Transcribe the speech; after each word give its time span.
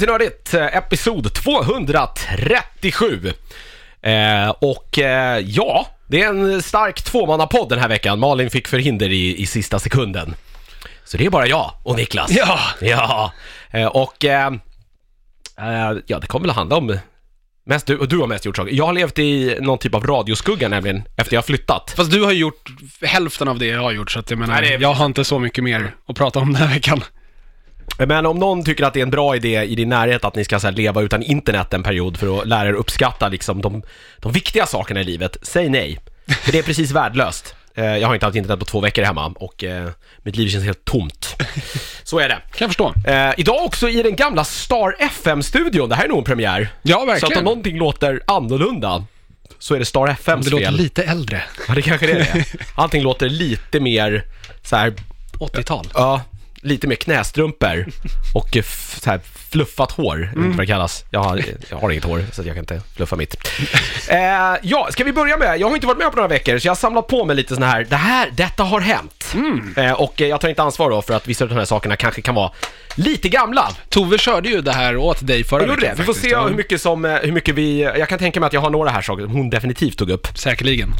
Till 0.00 0.08
Nördigt, 0.08 0.54
eh, 0.54 0.76
episod 0.76 1.34
237. 1.34 3.32
Eh, 4.02 4.48
och 4.50 4.98
eh, 4.98 5.38
ja, 5.38 5.86
det 6.08 6.22
är 6.22 6.28
en 6.28 6.62
stark 6.62 7.02
tvåmannapodd 7.02 7.68
den 7.68 7.78
här 7.78 7.88
veckan. 7.88 8.18
Malin 8.18 8.50
fick 8.50 8.68
förhinder 8.68 9.08
i, 9.08 9.42
i 9.42 9.46
sista 9.46 9.78
sekunden. 9.78 10.34
Så 11.04 11.16
det 11.16 11.26
är 11.26 11.30
bara 11.30 11.46
jag 11.46 11.72
och 11.82 11.96
Niklas. 11.96 12.30
Ja. 12.30 12.58
Ja, 12.80 13.32
eh, 13.70 13.86
och 13.86 14.24
eh, 14.24 14.46
eh, 15.58 15.92
ja, 16.06 16.18
det 16.18 16.26
kommer 16.26 16.46
väl 16.46 16.54
handla 16.54 16.76
om 16.76 16.98
Mest 17.66 17.86
du, 17.86 17.98
och 17.98 18.08
du 18.08 18.18
har 18.18 18.26
mest 18.26 18.44
gjort 18.44 18.56
saker. 18.56 18.72
Jag 18.72 18.86
har 18.86 18.92
levt 18.92 19.18
i 19.18 19.56
någon 19.60 19.78
typ 19.78 19.94
av 19.94 20.06
radioskugga 20.06 20.68
nämligen, 20.68 21.02
efter 21.16 21.34
jag 21.34 21.38
har 21.40 21.46
flyttat. 21.46 21.92
Fast 21.96 22.10
du 22.10 22.22
har 22.24 22.32
ju 22.32 22.38
gjort 22.38 22.68
hälften 23.02 23.48
av 23.48 23.58
det 23.58 23.66
jag 23.66 23.82
har 23.82 23.92
gjort, 23.92 24.10
så 24.10 24.18
att 24.18 24.30
jag 24.30 24.38
menar, 24.38 24.54
Nej, 24.54 24.62
det 24.70 24.74
är- 24.74 24.80
jag 24.80 24.92
har 24.94 25.06
inte 25.06 25.24
så 25.24 25.38
mycket 25.38 25.64
mer 25.64 25.94
att 26.08 26.16
prata 26.16 26.38
om 26.38 26.52
den 26.52 26.62
här 26.62 26.74
veckan. 26.74 27.02
Men 27.98 28.26
om 28.26 28.38
någon 28.38 28.64
tycker 28.64 28.84
att 28.84 28.94
det 28.94 29.00
är 29.00 29.02
en 29.02 29.10
bra 29.10 29.36
idé 29.36 29.62
i 29.62 29.74
din 29.74 29.88
närhet 29.88 30.24
att 30.24 30.34
ni 30.34 30.44
ska 30.44 30.60
så 30.60 30.66
här, 30.66 30.74
leva 30.74 31.00
utan 31.00 31.22
internet 31.22 31.74
en 31.74 31.82
period 31.82 32.16
för 32.16 32.40
att 32.40 32.48
lära 32.48 32.68
er 32.68 32.72
uppskatta 32.72 33.28
liksom, 33.28 33.62
de, 33.62 33.82
de 34.18 34.32
viktiga 34.32 34.66
sakerna 34.66 35.00
i 35.00 35.04
livet, 35.04 35.36
säg 35.42 35.68
nej. 35.68 35.98
För 36.42 36.52
det 36.52 36.58
är 36.58 36.62
precis 36.62 36.90
värdelöst. 36.90 37.54
Eh, 37.74 37.84
Jag 37.84 38.08
har 38.08 38.14
inte 38.14 38.26
haft 38.26 38.36
internet 38.36 38.58
på 38.58 38.64
två 38.64 38.80
veckor 38.80 39.02
hemma 39.02 39.26
och 39.36 39.64
eh, 39.64 39.88
mitt 40.22 40.36
liv 40.36 40.48
känns 40.48 40.64
helt 40.64 40.84
tomt. 40.84 41.36
Så 42.02 42.18
är 42.18 42.28
det. 42.28 42.34
Kan 42.34 42.42
jag 42.58 42.68
förstå. 42.68 42.94
Eh, 43.06 43.30
idag 43.36 43.64
också 43.64 43.88
i 43.88 44.02
den 44.02 44.16
gamla 44.16 44.44
Star 44.44 44.96
FM-studion, 44.98 45.88
det 45.88 45.94
här 45.94 46.04
är 46.04 46.08
nog 46.08 46.18
en 46.18 46.24
premiär. 46.24 46.68
Ja, 46.82 46.96
Så 46.96 47.02
att 47.02 47.08
om 47.08 47.08
verkligen. 47.20 47.44
någonting 47.44 47.78
låter 47.78 48.20
annorlunda 48.26 49.04
så 49.58 49.74
är 49.74 49.78
det 49.78 49.84
Star 49.84 50.08
FMs 50.08 50.44
det 50.46 50.50
låter 50.50 50.64
fel. 50.64 50.74
lite 50.76 51.02
äldre. 51.02 51.42
Ja, 51.68 51.74
det 51.74 51.82
kanske 51.82 52.06
det 52.06 52.12
är. 52.12 52.44
Allting 52.74 53.02
låter 53.02 53.28
lite 53.28 53.80
mer 53.80 54.24
så 54.62 54.76
här 54.76 54.92
80-tal. 55.38 55.86
Ja, 55.94 56.20
lite 56.62 56.86
mer 56.86 56.96
knästrumpor 56.96 57.86
och 58.34 58.56
eh, 58.56 58.64
så 59.00 59.10
här 59.10 59.20
fluffat 59.50 59.92
hår, 59.92 60.22
inte 60.36 60.48
vad 60.48 60.56
det 60.56 60.66
kallas. 60.66 61.04
Jag 61.10 61.22
har, 61.22 61.44
jag 61.70 61.76
har 61.76 61.90
inget 61.90 62.04
hår 62.04 62.24
så 62.32 62.42
jag 62.42 62.54
kan 62.54 62.62
inte 62.62 62.80
fluffa 62.96 63.16
mitt. 63.16 63.36
Eh, 64.08 64.18
ja, 64.62 64.88
ska 64.90 65.04
vi 65.04 65.12
börja 65.12 65.36
med, 65.36 65.60
jag 65.60 65.68
har 65.68 65.74
inte 65.74 65.86
varit 65.86 65.98
med 65.98 66.10
på 66.10 66.16
några 66.16 66.28
veckor 66.28 66.58
så 66.58 66.66
jag 66.66 66.70
har 66.70 66.76
samlat 66.76 67.06
på 67.06 67.24
mig 67.24 67.36
lite 67.36 67.54
såna 67.54 67.66
här, 67.66 67.86
det 67.90 67.96
här, 67.96 68.30
detta 68.32 68.62
har 68.62 68.80
hänt. 68.80 69.19
Eh, 69.76 69.92
och 69.92 70.22
eh, 70.22 70.28
jag 70.28 70.40
tar 70.40 70.48
inte 70.48 70.62
ansvar 70.62 70.90
då 70.90 71.02
för 71.02 71.14
att 71.14 71.28
vissa 71.28 71.44
av 71.44 71.48
de 71.48 71.54
här 71.54 71.64
sakerna 71.64 71.96
kanske 71.96 72.22
kan 72.22 72.34
vara 72.34 72.50
lite 72.94 73.28
gamla. 73.28 73.68
Tove 73.88 74.18
körde 74.18 74.48
ju 74.48 74.60
det 74.60 74.72
här 74.72 74.96
åt 74.96 75.26
dig 75.26 75.44
förra 75.44 75.62
gjorde 75.62 75.74
det. 75.74 75.80
veckan 75.80 75.96
Vi 75.98 76.04
får 76.04 76.14
se 76.14 76.36
hur 76.36 76.54
mycket 76.54 76.80
som, 76.80 77.04
eh, 77.04 77.14
hur 77.14 77.32
mycket 77.32 77.54
vi, 77.54 77.80
jag 77.82 78.08
kan 78.08 78.18
tänka 78.18 78.40
mig 78.40 78.46
att 78.46 78.52
jag 78.52 78.60
har 78.60 78.70
några 78.70 78.90
här 78.90 79.02
saker 79.02 79.22
som 79.22 79.32
hon 79.32 79.50
definitivt 79.50 79.98
tog 79.98 80.10
upp. 80.10 80.26
Säkerligen. 80.34 80.94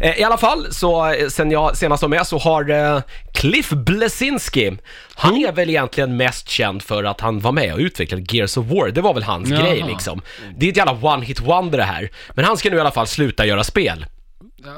Eh, 0.00 0.20
I 0.20 0.24
alla 0.24 0.38
fall, 0.38 0.66
så 0.70 1.12
eh, 1.12 1.28
sen 1.28 1.50
jag 1.50 1.76
senast 1.76 2.02
var 2.02 2.08
med 2.08 2.26
så 2.26 2.38
har 2.38 2.70
eh, 2.70 3.00
Cliff 3.34 3.70
Blesinski, 3.70 4.72
han 5.14 5.36
är 5.36 5.52
väl 5.52 5.70
egentligen 5.70 6.16
mest 6.16 6.48
känd 6.48 6.82
för 6.82 7.04
att 7.04 7.20
han 7.20 7.40
var 7.40 7.52
med 7.52 7.72
och 7.72 7.78
utvecklade 7.78 8.24
Gears 8.28 8.56
of 8.56 8.66
War. 8.66 8.88
Det 8.88 9.00
var 9.00 9.14
väl 9.14 9.22
hans 9.22 9.48
Jaha. 9.48 9.62
grej 9.62 9.84
liksom. 9.88 10.22
Det 10.56 10.66
är 10.66 10.70
ett 10.70 10.76
jävla 10.76 10.92
one-hit 10.92 11.40
wonder 11.42 11.78
det 11.78 11.84
här. 11.84 12.10
Men 12.34 12.44
han 12.44 12.56
ska 12.56 12.70
nu 12.70 12.76
i 12.76 12.80
alla 12.80 12.90
fall 12.90 13.06
sluta 13.06 13.46
göra 13.46 13.64
spel. 13.64 14.06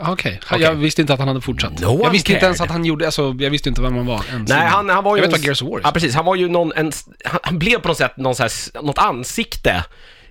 Okej, 0.06 0.40
jag 0.58 0.74
visste 0.74 1.00
inte 1.00 1.12
att 1.12 1.18
han 1.18 1.28
hade 1.28 1.40
fortsatt. 1.40 1.80
No 1.80 2.00
jag 2.02 2.10
visste 2.10 2.32
inte 2.32 2.46
ens 2.46 2.58
cared. 2.58 2.70
att 2.70 2.72
han 2.72 2.84
gjorde, 2.84 3.06
alltså, 3.06 3.36
jag 3.38 3.50
visste 3.50 3.68
inte 3.68 3.82
vem 3.82 3.96
han 3.96 4.06
var 4.06 4.24
ens. 4.30 4.48
Nej, 4.48 4.66
han, 4.66 4.88
han 4.88 5.04
var 5.04 5.16
ju... 5.16 5.22
Jag 5.22 5.28
vet 5.28 5.34
en- 5.36 5.40
vad 5.40 5.46
Gears 5.46 5.62
of 5.62 5.68
War 5.68 5.78
är. 5.78 5.82
Ja, 5.84 5.90
precis. 5.90 6.14
Han 6.14 6.24
var 6.24 6.34
ju 6.34 6.48
någon, 6.48 6.72
en, 6.76 6.92
han, 7.24 7.40
han 7.42 7.58
blev 7.58 7.78
på 7.78 7.88
något 7.88 7.96
sätt 7.96 8.16
någon 8.16 8.34
så 8.34 8.42
här, 8.42 8.82
något 8.82 8.98
ansikte 8.98 9.84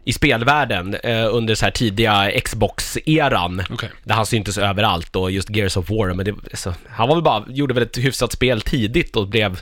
i 0.05 0.13
spelvärlden 0.13 0.95
eh, 0.95 1.35
under 1.35 1.55
så 1.55 1.65
här 1.65 1.71
tidiga 1.71 2.31
Xbox-eran. 2.45 3.63
Okej. 3.69 3.89
Där 4.03 4.15
han 4.15 4.25
syntes 4.25 4.57
överallt 4.57 5.15
och 5.15 5.31
just 5.31 5.55
Gears 5.55 5.77
of 5.77 5.89
War, 5.89 6.13
men 6.13 6.25
det, 6.25 6.31
alltså, 6.51 6.73
han 6.89 7.07
var 7.07 7.15
väl 7.15 7.23
bara, 7.23 7.43
gjorde 7.47 7.73
väl 7.73 7.83
ett 7.83 7.97
hyfsat 7.97 8.31
spel 8.31 8.61
tidigt 8.61 9.15
och 9.15 9.27
blev 9.27 9.59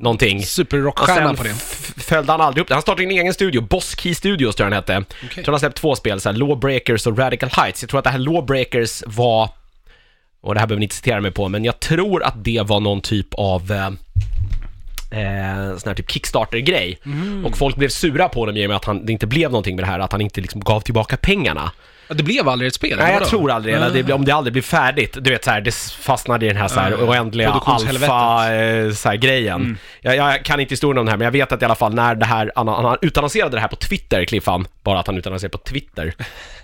någonting. 0.00 0.42
Superrockstjärna 0.42 1.34
på 1.34 1.42
det. 1.42 1.54
följde 2.02 2.32
han 2.32 2.40
aldrig 2.40 2.62
upp 2.62 2.68
det. 2.68 2.74
Han 2.74 2.82
startade 2.82 3.04
en 3.04 3.10
egen 3.10 3.34
studio, 3.34 3.60
Boss 3.60 3.96
Key 3.98 4.14
Studios 4.14 4.56
tror 4.56 4.64
jag 4.64 4.72
den 4.72 4.76
hette. 4.76 5.14
Jag 5.22 5.30
tror 5.30 5.44
han 5.44 5.54
har 5.54 5.58
släppt 5.58 5.76
två 5.76 5.96
spel, 5.96 6.20
så 6.20 6.28
här, 6.28 6.36
Lawbreakers 6.36 7.06
och 7.06 7.18
Radical 7.18 7.50
Heights. 7.52 7.82
Jag 7.82 7.90
tror 7.90 7.98
att 7.98 8.04
det 8.04 8.10
här 8.10 8.18
Lawbreakers 8.18 9.02
var, 9.06 9.48
och 10.40 10.54
det 10.54 10.60
här 10.60 10.66
behöver 10.66 10.80
ni 10.80 10.84
inte 10.84 10.94
citera 10.94 11.20
mig 11.20 11.30
på, 11.30 11.48
men 11.48 11.64
jag 11.64 11.80
tror 11.80 12.22
att 12.22 12.44
det 12.44 12.62
var 12.66 12.80
någon 12.80 13.00
typ 13.00 13.34
av 13.34 13.72
eh, 13.72 13.86
eh, 15.20 15.76
sån 15.78 15.88
här 15.88 15.94
typ 15.94 16.10
Kickstarter-grej. 16.10 16.98
Mm. 17.04 17.46
Och 17.46 17.56
folk 17.56 17.76
blev 17.76 17.88
sura 17.88 18.28
på 18.28 18.40
honom 18.40 18.56
i 18.56 18.66
och 18.66 18.68
med 18.68 18.76
att 18.76 18.84
han, 18.84 19.06
det 19.06 19.12
inte 19.12 19.26
blev 19.26 19.50
någonting 19.50 19.76
med 19.76 19.84
det 19.84 19.88
här, 19.88 19.98
att 19.98 20.12
han 20.12 20.20
inte 20.20 20.40
liksom 20.40 20.60
gav 20.60 20.80
tillbaka 20.80 21.16
pengarna. 21.16 21.72
Ja, 22.10 22.14
det 22.14 22.22
blev 22.22 22.48
aldrig 22.48 22.68
ett 22.68 22.74
spel, 22.74 22.98
Nej, 22.98 23.12
jag 23.12 23.28
tror 23.28 23.50
aldrig 23.50 23.74
eller 23.74 24.02
det. 24.02 24.12
Om 24.12 24.24
det 24.24 24.32
aldrig 24.32 24.52
blir 24.52 24.62
färdigt, 24.62 25.16
du 25.20 25.30
vet 25.30 25.44
så 25.44 25.50
här, 25.50 25.60
det 25.60 25.74
fastnade 26.00 26.46
i 26.46 26.48
den 26.48 26.56
här, 26.56 26.68
så 26.68 26.80
här 26.80 26.94
oändliga 26.94 27.50
Produktionshelvetet. 27.50 28.10
alfa 28.10 28.54
eh. 28.54 29.54
Mm. 29.54 29.76
Jag, 30.00 30.16
jag 30.16 30.44
kan 30.44 30.60
inte 30.60 30.72
historien 30.72 30.98
om 30.98 31.04
det 31.04 31.10
här, 31.10 31.18
men 31.18 31.24
jag 31.24 31.32
vet 31.32 31.52
att 31.52 31.62
i 31.62 31.64
alla 31.64 31.74
fall 31.74 31.94
när 31.94 32.14
det 32.14 32.26
här, 32.26 32.52
han, 32.54 32.68
han 32.68 32.96
utannonserade 33.02 33.56
det 33.56 33.60
här 33.60 33.68
på 33.68 33.76
Twitter, 33.76 34.24
Cliffan, 34.24 34.66
bara 34.82 34.98
att 35.00 35.06
han 35.06 35.18
utannonserade 35.18 35.58
på 35.58 35.64
Twitter. 35.64 36.14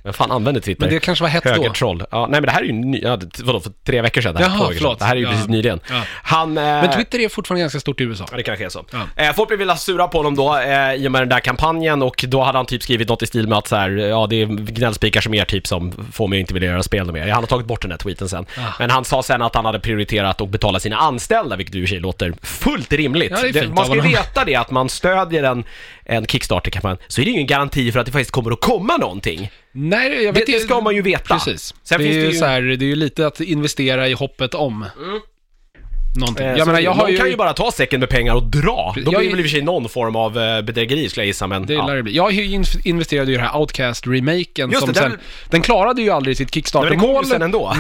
Men 0.03 0.13
fan 0.13 0.31
använder 0.31 0.61
Twitter? 0.61 0.81
Men 0.87 0.95
det 0.95 1.01
kanske 1.01 1.23
var 1.25 1.29
hett 1.29 1.45
då. 1.45 1.51
Högertroll. 1.51 2.05
Ja, 2.11 2.21
nej 2.31 2.41
men 2.41 2.43
det 2.43 2.51
här 2.53 2.61
är 2.61 2.65
ju 2.65 2.73
ny, 2.73 3.01
ja, 3.03 3.19
vadå, 3.45 3.61
för 3.61 3.71
tre 3.87 4.03
veckor 4.03 4.21
sedan? 4.21 4.35
Det 4.35 4.45
här, 4.45 4.49
Jaha, 4.49 4.59
två 4.59 4.65
veckor 4.65 4.73
sedan. 4.75 4.79
förlåt. 4.83 4.99
Det 4.99 5.05
här 5.05 5.13
är 5.13 5.17
ju 5.17 5.25
Ja. 5.25 5.31
precis 5.31 5.49
nyligen. 5.49 5.81
Ja. 5.91 6.03
Han... 6.23 6.59
Eh, 6.59 6.65
Men 6.65 6.93
Twitter 6.93 7.19
är 7.19 7.29
fortfarande 7.29 7.61
ganska 7.61 7.81
stort 7.81 8.01
i 8.01 8.05
USA. 8.05 8.27
Ja, 8.31 8.37
det 8.37 8.43
kanske 8.43 8.65
är 8.65 8.69
så. 8.69 8.85
Ja. 8.93 9.25
Eh, 9.25 9.33
folk 9.35 9.49
blev 9.49 9.59
väl 9.59 9.77
sura 9.77 10.09
på 10.09 10.19
honom 10.19 10.35
då 10.37 10.57
eh, 10.59 10.95
i 10.95 11.09
och 11.09 11.13
med 11.13 11.23
den 11.23 11.29
där 11.29 11.41
kampanjen 11.41 12.03
och 12.03 12.25
då 12.29 12.43
hade 12.43 12.59
han 12.59 12.67
typ 12.67 12.83
skrivit 12.83 13.09
något 13.09 13.23
i 13.23 13.27
stil 13.27 13.49
med 13.49 13.59
att 13.59 13.69
så 13.69 13.77
här, 13.77 13.91
ja 13.91 14.27
det 14.31 14.43
är 14.43 14.47
gnällspikar 14.47 15.21
som 15.21 15.35
er 15.37 15.45
typ 15.45 15.67
som 15.67 15.93
får 16.13 16.29
mig 16.29 16.37
att 16.37 16.41
inte 16.41 16.55
vilja 16.55 16.71
göra 16.71 16.83
spel 16.83 17.13
mer. 17.13 17.29
Han 17.29 17.43
har 17.43 17.47
tagit 17.47 17.67
bort 17.67 17.83
den 17.83 17.91
där 17.91 17.97
tweeten 17.97 18.29
sen. 18.29 18.47
Ah. 18.59 18.73
Men 18.79 18.91
han 18.91 19.05
sa 19.05 19.23
sen 19.23 19.43
att 19.43 19.55
han 19.55 19.65
hade 19.65 19.81
prioriterat 19.81 20.41
att 20.41 20.49
betala 20.49 20.81
sina 20.81 20.97
anställda, 20.97 21.57
vilket 21.57 21.75
i 21.75 21.79
och 21.79 21.83
för 21.83 21.89
sig 21.89 22.01
låter 22.01 22.35
fullt 22.43 22.93
rimligt. 22.93 23.31
Ja, 23.31 23.53
det 23.53 23.69
man 23.69 23.85
ska 23.85 23.95
ju 23.95 24.01
veta 24.01 24.45
det, 24.45 24.55
att 24.55 24.71
man 24.71 24.89
stödjer 24.89 25.43
en, 25.43 25.65
en 26.05 26.27
Kickstarter-kampanj, 26.27 26.97
så 27.09 27.21
är 27.21 27.25
det 27.25 27.31
ju 27.31 27.35
ingen 27.35 27.47
garanti 27.47 27.93
för 27.93 28.01
att 28.01 28.07
det 28.07 28.13
faktiskt 28.13 28.31
kommer 28.31 28.51
att 28.51 28.61
komma 28.61 28.97
någonting. 28.97 29.51
Nej, 29.73 30.25
jag 30.25 30.35
Det, 30.35 30.41
vet 30.41 30.47
det 30.47 30.61
ska 30.61 30.81
man 30.81 30.95
ju 30.95 31.03
veta. 31.03 31.35
Precis. 31.35 31.75
Sen 31.83 31.99
det, 31.99 32.05
är 32.05 32.13
finns 32.13 32.25
det 32.25 32.33
ju... 32.33 32.39
så 32.39 32.45
här, 32.45 32.63
det 32.63 32.85
är 32.85 32.89
ju 32.89 32.97
lite 32.97 33.27
att 33.27 33.41
investera 33.41 34.09
i 34.09 34.13
hoppet 34.13 34.55
om. 34.55 34.85
Någonting. 36.17 36.47
Eh, 36.47 36.57
Jag 36.57 36.67
menar, 36.67 36.81
jag 36.81 36.91
har 36.93 37.09
ju... 37.09 37.17
kan 37.17 37.31
ju 37.31 37.37
bara 37.37 37.53
ta 37.53 37.73
säcken 37.73 38.01
med 38.01 38.09
pengar 38.09 38.35
och 38.35 38.43
dra. 38.43 38.95
Då 39.05 39.11
blir 39.11 39.21
det 39.21 39.29
väl 39.29 39.39
i 39.41 39.43
och 39.43 39.45
för 39.45 39.49
sig 39.51 39.63
någon 39.63 39.89
form 39.89 40.17
av 40.17 40.39
eh, 40.39 40.63
bedrägeri 40.63 41.09
skulle 41.09 41.23
jag 41.23 41.27
gissa, 41.27 41.47
men... 41.47 41.67
Det 41.67 41.75
ja. 41.75 41.87
lär 41.87 41.97
det 41.97 42.03
bli. 42.03 42.17
Jag 42.17 42.33
investerade 42.85 43.31
ju 43.31 43.35
i 43.35 43.41
det 43.41 43.45
här 43.47 43.59
Outcast-remaken 43.59 44.73
som 44.79 44.89
det, 44.93 44.95
sen, 45.01 45.11
den- 45.11 45.19
den 45.51 45.63
klarade 45.63 46.03
ju 46.03 46.11
aldrig 46.11 46.37
sitt 46.37 46.55
Kickstarter-mål, 46.55 47.25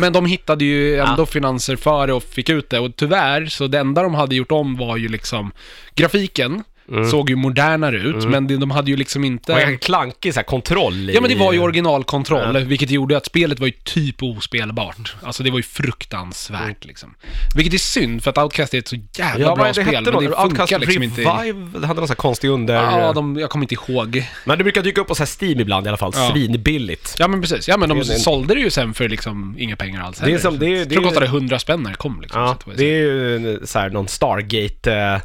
men 0.00 0.12
de 0.12 0.26
hittade 0.26 0.64
ju 0.64 0.96
ändå 1.00 1.22
Ja. 1.22 1.26
finanser 1.26 1.76
för 1.76 2.06
det 2.06 2.12
och 2.12 2.22
fick 2.22 2.48
ut 2.48 2.70
det. 2.70 2.78
Och 2.78 2.96
tyvärr, 2.96 3.46
så 3.46 3.66
det 3.66 3.78
enda 3.78 4.02
de 4.02 4.14
hade 4.14 4.34
gjort 4.34 4.52
om 4.52 4.76
var 4.76 4.96
ju 4.96 5.08
liksom 5.08 5.52
grafiken. 5.94 6.62
Såg 7.10 7.30
ju 7.30 7.36
modernare 7.36 7.96
ut, 7.96 8.24
men 8.28 8.46
de 8.46 8.56
de 8.56 8.70
hade 8.70 8.90
ju 8.90 8.96
liksom 8.96 9.24
inte... 9.24 9.52
Och 9.52 9.60
en 9.60 9.78
klankig 9.78 10.34
så 10.34 10.40
här, 10.40 10.44
kontroll 10.44 11.10
i... 11.10 11.14
Ja 11.14 11.20
men 11.20 11.30
det 11.30 11.36
var 11.36 11.52
ju 11.52 11.58
originalkontroll, 11.58 12.54
Ja. 12.54 12.60
vilket 12.60 12.90
gjorde 12.90 13.16
att 13.16 13.26
spelet 13.26 13.60
var 13.60 13.66
ju 13.66 13.72
typ 13.84 14.22
ospelbart. 14.22 15.14
Alltså 15.22 15.42
det 15.42 15.50
var 15.50 15.58
ju 15.58 15.62
fruktansvärt 15.62 16.84
liksom. 16.84 17.14
Vilket 17.54 17.74
är 17.74 17.78
synd, 17.78 18.22
för 18.22 18.30
att 18.30 18.38
Outcast 18.38 18.74
är 18.74 18.78
ett 18.78 18.88
så 18.88 18.96
jävla 19.18 19.46
Ja, 19.46 19.54
bra 19.56 19.64
det 19.66 19.74
spel, 19.74 19.86
men 19.86 20.04
det 20.04 20.12
funkar 20.12 20.44
Outcast 20.44 20.72
liksom 20.80 21.02
inte. 21.02 21.20
Revive, 21.20 21.78
det 21.78 21.86
hade 21.86 22.00
någon 22.00 22.08
sån 22.08 22.14
här 22.14 22.20
konstig 22.22 22.48
under... 22.48 22.74
Ja, 22.74 23.12
de, 23.12 23.36
jag 23.36 23.50
kommer 23.50 23.64
inte 23.64 23.74
ihåg. 23.74 24.24
Men 24.44 24.58
det 24.58 24.64
brukar 24.64 24.82
dyka 24.82 25.00
upp 25.00 25.08
på 25.08 25.14
så 25.14 25.22
här 25.22 25.30
Steam 25.40 25.60
ibland 25.60 25.86
i 25.86 25.88
alla 25.88 25.96
fall, 25.98 26.12
Ja. 26.16 26.30
svinbilligt. 26.32 27.16
Ja 27.18 27.28
men 27.28 27.40
precis, 27.40 27.68
ja 27.68 27.76
men 27.76 27.88
de 27.88 27.98
Det 27.98 28.04
sålde 28.04 28.54
det 28.54 28.60
ju 28.60 28.70
sen 28.70 28.94
för 28.94 29.08
liksom 29.08 29.54
inga 29.58 29.76
pengar 29.76 30.02
alls 30.02 30.18
Det 30.18 30.24
är 30.24 30.26
heller. 30.26 30.38
som- 30.40 30.58
det 30.58 30.66
är- 30.66 30.70
Jag 30.70 30.88
det 30.88 30.94
tror 30.94 31.02
det 31.02 31.08
kostade 31.08 31.26
100 31.26 31.58
spänn 31.58 31.82
när 31.82 31.90
det 31.90 31.96
kom 31.96 32.20
liksom. 32.20 32.40
Ja, 32.42 32.56
var 32.66 32.74
det 32.74 32.84
är 32.84 32.98
ju 32.98 33.36
en, 33.36 33.66
så 33.66 33.78
här, 33.78 33.90
någon 33.90 34.08
Stargate 34.08 34.92
eh, 34.94 35.20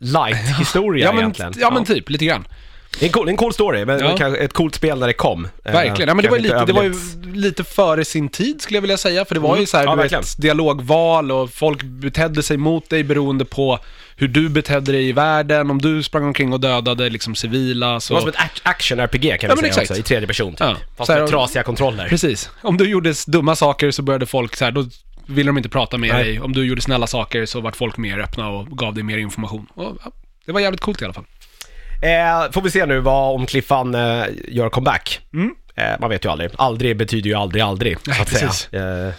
light-historia 0.00 1.04
ja, 1.06 1.12
men, 1.12 1.18
egentligen. 1.20 1.52
ja 1.56 1.70
men 1.70 1.84
typ, 1.84 2.10
lite 2.10 2.24
grann. 2.24 2.44
Det 2.98 3.04
är 3.04 3.08
en 3.08 3.12
cool, 3.12 3.28
en 3.28 3.36
cool 3.36 3.52
story, 3.52 3.84
men 3.84 3.98
Ja. 4.00 4.16
kanske 4.16 4.40
ett 4.40 4.52
coolt 4.52 4.74
spel 4.74 4.98
när 4.98 5.06
det 5.06 5.12
kom. 5.12 5.48
Eh, 5.64 5.72
Verkligen. 5.72 6.08
Ja 6.08 6.14
men 6.14 6.22
det 6.24 6.30
var, 6.30 6.38
lite, 6.38 6.64
det 6.64 6.72
var 6.72 6.82
ju 6.82 6.94
lite 7.34 7.64
före 7.64 8.04
sin 8.04 8.28
tid 8.28 8.62
skulle 8.62 8.76
jag 8.76 8.80
vilja 8.82 8.96
säga. 8.96 9.24
För 9.24 9.34
det 9.34 9.40
var 9.40 9.48
Mm. 9.50 9.60
ju 9.60 9.66
så 9.66 9.76
här, 9.76 9.84
Ja, 9.84 9.96
du 9.96 10.02
vet, 10.08 10.36
dialogval 10.38 11.32
och 11.32 11.50
folk 11.50 11.82
betedde 11.82 12.42
sig 12.42 12.56
mot 12.56 12.90
dig 12.90 13.04
beroende 13.04 13.44
på 13.44 13.78
hur 14.16 14.28
du 14.28 14.48
betedde 14.48 14.92
dig 14.92 15.08
i 15.08 15.12
världen. 15.12 15.70
Om 15.70 15.82
du 15.82 16.02
sprang 16.02 16.24
omkring 16.24 16.52
och 16.52 16.60
dödade 16.60 17.10
liksom 17.10 17.34
civila 17.34 18.00
så... 18.00 18.14
Det 18.14 18.14
var 18.14 18.20
som 18.20 18.28
ett 18.28 18.36
ac- 18.36 18.60
action-RPG 18.62 19.38
kan 19.38 19.50
Ja, 19.50 19.54
vi 19.54 19.60
säga 19.60 19.68
exakt. 19.68 19.90
också, 19.90 20.00
i 20.00 20.02
tredje 20.02 20.26
person 20.26 20.50
typ. 20.52 20.60
Ja. 20.60 20.76
Fast 20.96 21.10
här, 21.10 21.20
med 21.20 21.28
trasiga 21.30 21.62
kontroller. 21.62 22.08
Precis. 22.08 22.50
Om 22.62 22.76
du 22.76 22.88
gjorde 22.90 23.14
dumma 23.26 23.56
saker 23.56 23.90
så 23.90 24.02
började 24.02 24.26
folk 24.26 24.56
så 24.56 24.64
här, 24.64 24.72
då 24.72 24.84
ville 25.26 25.48
de 25.48 25.56
inte 25.56 25.68
prata 25.68 25.98
med 25.98 26.14
Nej. 26.14 26.24
dig. 26.24 26.40
Om 26.40 26.52
du 26.52 26.64
gjorde 26.66 26.80
snälla 26.82 27.06
saker 27.06 27.46
så 27.46 27.60
vart 27.60 27.76
folk 27.76 27.96
mer 27.96 28.18
öppna 28.18 28.48
och 28.48 28.78
gav 28.78 28.94
dig 28.94 29.02
mer 29.02 29.18
information. 29.18 29.66
Och, 29.74 29.96
ja, 30.04 30.10
det 30.46 30.52
var 30.52 30.60
jävligt 30.60 30.80
coolt 30.80 31.02
i 31.02 31.04
alla 31.04 31.14
fall. 31.14 31.24
Eh, 32.02 32.52
får 32.52 32.62
vi 32.62 32.70
se 32.70 32.86
nu 32.86 33.00
vad 33.00 33.34
om 33.34 33.46
Cliffan 33.46 33.94
eh, 33.94 34.24
gör 34.48 34.68
comeback. 34.68 35.20
Mm. 35.34 35.50
Eh, 35.74 35.84
man 36.00 36.10
vet 36.10 36.24
ju 36.24 36.28
aldrig. 36.30 36.50
Aldrig 36.56 36.96
betyder 36.96 37.30
ju 37.30 37.34
aldrig 37.36 37.62
aldrig, 37.62 37.96
så 38.00 38.10
Nej, 38.10 38.20
att 38.20 38.28
säga. 38.28 38.46
precis. 38.46 38.68
Eh, 38.72 39.06
eh, 39.08 39.12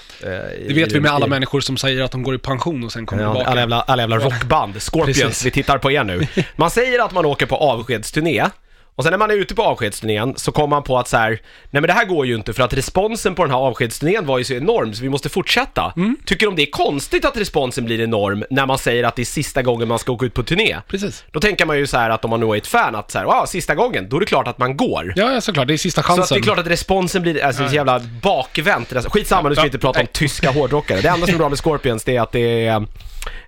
Det 0.68 0.74
vet 0.74 0.92
vi 0.92 1.00
med 1.00 1.12
alla 1.12 1.28
människor 1.28 1.62
som 1.62 1.78
säger 1.78 2.02
att 2.04 2.12
de 2.12 2.24
går 2.24 2.36
i 2.36 2.38
pension 2.38 2.84
och 2.84 2.92
sen 2.92 3.06
kommer 3.06 3.24
tillbaka. 3.24 3.50
alla, 3.50 3.60
jävla, 3.60 3.82
alla 3.82 4.02
jävla 4.02 4.18
rockband, 4.18 4.82
Scorpions, 4.82 5.46
vi 5.46 5.52
tittar 5.52 5.78
på 5.78 5.92
er 5.92 6.04
nu. 6.04 6.28
Man 6.56 6.72
säger 6.72 7.06
att 7.06 7.12
man 7.14 7.26
åker 7.26 7.46
på 7.46 7.56
avskedsturné 7.56 8.46
Och 8.95 9.04
sen 9.04 9.12
när 9.12 9.18
man 9.18 9.31
är 9.31 9.36
ute 9.36 9.56
på 9.56 9.63
avskedsturnén 9.63 10.34
så 10.38 10.51
kommer 10.51 10.68
man 10.68 10.84
på 10.84 11.00
att 11.00 11.07
så 11.07 11.18
här, 11.18 11.30
nej 11.30 11.38
men 11.81 11.84
det 11.84 11.94
här 11.94 12.06
går 12.06 12.25
ju 12.25 12.36
inte 12.36 12.54
för 12.54 12.63
att 12.63 12.74
responsen 12.74 13.36
på 13.36 13.44
den 13.44 13.51
här 13.51 13.57
avskedsturnén 13.57 14.25
var 14.25 14.38
ju 14.38 14.44
så 14.44 14.54
enorm 14.54 14.94
så 14.94 15.04
vi 15.04 15.10
måste 15.10 15.30
fortsätta. 15.30 15.94
Mm. 15.95 16.18
Tycker 16.25 16.45
de 16.45 16.56
det 16.56 16.62
är 16.62 16.72
konstigt 16.72 17.25
att 17.25 17.38
responsen 17.38 17.86
blir 17.86 18.01
enorm 18.01 18.44
när 18.50 18.66
man 18.66 18.78
säger 18.78 19.04
att 19.04 19.16
det 19.16 19.22
är 19.22 19.25
sista 19.25 19.62
gången 19.62 19.88
man 19.88 20.00
ska 20.00 20.12
åka 20.12 20.25
ut 20.25 20.34
på 20.34 20.44
turné? 20.44 20.78
Precis. 20.88 21.24
Då 21.31 21.40
tänker 21.40 21.66
man 21.66 21.78
ju 21.78 21.88
så 21.88 21.98
här 21.98 22.10
att 22.10 22.24
om 22.24 22.30
man 22.30 22.40
nu 22.40 22.45
är 22.45 22.56
ett 22.56 22.68
fan 22.68 22.95
att 22.95 23.12
så 23.12 23.18
här, 23.18 23.25
wow, 23.25 23.45
sista 23.45 23.75
gången, 23.75 24.10
då 24.10 24.16
är 24.16 24.19
det 24.19 24.25
klart 24.25 24.48
att 24.48 24.57
man 24.57 24.78
går. 24.78 25.13
Ja, 25.16 25.31
ja, 25.34 25.42
såklart. 25.42 25.68
Det 25.68 25.74
är 25.74 25.78
sista 25.78 26.01
Så 26.01 26.07
chansen. 26.07 26.36
det 26.36 26.42
är 26.42 26.44
klart 26.44 26.60
att 26.60 26.68
responsen 26.68 27.22
blir, 27.22 27.44
alltså 27.44 27.68
så 27.68 27.75
jävla 27.75 28.00
bakvänt. 28.22 28.94
Skitsamma, 29.07 29.50
nu 29.50 29.56
ska 29.56 29.62
vi 29.62 29.68
inte 29.68 29.80
prata 29.80 30.00
om 30.00 30.07
tyska 30.12 30.51
hårdrockare. 30.51 31.01
Det 31.01 31.07
enda 31.07 31.25
som 31.25 31.36
är 31.36 31.40
bra 31.40 31.50
med 31.50 31.57
Scorpions 31.57 32.04
det 32.04 32.16
är 32.18 32.22
att 32.22 32.31
det 32.31 32.68
är 32.68 32.86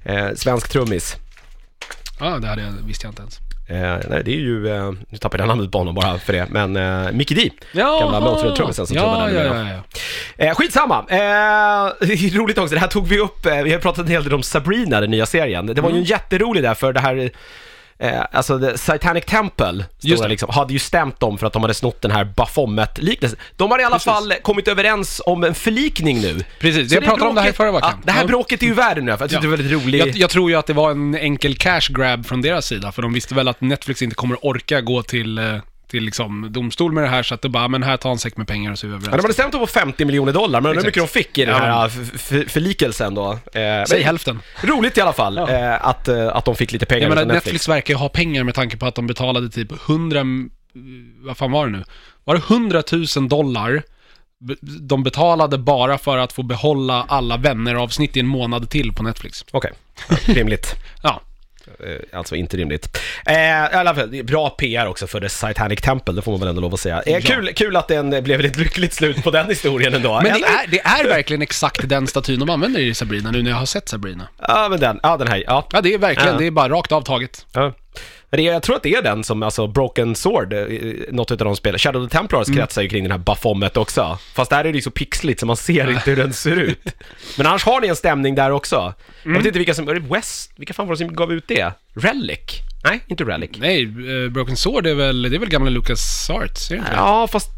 eh, 0.03 0.27
svensk 0.35 0.69
trummis. 0.69 1.15
Ja, 2.19 2.25
det 2.39 2.47
hade 2.47 2.61
jag, 2.61 2.71
visste 2.87 3.05
jag 3.05 3.11
inte 3.11 3.21
ens. 3.21 3.39
Eh, 3.67 3.77
nej, 4.09 4.21
det 4.25 4.31
är 4.31 4.39
ju, 4.39 4.67
eh, 4.75 4.91
nu 5.09 5.17
tappade 5.17 5.43
jag 5.43 5.47
namnet 5.47 5.71
på 5.71 5.77
honom 5.77 5.95
bara 5.95 6.17
för 6.17 6.33
det, 6.33 6.45
men 6.49 6.75
eh, 6.75 7.11
Mickey 7.11 7.35
D. 7.35 7.49
Ja, 7.71 7.99
Gamla 7.99 8.19
Motörhead-trummisen 8.19 8.85
som 8.85 8.95
trummade 8.97 9.33
ja, 9.33 9.39
där 9.39 9.45
ja, 9.45 9.53
numera. 9.53 9.69
ja, 9.69 9.81
ja. 10.37 10.45
Eh, 10.45 10.55
skitsamma, 10.55 11.05
eh, 11.09 12.37
roligt 12.39 12.57
också, 12.57 12.75
det 12.75 12.81
här 12.81 12.87
tog 12.87 13.07
vi 13.07 13.19
upp, 13.19 13.45
eh, 13.45 13.61
vi 13.63 13.71
har 13.73 13.79
pratat 13.79 14.05
en 14.05 14.11
hel 14.11 14.23
del 14.23 14.33
om 14.33 14.43
Sabrina, 14.43 15.01
den 15.01 15.11
nya 15.11 15.25
serien. 15.25 15.65
Det 15.65 15.81
var 15.81 15.89
Mm. 15.89 15.95
ju 15.95 15.99
en 15.99 16.05
jätterolig 16.05 16.63
där 16.63 16.73
för 16.73 16.93
det 16.93 16.99
här 16.99 17.29
Eh, 17.99 18.21
alltså 18.31 18.59
the 18.59 18.77
Satanic 18.77 19.25
Temple 19.25 19.85
stora, 19.97 20.27
liksom, 20.27 20.49
hade 20.49 20.73
ju 20.73 20.79
stämt 20.79 21.19
dem 21.19 21.37
för 21.37 21.47
att 21.47 21.53
de 21.53 21.61
hade 21.61 21.73
snott 21.73 22.01
den 22.01 22.11
här 22.11 22.23
Baphomet-liknelsen. 22.25 23.39
De 23.55 23.71
har 23.71 23.79
i 23.79 23.83
alla 23.83 23.95
Precis. 23.95 24.05
fall 24.13 24.33
kommit 24.41 24.67
överens 24.67 25.21
om 25.25 25.43
en 25.43 25.55
förlikning 25.55 26.21
nu. 26.21 26.43
Precis, 26.59 26.89
Så 26.89 26.95
jag 26.95 27.03
pratade 27.03 27.29
om 27.29 27.35
det 27.35 27.41
här 27.41 27.51
förra 27.51 27.71
veckan. 27.71 27.89
Ja, 27.93 27.99
det 28.05 28.11
här 28.11 28.21
Ja. 28.21 28.27
bråket 28.27 28.61
är 28.63 28.67
ju 28.67 28.73
världen 28.73 29.05
nu, 29.05 29.11
för 29.11 29.23
jag 29.23 29.29
tyckte 29.29 29.45
det 29.45 29.49
var 29.51 29.57
väldigt 29.57 29.83
roligt. 29.83 30.05
Jag, 30.05 30.15
jag 30.15 30.29
tror 30.29 30.49
ju 30.49 30.55
att 30.57 30.67
det 30.67 30.73
var 30.73 30.91
en 30.91 31.15
enkel 31.15 31.55
cash 31.57 31.81
grab 31.89 32.25
från 32.25 32.41
deras 32.41 32.65
sida, 32.65 32.91
för 32.91 33.01
de 33.01 33.13
visste 33.13 33.35
väl 33.35 33.47
att 33.47 33.61
Netflix 33.61 34.01
inte 34.01 34.15
kommer 34.15 34.45
orka 34.45 34.81
gå 34.81 35.03
till, 35.03 35.37
eh, 35.37 35.57
till 35.87 36.03
liksom 36.03 36.47
domstol 36.51 36.91
med 36.91 37.03
det 37.03 37.07
här, 37.07 37.23
så 37.23 37.33
att 37.35 37.41
det 37.41 37.49
bara, 37.49 37.67
men 37.67 37.83
här, 37.83 37.97
ta 37.97 38.11
en 38.11 38.17
säck 38.19 38.37
med 38.37 38.47
pengar 38.47 38.71
och 38.71 38.79
så 38.79 38.85
är 38.85 38.89
vi 38.89 38.93
Ja, 38.93 38.97
överens. 38.97 39.15
de 39.17 39.21
hade 39.21 39.33
stämt 39.33 39.51
dem 39.51 39.61
på 39.61 39.67
50 39.67 40.05
miljoner 40.05 40.33
dollar, 40.33 40.61
men 40.61 40.69
undrar 40.69 40.81
hur 40.83 40.87
mycket 40.87 41.03
de 41.03 41.07
fick 41.07 41.37
i 41.37 41.45
den 41.45 41.53
Ja. 41.55 41.59
här 41.59 41.85
f- 42.15 42.43
förlikelsen 42.47 43.15
då. 43.15 43.31
Eh, 43.31 43.37
Säg 43.53 43.85
men- 43.91 44.03
hälften. 44.03 44.39
Roligt 44.63 44.97
i 44.97 45.01
alla 45.01 45.13
fall, 45.13 45.35
Ja. 45.37 45.49
eh, 45.49 45.85
att, 45.87 46.07
eh, 46.07 46.27
att 46.27 46.45
de 46.45 46.55
fick 46.55 46.71
lite 46.71 46.85
pengar 46.85 47.01
Jag 47.01 47.09
menar, 47.09 47.21
Netflix. 47.21 47.45
Netflix. 47.45 47.67
verkar 47.69 47.93
ju 47.93 47.97
ha 47.97 48.09
pengar 48.09 48.43
med 48.43 48.55
tanke 48.55 48.77
på 48.77 48.85
att 48.85 48.95
de 48.95 49.07
betalade 49.07 49.49
typ 49.49 49.71
100, 49.87 50.19
m- 50.19 50.49
vad 51.21 51.37
fan 51.37 51.51
var 51.51 51.65
det 51.65 51.71
nu? 51.71 51.83
Var 52.23 52.35
det 52.35 52.41
100 52.47 52.83
000 53.17 53.29
dollar 53.29 53.83
de 54.81 55.03
betalade 55.03 55.57
bara 55.57 55.97
för 55.97 56.17
att 56.17 56.33
få 56.33 56.43
behålla 56.43 57.05
alla 57.07 57.37
vänner-avsnitt 57.37 58.17
i 58.17 58.19
en 58.19 58.27
månad 58.27 58.69
till 58.69 58.91
på 58.93 59.03
Netflix? 59.03 59.45
Okej, 59.51 59.71
ja, 60.09 60.15
rimligt. 60.25 60.75
Ja, 61.03 61.21
alltså 62.13 62.35
inte 62.35 62.57
rimligt. 62.57 62.97
Eh, 63.25 64.23
bra 64.23 64.49
PR 64.49 64.87
också 64.87 65.07
för 65.07 65.21
The 65.21 65.29
Satanic 65.29 65.81
Temple, 65.81 66.13
det 66.13 66.21
får 66.21 66.31
man 66.31 66.39
väl 66.39 66.49
ändå 66.49 66.61
lov 66.61 66.73
att 66.73 66.79
säga. 66.79 67.01
Eh, 67.01 67.21
kul, 67.21 67.53
kul 67.55 67.75
att 67.75 67.87
det 67.87 67.95
en- 67.95 68.23
blev 68.23 68.41
ett 68.45 68.57
lyckligt 68.57 68.93
slut 68.93 69.23
på 69.23 69.31
den 69.31 69.47
historien 69.47 69.93
ändå. 69.93 70.21
men 70.23 70.23
det 70.33 70.45
är, 70.47 70.67
det 70.67 70.79
är 70.79 71.07
verkligen 71.07 71.41
exakt 71.41 71.89
den 71.89 72.07
statyn 72.07 72.39
de 72.39 72.49
använder 72.49 72.79
i 72.79 72.93
Sabrina 72.93 73.31
nu 73.31 73.43
när 73.43 73.49
jag 73.51 73.57
har 73.57 73.65
sett 73.65 73.89
Sabrina. 73.89 74.27
Ja, 74.47 74.67
men 74.69 74.79
den, 74.79 74.99
ja 75.03 75.17
den 75.17 75.27
här, 75.27 75.43
ja. 75.47 75.67
Ja, 75.73 75.81
det 75.81 75.93
är 75.93 75.97
verkligen, 75.97 76.33
Ja. 76.33 76.39
det 76.39 76.45
är 76.47 76.51
bara 76.51 76.69
rakt 76.69 76.91
av 76.91 77.01
taget. 77.01 77.45
ja. 77.53 77.73
Men 78.29 78.39
är, 78.39 78.43
jag 78.53 78.63
tror 78.63 78.75
att 78.75 78.83
det 78.83 78.93
är 78.95 79.01
den 79.01 79.23
som, 79.23 79.43
alltså 79.43 79.67
Broken 79.67 80.15
Sword, 80.15 80.53
eh, 80.53 80.65
något 81.11 81.31
av 81.31 81.37
de 81.37 81.55
spelar. 81.55 81.77
Shadow 81.79 82.03
of 82.03 82.09
the 82.11 82.17
Templars 82.17 82.47
Mm. 82.47 82.57
kretsar 82.59 82.81
ju 82.81 82.89
kring 82.89 83.03
den 83.03 83.11
här 83.11 83.17
Baphomet 83.19 83.77
också. 83.77 84.17
Fast 84.35 84.49
där 84.49 84.59
är 84.59 84.63
det 84.63 84.69
ju 84.77 84.81
så 84.81 84.91
pixligt 84.91 85.39
så 85.39 85.45
man 85.45 85.57
ser 85.57 85.91
inte 85.91 86.09
hur 86.09 86.17
den 86.17 86.33
ser 86.33 86.55
ut. 86.57 86.79
Men 87.37 87.47
annars 87.47 87.63
har 87.65 87.81
ni 87.81 87.87
en 87.87 87.95
stämning 87.95 88.35
där 88.35 88.51
också. 88.51 88.75
Jag 88.75 89.25
Mm. 89.25 89.37
vet 89.37 89.45
inte 89.47 89.59
vilka 89.59 89.73
som, 89.73 89.85
var 89.85 89.93
det 89.93 90.13
West, 90.15 90.51
vilka 90.55 90.73
fan 90.73 90.87
var 90.87 90.93
det 90.93 90.97
som 90.97 91.15
gav 91.15 91.33
ut 91.33 91.47
det? 91.47 91.71
Relic? 91.95 92.39
Nej, 92.83 92.99
inte 93.07 93.23
Relic. 93.23 93.49
Nej, 93.57 93.83
eh, 93.83 94.29
Broken 94.31 94.55
Sword 94.57 94.87
är 94.87 94.93
väl, 94.95 95.21
det 95.21 95.37
är 95.37 95.39
väl 95.39 95.49
gamla 95.49 95.69
Lucas 95.69 96.29
Arts, 96.29 96.71
är 96.71 96.75
det 96.75 96.79
inte? 96.79 96.91
Ja, 96.95 97.27
fast... 97.27 97.49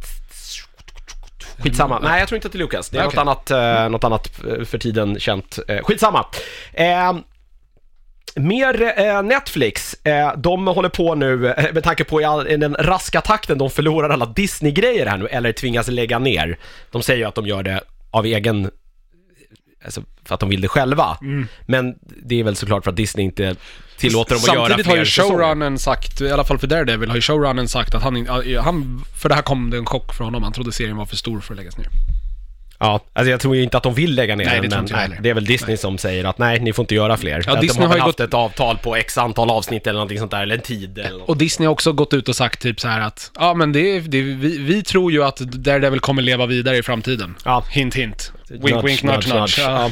Skitsamma. 1.64 2.00
Nej, 2.00 2.20
jag 2.20 2.28
tror 2.28 2.36
inte 2.36 2.48
att 2.48 2.52
det 2.52 2.58
är 2.58 2.60
Lucas. 2.60 2.90
Det 2.90 2.98
är 2.98 3.06
Okej. 3.08 3.16
något 3.16 3.22
annat, 3.22 3.52
eh, 3.52 3.90
något 3.90 4.04
annat 4.04 4.44
eh, 4.60 4.64
för 4.66 4.78
tiden 4.78 5.20
känt. 5.20 5.60
Eh, 5.68 5.84
skitsamma. 5.84 6.26
Eh, 6.74 7.16
mer 8.36 9.00
eh, 9.00 9.24
Netflix, 9.24 9.94
eh, 10.04 10.38
de 10.38 10.68
håller 10.68 10.90
på 10.90 11.16
nu, 11.16 11.48
eh, 11.48 11.74
med 11.74 11.84
tanke 11.84 12.04
på 12.04 12.22
i, 12.22 12.24
all, 12.24 12.48
i 12.48 12.58
den 12.58 12.76
raska 12.80 13.22
takten 13.22 13.58
de 13.58 13.70
förlorar 13.70 14.10
alla 14.10 14.26
Disney-grejer 14.26 15.06
här 15.06 15.18
nu, 15.18 15.28
eller 15.28 15.52
tvingas 15.52 15.88
lägga 15.88 16.20
ner. 16.20 16.58
De 16.92 17.02
säger 17.02 17.20
ju 17.20 17.26
att 17.26 17.36
de 17.36 17.48
gör 17.48 17.64
det 17.64 17.82
av 18.12 18.26
egen, 18.26 18.72
alltså 19.86 20.02
för 20.26 20.34
att 20.34 20.40
de 20.40 20.50
vill 20.50 20.62
det 20.62 20.68
själva. 20.68 21.18
Men 21.66 21.96
det 22.24 22.40
är 22.40 22.44
väl 22.44 22.56
såklart 22.56 22.84
för 22.84 22.92
att 22.92 22.98
Disney 22.98 23.26
inte 23.26 23.56
tillåter 23.98 24.36
dem 24.36 24.42
att 24.48 24.56
göra 24.56 24.68
Samtidigt 24.68 24.88
har 24.88 24.98
ju 24.98 25.06
showrunnen 25.06 25.80
sagt, 25.80 26.22
i 26.22 26.32
alla 26.32 26.44
fall 26.44 26.58
för 26.58 26.68
Daredevil, 26.68 27.10
har 27.10 27.16
ju 27.16 27.22
showrunnen 27.22 27.68
sagt 27.68 27.96
att 27.96 28.04
han, 28.04 28.28
han, 28.64 29.06
för 29.22 29.30
det 29.30 29.36
här 29.36 29.42
kom 29.42 29.70
det 29.70 29.78
en 29.78 29.86
chock 29.86 30.14
för 30.14 30.24
honom, 30.24 30.44
han 30.44 30.54
trodde 30.54 30.72
serien 30.72 30.98
var 30.98 31.06
för 31.06 31.16
stor 31.16 31.40
för 31.40 31.54
att 31.54 31.58
läggas 31.58 31.78
ner. 31.78 31.88
Ja, 32.80 33.00
alltså 33.14 33.32
jag 33.32 33.40
tror 33.40 33.56
ju 33.56 33.64
inte 33.64 33.78
att 33.78 33.84
de 33.84 33.94
vill 33.94 34.16
lägga 34.16 34.36
ner 34.36 34.46
Nej, 34.46 34.54
den, 34.56 34.64
det 34.64 34.70
tror 34.70 34.78
men 34.78 34.84
inte 34.84 34.94
jag 34.94 34.98
nej, 34.98 35.08
heller. 35.10 35.22
det 35.22 35.30
är 35.30 35.34
väl 35.34 35.46
Disney 35.46 35.78
som 35.78 35.98
säger 35.98 36.24
att 36.24 36.38
nej, 36.38 36.60
ni 36.60 36.74
får 36.74 36.84
inte 36.84 36.96
göra 36.96 37.18
fler. 37.18 37.44
Ja, 37.46 37.54
att 37.54 37.62
Disney 37.62 37.82
de 37.82 37.82
har, 37.82 37.88
har 37.88 37.90
väl 37.90 37.98
ju 37.98 38.02
haft 38.02 38.18
gått- 38.18 38.28
ett 38.28 38.34
avtal 38.34 38.78
på 38.78 38.96
x 38.96 39.18
antal 39.18 39.50
avsnitt 39.50 39.88
eller 39.88 39.94
någonting 39.94 40.20
sånt 40.20 40.32
där, 40.32 40.42
eller 40.42 40.56
en 40.56 40.62
tid 40.62 40.98
eller 41.00 41.18
något. 41.18 41.30
Och 41.30 41.38
Disney 41.38 41.66
har 41.68 41.72
också 41.74 41.92
gått 41.94 42.14
ut 42.14 42.30
och 42.30 42.36
sagt 42.36 42.62
typ 42.62 42.80
så 42.80 42.88
här 42.88 43.02
att, 43.02 43.32
ja 43.40 43.54
men 43.54 43.72
det, 43.72 44.00
det 44.00 44.22
vi, 44.22 44.58
vi 44.58 44.84
tror 44.84 45.12
ju 45.12 45.24
att 45.24 45.38
Daredevil 45.38 46.00
kommer 46.00 46.22
leva 46.22 46.46
vidare 46.46 46.78
i 46.78 46.84
framtiden. 46.84 47.36
Ja. 47.46 47.64
Hint 47.70 47.96
hint. 47.96 48.32
Wink 48.50 48.84
wink 48.84 49.04
nudge 49.04 49.34
nudge. 49.34 49.60
Ja. 49.60 49.92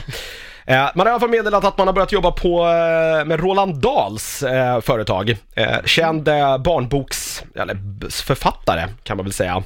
Eh, 0.68 0.90
Man 0.96 1.00
har 1.00 1.06
i 1.06 1.10
alla 1.10 1.20
fall 1.20 1.30
meddelat 1.30 1.66
att 1.66 1.78
man 1.78 1.88
har 1.88 1.94
börjat 1.94 2.12
jobba 2.12 2.32
på, 2.32 2.60
eh, 2.66 3.26
med 3.26 3.40
Roland 3.40 3.76
Dahls 3.82 4.44
eh, 4.44 4.82
företag. 4.82 5.38
Eh, 5.56 5.68
känd 5.86 6.28
eh, 6.28 6.58
barnboks, 6.58 7.44
eller 7.56 7.74
b- 7.74 8.08
författare 8.10 8.88
kan 9.04 9.18
man 9.18 9.26
väl 9.26 9.34
säga. 9.34 9.64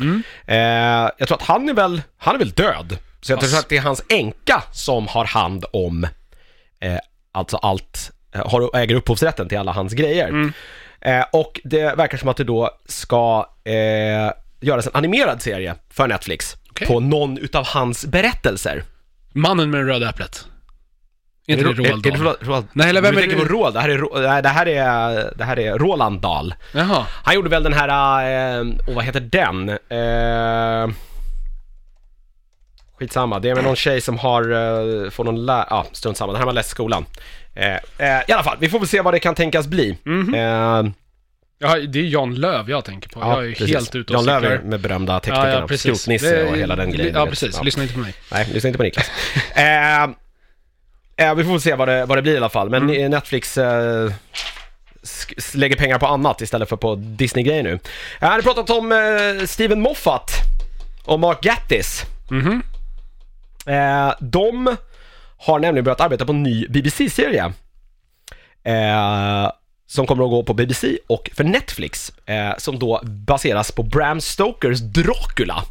Mm. 0.00 0.22
Eh, 0.46 1.10
jag 1.18 1.28
tror 1.28 1.34
att 1.38 1.42
han 1.42 1.68
är 1.68 1.74
väl, 1.74 2.02
han 2.16 2.34
är 2.34 2.38
väl 2.38 2.50
död. 2.50 2.98
Så 3.20 3.32
jag 3.32 3.40
tror 3.40 3.50
Ass. 3.50 3.58
att 3.60 3.68
det 3.68 3.76
är 3.76 3.80
hans 3.80 4.04
änka 4.08 4.62
som 4.72 5.08
har 5.08 5.24
hand 5.24 5.64
om, 5.72 6.04
eh, 6.80 6.98
alltså 7.32 7.56
allt, 7.56 8.12
eh, 8.34 8.50
har, 8.50 8.76
äger 8.76 8.94
upphovsrätten 8.94 9.48
till 9.48 9.58
alla 9.58 9.72
hans 9.72 9.92
grejer. 9.92 10.28
Mm. 10.28 10.52
Eh, 11.00 11.24
och 11.32 11.60
det 11.64 11.94
verkar 11.96 12.18
som 12.18 12.28
att 12.28 12.36
det 12.36 12.44
då 12.44 12.70
ska 12.86 13.46
eh, 13.64 14.32
göras 14.60 14.86
en 14.86 14.92
animerad 14.94 15.42
serie 15.42 15.74
för 15.90 16.08
Netflix 16.08 16.56
Okej. 16.70 16.86
på 16.86 17.00
någon 17.00 17.38
utav 17.38 17.66
hans 17.66 18.06
berättelser. 18.06 18.84
Mannen 19.32 19.70
med 19.70 19.80
det 19.80 19.92
röda 19.92 20.08
äpplet. 20.10 20.46
Är 21.46 21.52
inte 21.52 21.64
det 21.64 21.88
Roald 21.88 22.02
det 22.02 22.10
Dahl? 22.10 22.20
Roald, 22.20 22.36
Roald? 22.40 22.66
Nej, 22.72 22.88
eller 22.90 23.00
vem 23.02 23.12
du 23.14 23.18
är 23.18 23.22
tänker 23.22 23.36
det? 23.36 23.46
på 23.46 23.52
Roald, 23.54 23.74
det 23.74 23.80
här 23.80 23.88
är, 23.88 24.42
det 24.42 24.48
här 24.48 24.66
är, 24.68 25.32
det 25.36 25.44
här 25.44 25.58
är 25.58 25.78
Roland 25.78 26.20
Dahl. 26.20 26.54
Jaha. 26.72 27.06
Han 27.24 27.34
gjorde 27.34 27.48
väl 27.50 27.62
den 27.62 27.72
här, 27.72 28.58
eh, 28.58 28.66
och 28.86 28.94
vad 28.94 29.04
heter 29.04 29.20
den? 29.20 29.68
Eh, 29.68 30.94
skitsamma, 32.98 33.38
det 33.38 33.50
är 33.50 33.54
med 33.54 33.64
någon 33.64 33.76
tjej 33.76 34.00
som 34.00 34.18
har, 34.18 34.42
eh, 34.42 35.10
får 35.10 35.24
någon 35.24 35.46
lä... 35.46 35.64
Ja, 35.70 35.86
strunt 35.92 36.16
samma, 36.16 36.32
den 36.32 36.38
här 36.38 36.46
man 36.46 36.54
läst 36.54 36.68
i 36.68 36.70
skolan. 36.70 37.04
Eh, 37.54 37.74
eh, 37.98 38.22
I 38.28 38.32
alla 38.32 38.42
fall, 38.42 38.56
vi 38.60 38.68
får 38.68 38.78
väl 38.78 38.88
se 38.88 39.00
vad 39.00 39.14
det 39.14 39.18
kan 39.20 39.34
tänkas 39.34 39.66
bli. 39.66 39.98
Mhm. 40.04 40.34
Eh, 40.34 40.92
Ja, 41.58 41.76
det 41.78 41.98
är 41.98 42.02
Jan 42.02 42.34
Löv 42.34 42.70
jag 42.70 42.84
tänker 42.84 43.08
på. 43.08 43.20
jag 43.20 43.46
är 43.46 43.50
precis. 43.50 43.74
helt 43.74 43.94
ute 43.94 44.16
och 44.16 44.24
Jan 44.26 44.44
är 44.44 44.58
med 44.64 44.80
berömda 44.80 45.12
Ja, 45.12 45.20
teknikerna, 45.20 45.50
ja, 45.52 45.66
precis. 45.66 46.00
skrotnisse 46.00 46.44
och 46.44 46.56
hela 46.56 46.76
den 46.76 46.90
grejen. 46.92 47.14
Ja, 47.14 47.26
precis. 47.26 47.56
Ja. 47.56 47.62
Lyssna 47.62 47.82
inte 47.82 47.94
på 47.94 48.00
mig. 48.00 48.14
Nej, 48.32 48.48
lyssna 48.52 48.68
inte 48.68 48.76
på 48.76 48.82
Niklas. 48.82 49.10
eh, 49.54 50.08
eh, 51.16 51.34
vi 51.34 51.44
får 51.44 51.58
se 51.58 51.74
vad 51.74 51.88
det, 51.88 52.04
vad 52.06 52.18
det 52.18 52.22
blir 52.22 52.34
i 52.34 52.36
alla 52.36 52.48
fall. 52.48 52.70
Men 52.70 52.90
Mm. 52.90 53.10
Netflix 53.10 53.58
eh, 53.58 54.10
sk- 55.02 55.34
s- 55.38 55.54
lägger 55.54 55.76
pengar 55.76 55.98
på 55.98 56.06
annat 56.06 56.40
istället 56.40 56.68
för 56.68 56.76
på 56.76 56.94
Disney-grejer 56.94 57.62
nu. 57.62 57.78
Jag 58.20 58.28
hade 58.28 58.42
pratat 58.42 58.70
om 58.70 58.92
eh, 58.92 59.46
Steven 59.46 59.80
Moffat 59.80 60.30
och 61.04 61.20
Mark 61.20 61.40
Gatiss. 61.42 62.02
Mhm. 62.30 62.62
Eh, 63.66 64.14
de 64.20 64.76
har 65.38 65.58
nämligen 65.58 65.84
börjat 65.84 66.00
arbeta 66.00 66.24
på 66.26 66.32
en 66.32 66.42
ny 66.42 66.66
BBC-serie. 66.68 67.52
Eh, 68.64 69.50
som 69.86 70.06
kommer 70.06 70.24
att 70.24 70.30
gå 70.30 70.42
på 70.42 70.54
BBC 70.54 70.98
och 71.06 71.30
för 71.34 71.44
Netflix. 71.44 72.12
Eh, 72.26 72.52
som 72.58 72.78
då 72.78 73.00
baseras 73.04 73.72
på 73.72 73.82
Bram 73.82 74.20
Stokers 74.20 74.80
Dracula. 74.80 75.62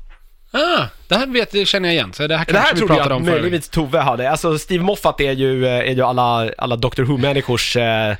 Ah, 0.56 0.86
det 1.08 1.16
här 1.16 1.28
vet, 1.28 1.52
det 1.52 1.66
känner 1.66 1.90
jag 1.90 1.94
igen. 1.96 2.14
Så 2.14 2.28
det 2.28 2.38
här 2.38 2.46
Det 2.46 2.54
här 2.54 2.60
kanske 2.60 2.74
vi 2.76 2.80
trodde 2.80 2.94
jag 2.94 2.98
pratade 2.98 3.16
att 3.16 3.20
om 3.22 3.26
förut. 3.28 3.42
möjligtvis 3.42 3.70
Tove 3.70 4.00
hade. 4.00 4.32
Alltså 4.32 4.58
Steve 4.60 4.84
Moffat 4.84 5.22
är 5.22 5.32
ju, 5.32 5.66
eh, 5.68 5.72
är 5.80 5.94
ju 5.94 6.02
alla, 6.02 6.50
alla 6.58 6.76
Doctor 6.76 7.04
Who-människors 7.04 7.78
eh, 7.78 8.16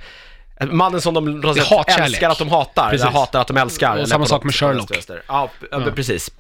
Mannen 0.72 1.02
som 1.02 1.14
de 1.14 1.26
på 1.26 1.32
något 1.32 1.56
Det 1.56 1.62
är 1.62 1.64
sätt 1.64 1.78
hatkärlek. 1.78 2.06
älskar 2.06 2.30
att 2.30 2.38
de 2.40 2.50
hatar, 2.50 2.90
Precis. 2.90 3.06
eller 3.08 3.20
hatar 3.20 3.42
att 3.42 3.48
de 3.48 3.58
älskar. 3.58 3.98
Och 3.98 4.08
samma 4.08 4.26
sak 4.26 4.44
med 4.44 4.56
Sherlock. 4.56 4.90
Ja, 5.10 5.22
ja. 5.28 5.50
Ja. 5.72 5.92
precis. 5.96 6.32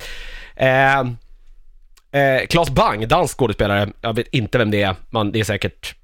Eh, 0.55 0.99
eh, 0.99 2.45
Claes 2.49 2.69
Bang, 2.69 3.07
dansk 3.07 3.37
skådespelare, 3.37 3.89
jag 4.01 4.13
vet 4.15 4.27
inte 4.27 4.57
vem 4.57 4.71
det 4.71 4.81
är, 4.81 4.95
man, 5.09 5.31
det 5.31 5.39
är 5.39 5.43
säkert 5.43 5.95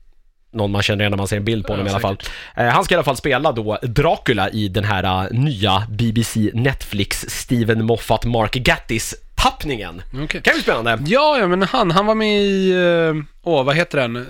någon 0.54 0.72
man 0.72 0.82
känner 0.82 1.02
igen 1.04 1.12
när 1.12 1.18
man 1.18 1.28
ser 1.28 1.38
en 1.38 1.46
bild 1.46 1.66
på 1.66 1.72
Ja, 1.74 1.78
honom 1.78 1.88
i 1.88 1.90
alla 1.90 2.00
fall. 2.00 2.18
Eh, 2.58 2.66
han 2.68 2.84
ska 2.84 2.94
i 2.94 2.96
alla 2.96 3.04
fall 3.04 3.18
spela 3.18 3.52
då 3.52 3.78
Dracula 3.82 4.50
i 4.50 4.68
den 4.68 4.84
här 4.84 5.04
eh, 5.04 5.32
nya 5.32 5.84
BBC 5.90 6.40
Netflix 6.54 7.26
Steven 7.30 7.86
Moffat 7.86 8.26
Mark 8.26 8.52
Gattis 8.54 9.16
tappningen. 9.44 10.02
Okej. 10.24 10.42
Kan 10.42 10.54
bli 10.54 10.64
spännande. 10.64 10.98
Ja, 11.06 11.38
ja, 11.40 11.48
men 11.48 11.62
han, 11.64 11.92
han 11.92 12.06
var 12.06 12.16
med 12.16 12.42
i, 12.42 12.72
eh, 12.72 13.24
åh, 13.44 13.64
vad 13.66 13.76
heter 13.76 13.98
den? 13.98 14.16
Eh, 14.16 14.22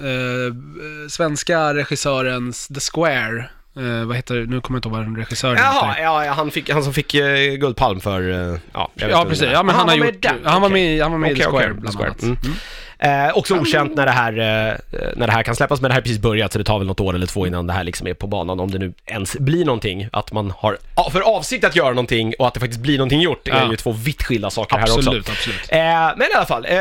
eh, 0.45 1.07
svenska 1.09 1.73
regissörens 1.73 2.67
The 2.67 2.79
Square. 2.93 3.49
Eh, 3.77 4.05
vad 4.05 4.15
heter 4.15 4.35
Nu 4.35 4.61
kommer 4.61 4.77
jag 4.77 4.77
inte 4.77 4.87
ihåg 4.89 5.07
vad 5.07 5.17
regissören 5.17 5.55
Jaha, 5.57 5.87
heter. 5.89 6.03
ja, 6.03 6.25
ja, 6.25 6.31
han, 6.33 6.51
fick, 6.51 6.69
han 6.69 6.83
som 6.83 6.93
fick 6.93 7.15
uh, 7.15 7.21
Guldpalm 7.59 7.99
för, 7.99 8.29
eh, 8.31 8.59
ja, 8.73 8.91
jag 8.95 9.07
vet 9.07 9.15
Ja, 9.15 9.23
precis. 9.25 9.39
det. 9.39 9.51
Ja, 9.51 9.63
men 9.63 9.75
han, 9.75 9.89
har 9.89 9.97
var 9.97 10.05
gjort... 10.05 10.25
Han 10.43 10.61
var 10.61 10.69
med, 10.69 11.01
han 11.01 11.11
var 11.11 11.19
med 11.19 11.31
i 11.31 11.35
The 11.35 11.43
Square, 11.43 11.67
The 11.67 11.73
bland 11.73 11.95
Square. 11.95 12.07
annat. 12.09 12.21
Mm. 12.23 12.37
Mm. 12.45 12.55
Eh, 13.01 13.37
också 13.37 13.55
okänt 13.59 13.95
när 13.95 14.05
det, 14.05 14.11
här, 14.11 14.31
eh, 14.31 14.75
när 15.15 15.27
det 15.27 15.33
här 15.33 15.43
kan 15.43 15.55
släppas, 15.55 15.81
men 15.81 15.89
det 15.89 15.93
här 15.93 16.01
har 16.01 16.03
precis 16.03 16.19
börjat 16.19 16.51
så 16.53 16.57
det 16.57 16.63
tar 16.63 16.77
väl 16.77 16.87
något 16.87 16.99
år 16.99 17.15
eller 17.15 17.25
två 17.27 17.47
innan 17.47 17.67
det 17.67 17.73
här 17.73 17.83
liksom 17.83 18.07
är 18.07 18.13
på 18.13 18.27
banan, 18.27 18.59
om 18.59 18.71
det 18.71 18.77
nu 18.77 18.93
ens 19.05 19.37
blir 19.37 19.65
någonting. 19.65 20.07
Att 20.11 20.31
man 20.31 20.53
har 20.57 20.77
för 21.11 21.21
avsikt 21.37 21.63
att 21.65 21.75
göra 21.75 21.89
någonting 21.89 22.33
och 22.39 22.47
att 22.47 22.53
det 22.53 22.59
faktiskt 22.59 22.81
blir 22.81 22.97
någonting 22.97 23.21
gjort 23.21 23.47
är 23.47 23.51
Ja. 23.51 23.71
ju 23.71 23.75
två 23.77 23.91
vitt 23.91 24.23
skilda 24.23 24.49
saker 24.49 24.75
här 24.77 24.83
också. 24.83 24.97
Absolut, 24.99 25.29
absolut. 25.29 25.59
Eh, 25.71 25.77
men 26.17 26.21
i 26.21 26.33
alla 26.35 26.45
fall, 26.45 26.65
eh, 26.65 26.75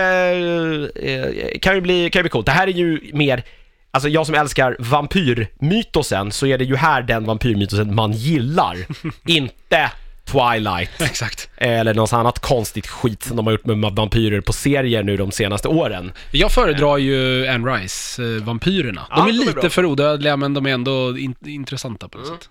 eh, 1.13 1.59
kan, 1.61 1.75
ju 1.75 1.81
bli, 1.81 2.11
kan 2.11 2.21
ju 2.21 2.23
bli 2.23 2.31
coolt. 2.31 2.47
Det 2.47 2.53
här 2.53 2.67
är 2.67 2.73
ju 2.73 3.01
mer, 3.13 3.43
alltså 3.91 4.09
jag 4.09 4.27
som 4.27 4.35
älskar 4.35 4.77
vampyrmytosen, 4.79 6.33
så 6.33 6.47
är 6.47 6.59
det 6.59 6.65
ju 6.65 6.77
här 6.77 7.03
den 7.03 7.25
vampyrmytosen 7.25 7.95
man 7.95 8.13
gillar. 8.13 8.77
inte 9.27 9.91
Twilight, 10.33 11.03
Exakt. 11.03 11.49
eller 11.57 11.95
något 11.95 12.13
annat 12.13 12.39
konstigt 12.39 12.87
skit 12.87 13.23
som 13.23 13.37
de 13.37 13.47
har 13.47 13.53
gjort 13.53 13.67
med 13.67 13.93
vampyrer 13.93 14.41
på 14.41 14.53
serier 14.53 15.03
nu 15.03 15.17
de 15.17 15.31
senaste 15.33 15.69
åren. 15.69 16.13
Jag 16.31 16.53
föredrar 16.53 16.97
ju 16.99 17.47
Anne 17.49 17.71
Rice, 17.77 18.23
eh, 18.23 18.29
Vampyrerna. 18.43 19.07
De 19.11 19.17
Ja, 19.17 19.23
är 19.23 19.27
de 19.27 19.29
är 19.29 19.33
lite 19.33 19.53
bra. 19.53 19.61
Mm. 19.61 19.71
för 19.71 19.85
odödliga, 19.85 20.37
men 20.37 20.55
de 20.55 20.67
är 20.67 20.71
ändå 20.71 21.19
in 21.19 21.35
intressanta 21.47 22.09
på 22.09 22.19
något 22.19 22.27
sätt. 22.27 22.49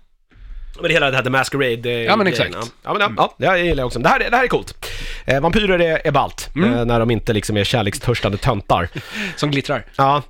Men 0.82 0.92
hela 0.92 1.10
det 1.10 1.16
här 1.16 1.24
The 1.24 1.30
Masquerade 1.30 1.90
eh, 1.92 2.02
Ja, 2.02 2.16
men 2.16 2.28
exakt. 2.28 2.56
Ja, 2.84 2.94
men, 2.94 3.02
ja, 3.18 3.36
ja, 3.38 3.52
det 3.52 3.60
gillar 3.60 3.82
jag 3.82 3.88
också. 3.88 4.00
Det 4.00 4.10
här, 4.10 4.20
är- 4.20 4.30
det 4.32 4.38
här 4.38 4.44
är 4.44 4.48
coolt. 4.48 4.88
Eh, 5.26 5.42
vampyrer 5.42 5.80
är, 5.82 6.08
är 6.08 6.12
ballt, 6.12 6.50
Mm. 6.56 6.74
eh, 6.74 6.86
när 6.86 7.00
de 7.00 7.12
inte 7.12 7.34
liksom 7.34 7.58
är 7.58 7.64
kärlekstörstande 7.64 8.38
töntar. 8.38 8.90
Som 9.36 9.52
glittrar. 9.52 9.86
Ja. 9.96 10.22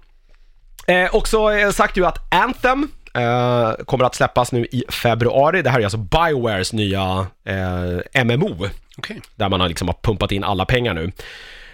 Eh, 0.87 1.15
också 1.15 1.51
eh, 1.53 1.71
sagt 1.71 1.97
ju 1.97 2.05
att 2.05 2.33
Anthem 2.33 2.87
eh, 3.17 3.71
kommer 3.85 4.03
att 4.05 4.15
släppas 4.15 4.51
nu 4.51 4.65
i 4.71 4.83
februari. 4.89 5.61
Det 5.61 5.69
här 5.69 5.79
är 5.79 5.83
alltså 5.83 5.97
Biowares 5.97 6.73
nya 6.73 7.27
eh, 7.45 8.23
MMO, 8.25 8.67
Okej. 8.97 9.21
där 9.35 9.49
man 9.49 9.59
har 9.61 9.67
liksom 9.69 9.87
har 9.87 9.95
pumpat 10.01 10.31
in 10.31 10.43
alla 10.43 10.65
pengar 10.65 10.93
nu. 10.93 11.11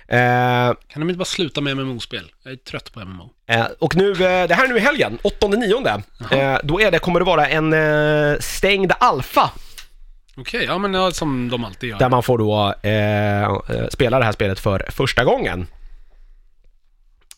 Eh, 0.08 0.74
Kan 0.88 1.00
de 1.00 1.02
inte 1.10 1.18
bara 1.18 1.26
sluta 1.26 1.62
med 1.62 1.78
MMO-spel? 1.78 2.32
Jag 2.44 2.54
är 2.54 2.58
trött 2.58 2.94
på 2.94 3.00
MMO. 3.00 3.30
eh, 3.48 3.66
och 3.80 3.96
nu, 3.96 4.12
eh, 4.12 4.48
det 4.48 4.54
här 4.54 4.64
är 4.66 4.68
nu 4.68 4.78
i 4.78 4.80
helgen, 4.80 5.18
8-9, 5.24 6.04
eh, 6.32 6.58
då 6.64 6.82
är 6.82 6.92
det, 6.92 7.00
kommer 7.00 7.20
det 7.20 7.26
vara 7.26 7.48
en 7.48 7.74
eh, 7.74 8.40
stängd 8.40 8.92
alfa 9.00 9.52
Okej, 10.38 10.66
ja 10.66 10.78
men 10.78 11.12
som 11.14 11.50
de 11.50 11.66
alltid 11.66 11.90
gör. 11.90 12.00
där 12.00 12.10
man 12.10 12.24
får 12.24 12.38
då 12.38 12.74
eh, 12.90 13.88
spela 13.90 14.20
det 14.20 14.26
här 14.26 14.32
spelet 14.32 14.60
för 14.60 14.86
första 14.90 15.24
gången. 15.24 15.68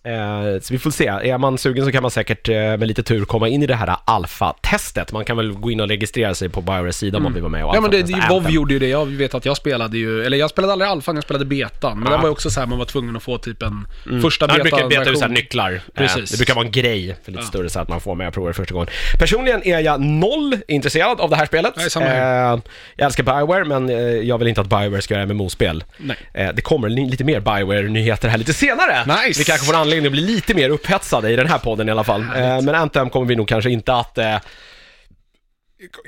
Eh, 0.05 0.59
så 0.61 0.73
vi 0.73 0.79
får 0.79 0.91
se, 0.91 1.07
är 1.07 1.37
man 1.37 1.57
sugen 1.57 1.85
så 1.85 1.91
kan 1.91 2.01
man 2.01 2.11
säkert 2.11 2.49
eh, 2.49 2.55
med 2.55 2.87
lite 2.87 3.03
tur 3.03 3.25
komma 3.25 3.47
in 3.47 3.63
i 3.63 3.67
det 3.67 3.75
här 3.75 3.95
alfa-testet. 4.05 5.11
Man 5.11 5.25
kan 5.25 5.37
väl 5.37 5.51
gå 5.51 5.71
in 5.71 5.79
och 5.81 5.87
registrera 5.87 6.33
sig 6.35 6.49
på 6.49 6.61
Biowares 6.61 6.97
sida 6.97 7.17
om 7.17 7.23
man 7.23 7.33
vill 7.33 7.41
vara 7.41 7.49
med 7.51 7.63
och 7.65 7.75
Mm. 7.75 7.75
Ja 7.75 7.81
men 7.81 7.91
det, 8.07 8.13
det, 8.15 8.27
WoW 8.29 8.49
gjorde 8.51 8.73
ju 8.73 8.79
det, 8.79 8.87
jag 8.87 9.05
vet 9.05 9.33
att 9.35 9.45
jag 9.45 9.57
spelade 9.57 9.97
ju, 9.97 10.23
eller 10.25 10.37
jag 10.37 10.49
spelade 10.49 10.73
aldrig 10.73 10.89
alfan, 10.91 11.15
jag 11.15 11.23
spelade 11.23 11.45
betan. 11.45 11.99
Men 11.99 12.11
Ja. 12.11 12.17
det 12.17 12.21
var 12.21 12.29
ju 12.29 12.31
också 12.31 12.49
så 12.49 12.59
här 12.59 12.67
man 12.67 12.77
var 12.77 12.85
tvungen 12.85 13.15
att 13.15 13.23
få 13.23 13.37
typ 13.37 13.63
en 13.63 13.87
första 14.21 14.45
Ja, 14.49 14.53
det 14.53 14.61
brukar 14.61 14.87
beta 14.89 15.09
ut 15.11 15.29
nycklar. 15.31 15.71
Eh, 15.73 15.79
Precis. 15.95 16.31
Det 16.31 16.37
brukar 16.37 16.53
vara 16.55 16.65
en 16.65 16.71
grej 16.71 17.15
för 17.23 17.31
lite 17.31 17.43
Ja. 17.43 17.47
större 17.47 17.69
så 17.69 17.79
att 17.79 17.87
man 17.89 18.01
får 18.01 18.15
med 18.15 18.27
och 18.27 18.33
provar 18.33 18.47
det 18.49 18.53
första 18.53 18.73
gången. 18.73 18.89
Personligen 19.19 19.63
är 19.67 19.79
jag 19.79 20.01
noll 20.01 20.57
intresserad 20.67 21.19
av 21.21 21.29
det 21.29 21.35
här 21.35 21.45
spelet. 21.45 21.73
Nej, 21.77 21.89
samma 21.89 22.05
här. 22.05 22.61
Jag 22.95 23.05
älskar 23.05 23.23
Bioware, 23.23 23.65
men 23.65 23.89
jag 24.27 24.37
vill 24.37 24.47
inte 24.47 24.61
att 24.61 24.67
Bioware 24.69 25.01
ska 25.01 25.13
göra 25.13 25.25
MMO-spel. 25.25 25.83
Nej. 25.97 26.17
Det 26.53 26.61
kommer 26.61 26.89
li- 26.89 27.09
lite 27.09 27.23
mer 27.23 27.39
Bioware-nyheter 27.39 28.29
här 28.29 28.37
lite 28.37 28.53
senare. 28.53 29.05
Nice. 29.25 29.39
Vi 29.39 29.43
kanske 29.45 29.65
får 29.65 29.73
anledning 29.75 29.94
att 30.05 30.11
bli 30.11 30.21
lite 30.21 30.53
mer 30.53 30.69
upphetsade 30.69 31.29
i 31.31 31.35
den 31.35 31.47
här 31.47 31.59
podden 31.59 31.87
i 31.87 31.91
alla 31.91 32.03
fall. 32.03 32.21
Eh, 32.21 32.61
men 32.61 32.69
Anthem 32.69 33.09
kommer 33.09 33.27
vi 33.27 33.35
nog 33.35 33.47
kanske 33.47 33.69
inte 33.69 33.93
att... 33.93 34.17
Eh, 34.17 34.37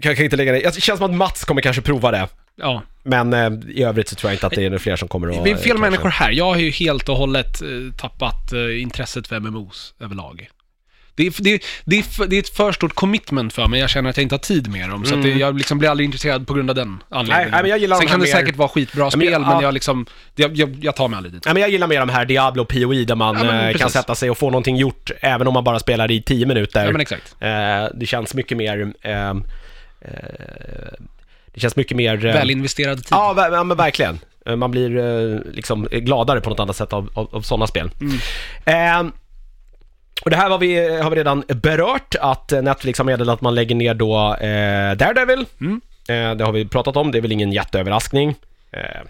kanske 0.01 0.23
inte 0.23 0.35
lägga 0.35 0.51
det. 0.51 0.59
Det 0.59 0.81
känns 0.81 0.99
som 0.99 1.11
att 1.11 1.17
Mats 1.17 1.45
kommer 1.45 1.61
kanske 1.61 1.81
prova 1.81 2.11
det. 2.11 2.27
Ja. 2.55 2.81
Men 3.03 3.33
eh, 3.33 3.51
i 3.69 3.83
övrigt 3.83 4.07
så 4.09 4.15
tror 4.15 4.31
jag 4.31 4.35
inte 4.35 4.47
att 4.47 4.53
det 4.53 4.65
är 4.65 4.69
några 4.69 4.79
fler 4.79 4.95
som 4.95 5.07
kommer 5.07 5.27
att... 5.27 5.45
Vi 5.45 5.51
är 5.51 5.55
fel 5.55 5.65
kanske- 5.65 5.81
människor 5.81 6.09
här. 6.09 6.31
Jag 6.31 6.45
har 6.45 6.57
ju 6.57 6.69
helt 6.71 7.09
och 7.09 7.15
hållet 7.15 7.61
eh, 7.61 7.67
tappat 7.97 8.53
eh, 8.53 8.81
intresset 8.81 9.27
för 9.27 9.39
MMOs 9.39 9.93
överlag. 9.99 10.49
Det 11.17 11.27
är, 11.27 11.33
det, 11.43 11.63
det, 11.85 11.97
är 11.97 12.27
det 12.27 12.35
är 12.35 12.39
ett 12.39 12.49
för 12.49 12.71
stort 12.71 12.93
commitment 12.93 13.53
för 13.53 13.67
mig. 13.67 13.79
Jag 13.79 13.89
känner 13.89 14.09
att 14.09 14.17
jag 14.17 14.21
inte 14.21 14.35
har 14.35 14.39
tid 14.39 14.67
med 14.71 14.89
dem. 14.89 15.05
Så 15.05 15.15
att 15.15 15.23
det, 15.23 15.29
jag 15.29 15.57
liksom 15.57 15.77
blir 15.79 15.89
aldrig 15.89 16.05
intresserad 16.05 16.47
på 16.47 16.53
grund 16.53 16.69
av 16.69 16.75
den 16.75 17.03
anledningen. 17.09 17.41
Mm. 17.41 17.51
Nej, 17.51 17.61
men 17.61 17.69
jag 17.69 17.79
gillar 17.79 17.97
Sen 17.97 18.05
de 18.05 18.11
kan 18.11 18.19
det 18.19 18.25
mer- 18.25 18.31
säkert 18.31 18.55
vara 18.55 18.69
skitbra 18.69 19.03
men 19.03 19.11
spel, 19.11 19.31
men 19.41 19.51
ja. 19.51 19.61
jag 19.61 19.73
liksom... 19.73 20.05
Jag, 20.35 20.57
jag, 20.57 20.77
jag 20.81 20.95
tar 20.95 21.07
mig 21.07 21.17
aldrig 21.17 21.33
dit. 21.33 21.45
Nej 21.45 21.53
men 21.53 21.61
jag 21.61 21.69
gillar 21.69 21.87
mer 21.87 21.99
de 21.99 22.09
här 22.09 22.25
Diablo 22.25 22.61
och 22.61 22.67
PoE 22.69 23.05
där 23.05 23.15
man 23.15 23.35
Ja, 23.45 23.69
eh, 23.69 23.77
kan 23.77 23.89
sätta 23.89 24.15
sig 24.15 24.29
och 24.29 24.37
få 24.37 24.49
någonting 24.49 24.75
gjort 24.77 25.11
även 25.21 25.47
om 25.47 25.53
man 25.53 25.63
bara 25.63 25.79
spelar 25.79 26.11
i 26.11 26.21
10 26.21 26.45
minuter. 26.45 26.85
Ja, 26.85 26.91
men 26.91 27.01
exakt. 27.01 27.35
Eh, 27.39 27.49
det 27.99 28.05
känns 28.05 28.33
mycket 28.33 28.57
mer... 28.57 28.93
ehm, 29.01 29.43
eh, 30.01 30.09
det 31.53 31.59
känns 31.59 31.75
mycket 31.75 31.97
mer... 31.97 32.25
eh, 32.25 32.33
Välinvesterad 32.33 32.97
tid. 32.97 33.07
Ja, 33.11 33.49
ja, 33.51 33.63
men 33.63 33.77
verkligen. 33.77 34.19
Eh, 34.45 34.55
Man 34.55 34.71
blir 34.71 35.43
liksom 35.53 35.87
gladare 35.91 36.41
på 36.41 36.49
något 36.49 36.59
annat 36.59 36.75
sätt 36.75 36.93
av, 36.93 37.09
av, 37.13 37.35
av 37.35 37.41
sådana 37.41 37.67
spel. 37.67 37.91
Mm. 38.65 39.11
Och 40.21 40.29
det 40.29 40.35
här 40.35 40.49
har 40.49 40.57
vi, 40.57 40.99
har 41.01 41.09
vi 41.09 41.15
redan 41.15 41.43
berört, 41.47 42.15
att 42.21 42.51
Netflix 42.51 42.99
har 42.99 43.05
meddelat 43.05 43.33
att 43.33 43.41
man 43.41 43.55
lägger 43.55 43.75
ner 43.75 43.93
då 43.93 44.35
eh, 44.35 44.97
Daredevil. 44.97 45.45
Mm. 45.61 45.81
Eh, 46.09 46.35
det 46.35 46.43
har 46.43 46.51
vi 46.51 46.65
pratat 46.65 46.97
om, 46.97 47.11
det 47.11 47.17
är 47.17 47.21
väl 47.21 47.31
ingen 47.31 47.51
jätteöverraskning. 47.51 48.35
Eh, 48.71 49.01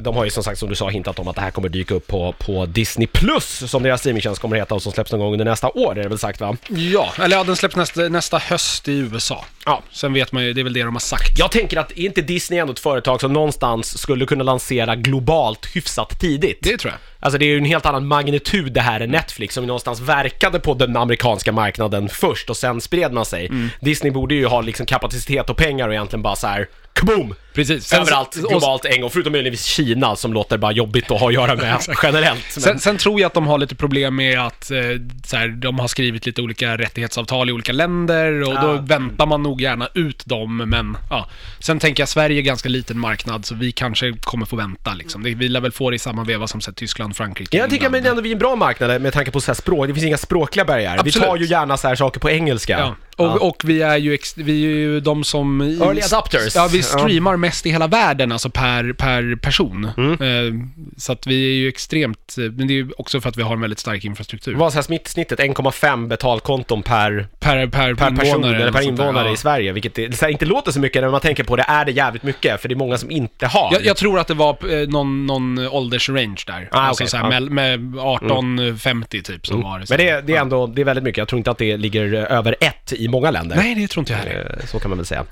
de 0.00 0.16
har 0.16 0.24
ju 0.24 0.30
som 0.30 0.44
sagt, 0.44 0.58
som 0.58 0.68
du 0.68 0.74
sa, 0.74 0.88
hintat 0.88 1.18
om 1.18 1.28
att 1.28 1.36
det 1.36 1.42
här 1.42 1.50
kommer 1.50 1.68
dyka 1.68 1.94
upp 1.94 2.06
på, 2.06 2.34
på 2.38 2.66
Disney 2.66 3.06
Plus, 3.06 3.70
som 3.70 3.82
deras 3.82 4.00
streamingtjänst 4.00 4.40
kommer 4.40 4.56
heta 4.56 4.74
och 4.74 4.82
som 4.82 4.92
släpps 4.92 5.12
någon 5.12 5.20
gång 5.20 5.32
under 5.32 5.44
nästa 5.44 5.68
år, 5.68 5.98
är 5.98 6.02
det 6.02 6.08
väl 6.08 6.18
sagt 6.18 6.40
va? 6.40 6.56
Ja, 6.68 7.12
eller 7.22 7.36
ja, 7.36 7.44
den 7.44 7.56
släpps 7.56 7.76
nästa, 7.76 8.08
nästa 8.08 8.38
höst 8.38 8.88
i 8.88 8.92
USA. 8.92 9.44
Ja. 9.66 9.82
Sen 9.90 10.12
vet 10.12 10.32
man 10.32 10.44
ju, 10.44 10.52
det 10.52 10.60
är 10.60 10.64
väl 10.64 10.72
det 10.72 10.82
de 10.82 10.94
har 10.94 11.00
sagt. 11.00 11.38
Jag 11.38 11.50
tänker 11.50 11.76
att, 11.76 11.92
är 11.92 12.04
inte 12.04 12.22
Disney 12.22 12.60
ändå 12.60 12.72
ett 12.72 12.80
företag 12.80 13.20
som 13.20 13.32
någonstans 13.32 13.98
skulle 13.98 14.26
kunna 14.26 14.44
lansera 14.44 14.96
globalt 14.96 15.76
hyfsat 15.76 16.20
tidigt? 16.20 16.58
Det 16.62 16.76
tror 16.76 16.92
jag. 16.92 17.00
Alltså 17.24 17.38
det 17.38 17.44
är 17.44 17.48
ju 17.48 17.58
en 17.58 17.64
helt 17.64 17.86
annan 17.86 18.06
magnitud 18.06 18.72
det 18.72 18.80
här 18.80 19.00
än 19.00 19.10
Netflix 19.10 19.54
som 19.54 19.66
någonstans 19.66 20.00
verkade 20.00 20.60
på 20.60 20.74
den 20.74 20.96
amerikanska 20.96 21.52
marknaden 21.52 22.08
först 22.08 22.50
och 22.50 22.56
sen 22.56 22.80
spred 22.80 23.12
man 23.12 23.24
sig. 23.24 23.46
Mm. 23.46 23.68
Disney 23.80 24.12
borde 24.12 24.34
ju 24.34 24.46
ha 24.46 24.60
liksom 24.60 24.86
kapacitet 24.86 25.50
och 25.50 25.56
pengar 25.56 25.88
och 25.88 25.94
egentligen 25.94 26.22
bara 26.22 26.36
så 26.36 26.46
här, 26.46 26.68
kaboom! 26.92 27.34
Precis. 27.54 27.92
Överallt, 27.92 28.36
och- 28.36 28.50
globalt 28.50 28.84
en 28.84 29.00
gång, 29.00 29.10
förutom 29.10 29.32
möjligtvis 29.32 29.64
Kina 29.64 30.16
som 30.16 30.32
låter 30.32 30.58
bara 30.58 30.72
jobbigt 30.72 31.10
att 31.10 31.20
ha 31.20 31.28
att 31.28 31.34
göra 31.34 31.54
med 31.56 31.78
generellt. 32.02 32.44
Men, 32.56 32.62
Sen, 32.62 32.78
sen 32.80 32.96
tror 32.96 33.20
jag 33.20 33.26
att 33.26 33.34
de 33.34 33.46
har 33.46 33.58
lite 33.58 33.74
problem 33.74 34.16
med 34.16 34.40
att 34.40 34.70
eh, 34.70 34.78
så 35.26 35.36
här, 35.36 35.48
de 35.48 35.78
har 35.78 35.88
skrivit 35.88 36.26
lite 36.26 36.42
olika 36.42 36.76
rättighetsavtal 36.78 37.48
i 37.48 37.52
olika 37.52 37.72
länder 37.72 38.40
och 38.42 38.54
då 38.54 38.74
Ja. 38.74 38.80
väntar 38.80 39.26
man 39.26 39.42
nog 39.42 39.60
gärna 39.60 39.88
ut 39.94 40.26
dem, 40.26 40.56
men 40.56 40.96
ja. 41.10 41.28
Sen 41.60 41.78
tänker 41.78 42.00
jag 42.02 42.08
Sverige 42.08 42.38
är 42.40 42.42
ganska 42.42 42.68
liten 42.68 42.98
marknad, 42.98 43.44
så 43.44 43.54
vi 43.54 43.72
kanske 43.72 44.12
kommer 44.12 44.46
få 44.46 44.56
vänta 44.56 44.94
liksom. 44.94 45.22
Det, 45.22 45.34
vi 45.34 45.48
lär 45.48 45.60
väl 45.60 45.72
få 45.72 45.90
det 45.90 45.96
i 45.96 45.98
samma 45.98 46.24
veva 46.24 46.46
som 46.46 46.60
så 46.60 46.70
här, 46.70 46.74
Frankrike, 47.14 47.56
jag 47.56 47.70
tycker 47.70 47.90
men 47.90 48.06
ändå 48.06 48.22
vi 48.22 48.28
är 48.28 48.32
en 48.32 48.38
bra 48.38 48.56
marknad 48.56 49.02
med 49.02 49.12
tanke 49.12 49.30
på 49.30 49.40
så 49.40 49.46
här 49.46 49.54
språk, 49.54 49.86
det 49.86 49.94
finns 49.94 50.06
inga 50.06 50.16
språkliga 50.16 50.64
barriärer. 50.64 51.02
Vi 51.04 51.10
Absolut. 51.10 51.28
tar 51.28 51.36
ju 51.36 51.46
gärna 51.46 51.76
så 51.76 51.88
här 51.88 51.94
saker 51.94 52.20
på 52.20 52.30
engelska. 52.30 52.78
Ja. 52.78 52.94
Och, 53.16 53.26
Ja. 53.26 53.38
och 53.40 53.62
vi 53.64 53.82
är 53.82 53.96
ju, 53.96 54.14
ex, 54.14 54.38
vi 54.38 54.64
är 54.64 54.68
ju 54.68 55.00
de 55.00 55.24
som... 55.24 55.60
Early 55.60 56.00
adopters. 56.00 56.54
Ja, 56.54 56.68
vi 56.72 56.78
Ja. 56.78 56.82
streamar 56.82 57.36
mest 57.36 57.66
i 57.66 57.70
hela 57.70 57.86
världen, 57.86 58.32
alltså 58.32 58.50
per, 58.50 58.92
per 58.92 59.36
person. 59.36 59.88
Mm. 59.96 60.12
Eh, 60.12 60.66
så 60.96 61.12
att 61.12 61.26
vi 61.26 61.44
är 61.44 61.54
ju 61.54 61.68
extremt, 61.68 62.34
eh, 62.38 62.44
men 62.44 62.66
det 62.66 62.72
är 62.72 62.76
ju 62.76 62.90
också 62.98 63.20
för 63.20 63.28
att 63.28 63.36
vi 63.36 63.42
har 63.42 63.54
en 63.54 63.60
väldigt 63.60 63.78
stark 63.78 64.04
infrastruktur. 64.04 64.54
Vad 64.54 64.74
här 64.74 64.82
smittsnittet 64.82 65.38
1,5 65.38 66.08
betalkonton 66.08 66.82
per 66.82 67.26
Per, 67.38 67.66
per, 67.66 67.94
per 67.94 68.10
person 68.10 68.44
eller 68.44 68.72
per 68.72 68.82
invånare 68.82 69.26
ja. 69.26 69.34
i 69.34 69.36
Sverige, 69.36 69.72
vilket 69.72 69.94
det, 69.94 70.20
här, 70.20 70.28
inte 70.28 70.44
låter 70.46 70.72
så 70.72 70.80
mycket 70.80 71.02
när 71.02 71.10
man 71.10 71.20
tänker 71.20 71.44
på 71.44 71.56
det, 71.56 71.64
är 71.68 71.84
det 71.84 71.92
jävligt 71.92 72.22
mycket, 72.22 72.60
för 72.60 72.68
det 72.68 72.74
är 72.74 72.76
många 72.76 72.98
som 72.98 73.10
inte 73.10 73.46
har. 73.46 73.72
Jag, 73.72 73.84
jag 73.84 73.96
tror 73.96 74.18
att 74.18 74.26
det 74.26 74.34
var 74.34 74.80
eh, 74.82 74.88
någon, 74.88 75.26
någon 75.26 75.58
åldersrange 75.58 76.42
där. 76.46 76.68
Ah, 76.72 76.80
alltså 76.80 77.02
okej. 77.04 77.10
så 77.10 77.16
här, 77.16 77.24
Ja. 77.32 77.40
med, 77.40 77.78
med 77.78 77.94
18-50 77.94 79.22
typ 79.22 79.46
som 79.46 79.60
var 79.62 79.78
det. 79.78 79.86
Men 79.88 79.98
det, 79.98 80.20
det 80.26 80.36
är 80.36 80.40
ändå, 80.40 80.66
det 80.66 80.80
är 80.80 80.84
väldigt 80.84 81.04
mycket, 81.04 81.18
jag 81.18 81.28
tror 81.28 81.38
inte 81.38 81.50
att 81.50 81.58
det 81.58 81.76
ligger 81.76 82.14
över 82.14 82.56
ett 82.60 82.92
i 82.92 83.03
många 83.08 83.30
länder. 83.30 83.56
Nej, 83.56 83.74
det 83.74 83.88
tror 83.88 84.00
inte 84.02 84.12
jag 84.12 84.18
heller. 84.18 84.56
Eh, 84.60 84.66
Så 84.66 84.78
kan 84.80 84.88
man 84.90 84.98
väl 84.98 85.06
säga. 85.06 85.24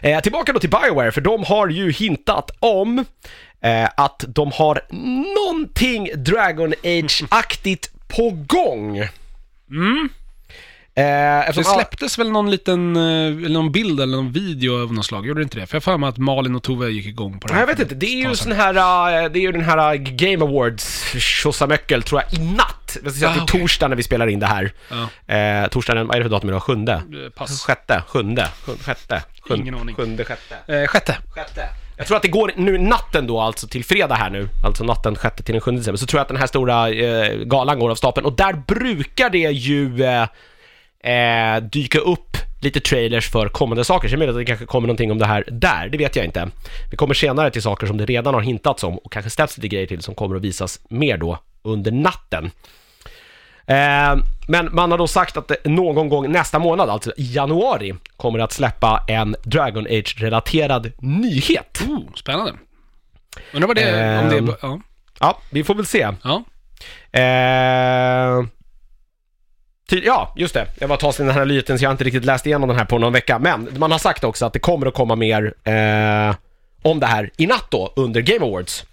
Eh, 0.00 0.20
tillbaka 0.20 0.52
då 0.52 0.58
till 0.60 0.70
Bioware, 0.70 1.12
för 1.12 1.20
de 1.20 1.44
har 1.44 1.68
ju 1.68 1.92
hintat 1.92 2.50
om 2.58 3.04
eh, 3.62 3.88
att 3.96 4.24
de 4.28 4.52
har 4.52 4.80
någonting 5.36 6.08
Dragon 6.16 6.72
Age-aktigt 6.84 7.90
på 8.08 8.30
gång. 8.46 8.96
Mm. 9.70 10.08
Eh, 10.94 11.02
Det 11.04 11.44
eftersom 11.48 11.72
alla- 11.72 11.82
släpptes 11.82 12.18
väl 12.18 12.30
någon 12.30 12.50
liten, 12.50 12.96
eh, 12.96 13.50
någon 13.50 13.72
bild 13.72 14.00
eller 14.00 14.16
någon 14.16 14.32
video 14.32 14.82
av 14.82 14.92
något 14.92 15.04
slag, 15.06 15.26
gjorde 15.26 15.40
det 15.40 15.42
inte 15.42 15.58
det? 15.60 15.66
För 15.66 15.74
jag 15.76 15.80
har 15.80 15.92
för 15.92 15.98
mig 15.98 16.08
att 16.08 16.18
Malin 16.18 16.54
och 16.54 16.62
Tove 16.62 16.88
gick 16.90 17.06
igång 17.06 17.40
på 17.40 17.46
det 17.48 17.52
Nej, 17.54 17.60
jag 17.62 17.66
vet 17.66 17.78
inte, 17.80 17.94
det 17.94 18.06
är 18.06 18.28
ju 18.28 18.34
sån 18.36 18.52
här, 18.52 18.74
eh, 19.24 19.30
det 19.30 19.38
är 19.38 19.40
ju 19.40 19.52
den 19.52 19.64
här 19.64 19.92
eh, 19.94 19.98
Game 20.00 20.44
Awards 20.44 21.04
tjosamöckel 21.18 22.02
tror 22.02 22.22
jag 22.30 22.40
i 22.40 22.44
natt. 22.44 22.96
Jag 23.04 23.12
ska 23.12 23.18
säga 23.20 23.28
att 23.28 23.34
det 23.34 23.40
Ah, 23.40 23.42
är 23.42 23.46
okej. 23.46 23.60
torsdag 23.60 23.88
när 23.88 23.96
vi 23.96 24.02
spelar 24.02 24.26
in 24.26 24.40
det 24.40 24.46
här. 24.46 24.72
Ja. 25.26 25.34
Eh, 25.34 25.68
torsdagen, 25.68 26.06
vad 26.06 26.16
är 26.16 26.20
det 26.20 26.24
för 26.24 26.30
datum 26.30 26.48
idag? 26.48 26.62
Sjunde? 26.62 27.02
Pass. 27.36 27.62
Sjätte? 27.64 28.02
Sjunde? 28.08 28.48
Sjunde? 28.64 28.82
Sjätte? 28.84 29.22
Sjunde, 29.48 29.62
Ingen 29.62 29.74
aning. 29.80 29.94
Sjunde, 29.96 30.24
sjätte? 30.24 30.74
Eh, 30.82 30.86
sjätte. 30.86 31.16
Sjätte. 31.34 31.68
Jag 31.96 32.06
tror 32.06 32.16
att 32.16 32.22
det 32.22 32.28
går 32.28 32.52
nu 32.56 32.78
natten 32.78 33.26
då, 33.26 33.40
alltså 33.40 33.66
till 33.68 33.84
fredag 33.84 34.14
här 34.14 34.30
nu, 34.30 34.48
alltså 34.64 34.84
natten 34.84 35.16
sjätte 35.16 35.42
till 35.42 35.52
den 35.52 35.60
sjunde 35.60 35.80
december, 35.80 35.98
så 35.98 36.06
tror 36.06 36.18
jag 36.18 36.22
att 36.22 36.28
den 36.28 36.36
här 36.36 36.46
stora 36.46 36.90
eh, 36.90 37.34
galan 37.36 37.78
går 37.78 37.90
av 37.90 37.94
stapeln 37.94 38.26
och 38.26 38.32
där 38.36 38.52
brukar 38.52 39.30
det 39.30 39.38
ju 39.38 40.04
eh, 40.04 40.26
eh, 41.04 41.62
dyka 41.62 41.98
upp 41.98 42.36
lite 42.62 42.80
trailers 42.80 43.30
för 43.30 43.48
kommande 43.48 43.84
saker. 43.84 44.08
Så 44.08 44.12
det 44.12 44.16
är 44.16 44.18
möjligt 44.18 44.34
att 44.34 44.40
det 44.40 44.44
kanske 44.44 44.66
kommer 44.66 44.86
någonting 44.88 45.10
om 45.12 45.18
det 45.18 45.26
här 45.26 45.44
där, 45.50 45.88
det 45.88 45.98
vet 45.98 46.16
jag 46.16 46.24
inte. 46.24 46.48
Vi 46.90 46.96
kommer 46.96 47.14
senare 47.14 47.50
till 47.50 47.62
saker 47.62 47.86
som 47.86 47.96
det 47.96 48.04
redan 48.04 48.34
har 48.34 48.40
hintats 48.40 48.84
om 48.84 48.98
och 48.98 49.12
kanske 49.12 49.30
släpps 49.30 49.56
lite 49.58 49.68
grejer 49.68 49.86
till 49.86 50.02
som 50.02 50.14
kommer 50.14 50.36
att 50.36 50.42
visas 50.42 50.80
mer 50.88 51.16
då 51.16 51.38
under 51.62 51.92
natten. 51.92 52.50
Eh, 53.66 54.16
men 54.48 54.68
man 54.74 54.90
har 54.90 54.98
då 54.98 55.06
sagt 55.06 55.36
att 55.36 55.52
någon 55.64 56.08
gång 56.08 56.32
nästa 56.32 56.58
månad, 56.58 56.90
alltså 56.90 57.12
i 57.16 57.34
januari, 57.34 57.94
kommer 58.16 58.38
att 58.38 58.52
släppa 58.52 59.04
en 59.08 59.36
Dragon 59.44 59.86
Age-relaterad 59.86 60.92
nyhet. 60.98 61.82
Oh, 61.88 62.14
spännande. 62.14 62.52
Undrar 63.54 63.66
vad 63.68 63.76
det 63.76 63.82
är, 63.82 64.22
om 64.22 64.28
det 64.28 64.38
Ehm. 64.38 64.48
är... 64.48 64.54
Ja. 64.62 64.80
Ja, 65.20 65.38
vi 65.50 65.64
får 65.64 65.74
väl 65.74 65.86
se. 65.86 66.08
ja. 66.22 66.42
Eh, 67.20 68.44
ja, 69.92 70.32
just 70.36 70.54
det. 70.54 70.66
Jag 70.78 70.88
var 70.88 70.94
ett 70.94 71.00
tag 71.00 71.14
sedan 71.14 71.26
den 71.26 71.34
här 71.34 71.44
nyheten 71.44 71.78
så 71.78 71.84
jag 71.84 71.88
har 71.88 71.92
inte 71.92 72.04
riktigt 72.04 72.24
läst 72.24 72.46
igenom 72.46 72.68
den 72.68 72.78
här 72.78 72.84
på 72.84 72.98
någon 72.98 73.12
vecka. 73.12 73.38
Men 73.38 73.68
man 73.76 73.92
har 73.92 73.98
sagt 73.98 74.24
också 74.24 74.46
att 74.46 74.52
det 74.52 74.58
kommer 74.58 74.86
att 74.86 74.94
komma 74.94 75.14
mer 75.16 75.54
eh, 75.64 76.34
om 76.82 77.00
det 77.00 77.06
här 77.06 77.30
i 77.36 77.46
natt 77.46 77.66
då, 77.70 77.92
under 77.96 78.20
Game 78.20 78.46
Awards. 78.46 78.84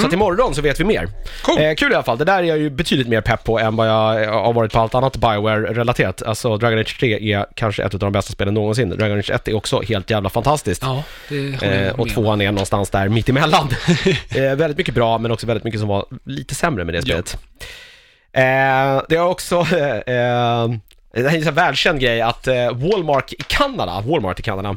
Så 0.00 0.06
att 0.06 0.12
imorgon 0.12 0.54
så 0.54 0.62
vet 0.62 0.80
vi 0.80 0.84
mer. 0.84 1.08
Cool. 1.42 1.58
Eh, 1.60 1.74
kul 1.74 1.92
i 1.92 1.94
alla 1.94 2.04
fall. 2.04 2.18
Det 2.18 2.24
där 2.24 2.38
är 2.38 2.42
jag 2.42 2.58
ju 2.58 2.70
betydligt 2.70 3.08
mer 3.08 3.20
pepp 3.20 3.44
på 3.44 3.58
än 3.58 3.76
vad 3.76 3.88
jag 3.88 4.22
eh, 4.22 4.30
har 4.30 4.52
varit 4.52 4.72
på 4.72 4.80
allt 4.80 4.94
annat 4.94 5.16
Bioware-relaterat. 5.16 6.22
Alltså 6.22 6.56
Dragon 6.56 6.78
Age 6.78 6.98
3 7.00 7.34
är 7.34 7.46
kanske 7.54 7.82
ett 7.82 7.94
av 7.94 8.00
de 8.00 8.12
bästa 8.12 8.32
spelen 8.32 8.54
någonsin. 8.54 8.90
Dragon 8.90 9.18
Age 9.18 9.30
1 9.30 9.48
är 9.48 9.54
också 9.56 9.82
helt 9.82 10.10
jävla 10.10 10.30
fantastiskt. 10.30 10.82
Ja, 10.82 11.02
Eh, 11.62 12.00
och 12.00 12.08
tvåan 12.08 12.40
är 12.40 12.52
någonstans 12.52 12.90
där 12.90 13.08
mittemellan. 13.08 13.68
eh, 14.34 14.42
väldigt 14.42 14.78
mycket 14.78 14.94
bra, 14.94 15.18
men 15.18 15.30
också 15.30 15.46
väldigt 15.46 15.64
mycket 15.64 15.80
som 15.80 15.88
var 15.88 16.06
lite 16.24 16.54
sämre 16.54 16.84
med 16.84 16.94
det 16.94 17.08
Ja. 17.08 17.22
Eh, 18.32 19.02
det 19.08 19.16
är 19.16 19.26
också, 19.26 19.56
eh, 19.72 19.96
eh, 19.96 20.70
det 21.12 21.28
här 21.28 21.34
är 21.34 21.36
en 21.36 21.44
sån 21.44 21.54
välkänd 21.54 22.00
grej 22.00 22.20
att 22.20 22.46
eh, 22.46 22.72
Walmart 22.72 23.32
i 23.32 23.42
Kanada, 23.46 24.00
Walmart 24.00 24.40
i 24.40 24.42
Kanada, 24.42 24.76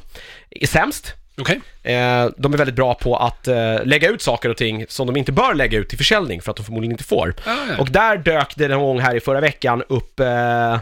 är 0.49 0.67
sämst. 0.67 1.13
Okej. 1.37 1.61
Eh, 1.83 2.29
de 2.37 2.53
är 2.53 2.57
väldigt 2.57 2.75
bra 2.75 2.93
på 2.93 3.17
att 3.17 3.47
eh, 3.47 3.85
lägga 3.85 4.09
ut 4.09 4.21
saker 4.21 4.49
och 4.49 4.57
ting 4.57 4.85
som 4.89 5.07
de 5.07 5.17
inte 5.17 5.31
bör 5.31 5.53
lägga 5.53 5.77
ut 5.77 5.89
till 5.89 5.97
försäljning 5.97 6.41
för 6.41 6.51
att 6.51 6.57
de 6.57 6.63
förmodligen 6.63 6.91
inte 6.91 7.03
får. 7.03 7.33
Ja. 7.45 7.57
Och 7.79 7.89
där 7.91 8.17
dök 8.17 8.55
det 8.55 8.67
någon 8.67 8.81
gång 8.81 8.99
här 8.99 9.15
i 9.15 9.19
förra 9.19 9.41
veckan 9.41 9.83
upp 9.89 10.19
eh, 10.19 10.73
eh, 10.73 10.79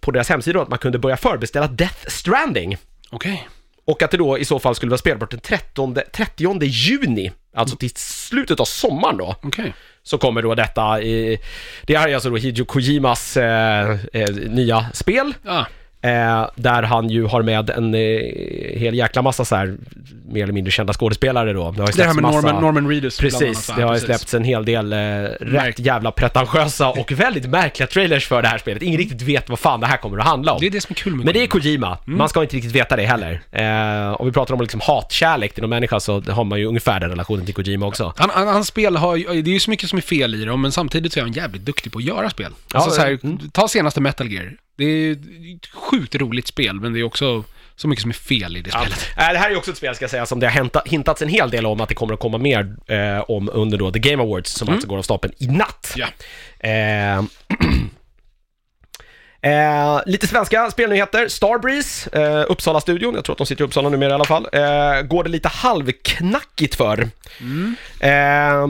på 0.00 0.10
deras 0.10 0.28
hemsida 0.28 0.62
att 0.62 0.68
man 0.68 0.78
kunde 0.78 0.98
börja 0.98 1.16
förbeställa 1.16 1.66
Death 1.66 2.08
Stranding. 2.08 2.76
Okej. 3.10 3.48
Och 3.84 4.02
att 4.02 4.10
det 4.10 4.16
då 4.16 4.38
i 4.38 4.44
så 4.44 4.58
fall 4.58 4.74
skulle 4.74 4.90
vara 4.90 4.98
spelbart 4.98 5.30
den 5.30 5.40
13, 5.40 5.96
30 6.12 6.64
juni, 6.64 7.32
alltså 7.56 7.76
till 7.76 7.90
slutet 7.96 8.60
av 8.60 8.64
sommaren 8.64 9.16
då, 9.16 9.36
Okej. 9.42 9.74
så 10.02 10.18
kommer 10.18 10.42
då 10.42 10.54
detta 10.54 11.02
i, 11.02 11.38
det 11.82 11.96
här 11.96 12.08
är 12.08 12.14
alltså 12.14 12.30
då 12.30 12.36
Hideo 12.36 12.64
Kojimas 12.64 13.36
eh, 13.36 13.90
eh, 14.12 14.28
nya 14.34 14.86
spel, 14.92 15.34
Ja. 15.44 15.66
Eh, 16.02 16.48
där 16.54 16.82
han 16.82 17.10
ju 17.10 17.24
har 17.24 17.42
med 17.42 17.70
en 17.70 17.94
eh, 17.94 18.00
hel 18.78 18.94
jäkla 18.94 19.22
massa 19.22 19.44
så 19.44 19.56
här 19.56 19.76
mer 20.28 20.42
eller 20.42 20.52
mindre 20.52 20.70
kända 20.70 20.92
skådespelare 20.92 21.52
då. 21.52 21.70
Det, 21.70 21.80
har 21.82 21.92
Det 21.96 22.04
här 22.04 22.14
med 22.14 22.22
massa, 22.22 22.40
Norman, 22.40 22.62
Norman 22.62 22.88
Reedus 22.88 23.20
bland 23.20 23.34
annat, 23.34 23.48
Precis, 23.48 23.68
va? 23.68 23.74
det 23.76 23.82
har 23.82 23.94
ju 23.94 24.00
Precis. 24.00 24.06
släppts 24.06 24.34
en 24.34 24.44
hel 24.44 24.64
del 24.64 24.92
eh, 24.92 24.98
rätt 25.40 25.78
jävla 25.78 26.10
pretentiösa 26.10 26.88
och 26.88 27.12
väldigt 27.12 27.46
märkliga 27.48 27.86
trailers 27.86 28.26
för 28.26 28.42
det 28.42 28.48
här 28.48 28.58
spelet. 28.58 28.82
Ingen 28.82 28.98
riktigt 28.98 29.22
vet 29.22 29.48
vad 29.48 29.58
fan 29.58 29.80
det 29.80 29.86
här 29.86 29.96
kommer 29.96 30.18
att 30.18 30.26
handla 30.26 30.52
om. 30.52 30.60
Det 30.60 30.66
är 30.66 30.70
det 30.70 30.80
som 30.80 30.92
är 30.92 30.94
kul 30.94 31.14
med 31.14 31.24
Men 31.24 31.34
det 31.34 31.42
är 31.42 31.46
Kojima. 31.46 31.96
Kojima, 31.96 32.18
man 32.18 32.28
ska 32.28 32.42
inte 32.42 32.56
riktigt 32.56 32.72
veta 32.74 32.96
det 32.96 33.02
heller. 33.06 33.40
Eh, 33.52 34.20
om 34.20 34.26
vi 34.26 34.32
pratar 34.32 34.54
om 34.54 34.60
liksom 34.60 34.80
hatkärlek 34.80 35.54
till 35.54 35.62
någon 35.62 35.70
människa 35.70 36.00
så 36.00 36.20
har 36.20 36.44
man 36.44 36.58
ju 36.58 36.64
ungefär 36.66 37.00
den 37.00 37.10
relationen 37.10 37.44
till 37.46 37.54
Kojima 37.54 37.86
också. 37.86 38.12
Han, 38.16 38.30
han, 38.32 38.48
hans 38.48 38.68
spel 38.68 38.96
har 38.96 39.16
ju- 39.16 39.42
det 39.42 39.50
är 39.50 39.54
ju 39.54 39.60
så 39.60 39.70
mycket 39.70 39.88
som 39.90 39.96
är 39.96 40.02
fel 40.02 40.34
i 40.34 40.44
dem, 40.44 40.62
men 40.62 40.72
samtidigt 40.72 41.12
så 41.12 41.18
är 41.20 41.22
han 41.22 41.32
jävligt 41.32 41.62
duktig 41.64 41.92
på 41.92 41.98
att 41.98 42.04
göra 42.04 42.30
spel. 42.30 42.52
Alltså 42.72 42.90
Ja, 42.90 42.94
så 42.94 43.00
här, 43.02 43.18
mm. 43.22 43.38
ta 43.52 43.68
senaste 43.68 44.00
Metal 44.00 44.32
Gear. 44.32 44.52
Det 44.76 44.84
är 44.84 45.12
ett 45.12 45.66
sjukt 45.72 46.14
roligt 46.14 46.46
spel, 46.46 46.80
men 46.80 46.92
det 46.92 47.00
är 47.00 47.04
också 47.04 47.44
så 47.76 47.88
mycket 47.88 48.02
som 48.02 48.10
är 48.10 48.14
fel 48.14 48.56
i 48.56 48.62
det 48.62 48.70
spelet. 48.70 49.08
Eh, 49.16 49.32
det 49.32 49.38
här 49.38 49.50
är 49.50 49.56
också 49.56 49.70
ett 49.70 49.76
spel 49.76 49.94
ska 49.94 50.02
jag 50.02 50.10
säga 50.10 50.26
som 50.26 50.40
det 50.40 50.48
har 50.48 50.88
hintats 50.88 51.22
en 51.22 51.28
hel 51.28 51.50
del 51.50 51.66
om 51.66 51.80
att 51.80 51.88
det 51.88 51.94
kommer 51.94 52.14
att 52.14 52.20
komma 52.20 52.38
mer 52.38 52.76
eh, 52.86 53.20
om 53.28 53.50
under 53.52 53.78
då 53.78 53.90
The 53.90 53.98
Game 53.98 54.22
Awards 54.22 54.50
som 54.50 54.68
alltså 54.68 54.88
går 54.88 54.98
av 54.98 55.02
stapeln 55.02 55.34
i 55.38 55.46
natt. 55.46 55.94
Ja. 55.96 56.06
Eh, 56.68 57.18
eh, 59.50 60.00
lite 60.06 60.26
svenska 60.26 60.70
spelnyheter. 60.70 61.28
Starbreeze, 61.28 62.10
eh, 62.22 62.44
Uppsala-studion, 62.48 63.14
jag 63.14 63.24
tror 63.24 63.34
att 63.34 63.38
de 63.38 63.46
sitter 63.46 63.64
i 63.64 63.66
Uppsala 63.66 63.88
numera 63.88 64.10
i 64.10 64.14
alla 64.14 64.24
fall, 64.24 64.48
eh, 64.52 65.02
går 65.02 65.24
det 65.24 65.30
lite 65.30 65.48
halvknackigt 65.48 66.74
för. 66.74 67.08
Eh, 68.00 68.66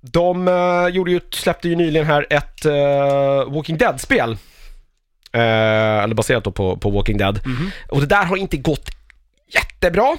de 0.00 0.48
eh, 0.48 0.88
gjorde 0.94 1.10
ju, 1.10 1.20
släppte 1.32 1.68
ju 1.68 1.76
nyligen 1.76 2.06
här 2.06 2.26
ett 2.30 2.64
eh, 2.64 3.52
Walking 3.54 3.76
Dead-spel. 3.76 4.36
Eh, 5.32 6.02
eller 6.04 6.14
baserat 6.14 6.44
då 6.44 6.50
på, 6.52 6.76
på 6.76 6.90
Walking 6.90 7.18
Dead. 7.18 7.40
Och 7.88 8.00
det 8.00 8.06
där 8.06 8.24
har 8.24 8.36
inte 8.36 8.56
gått 8.56 8.90
jättebra. 9.54 10.16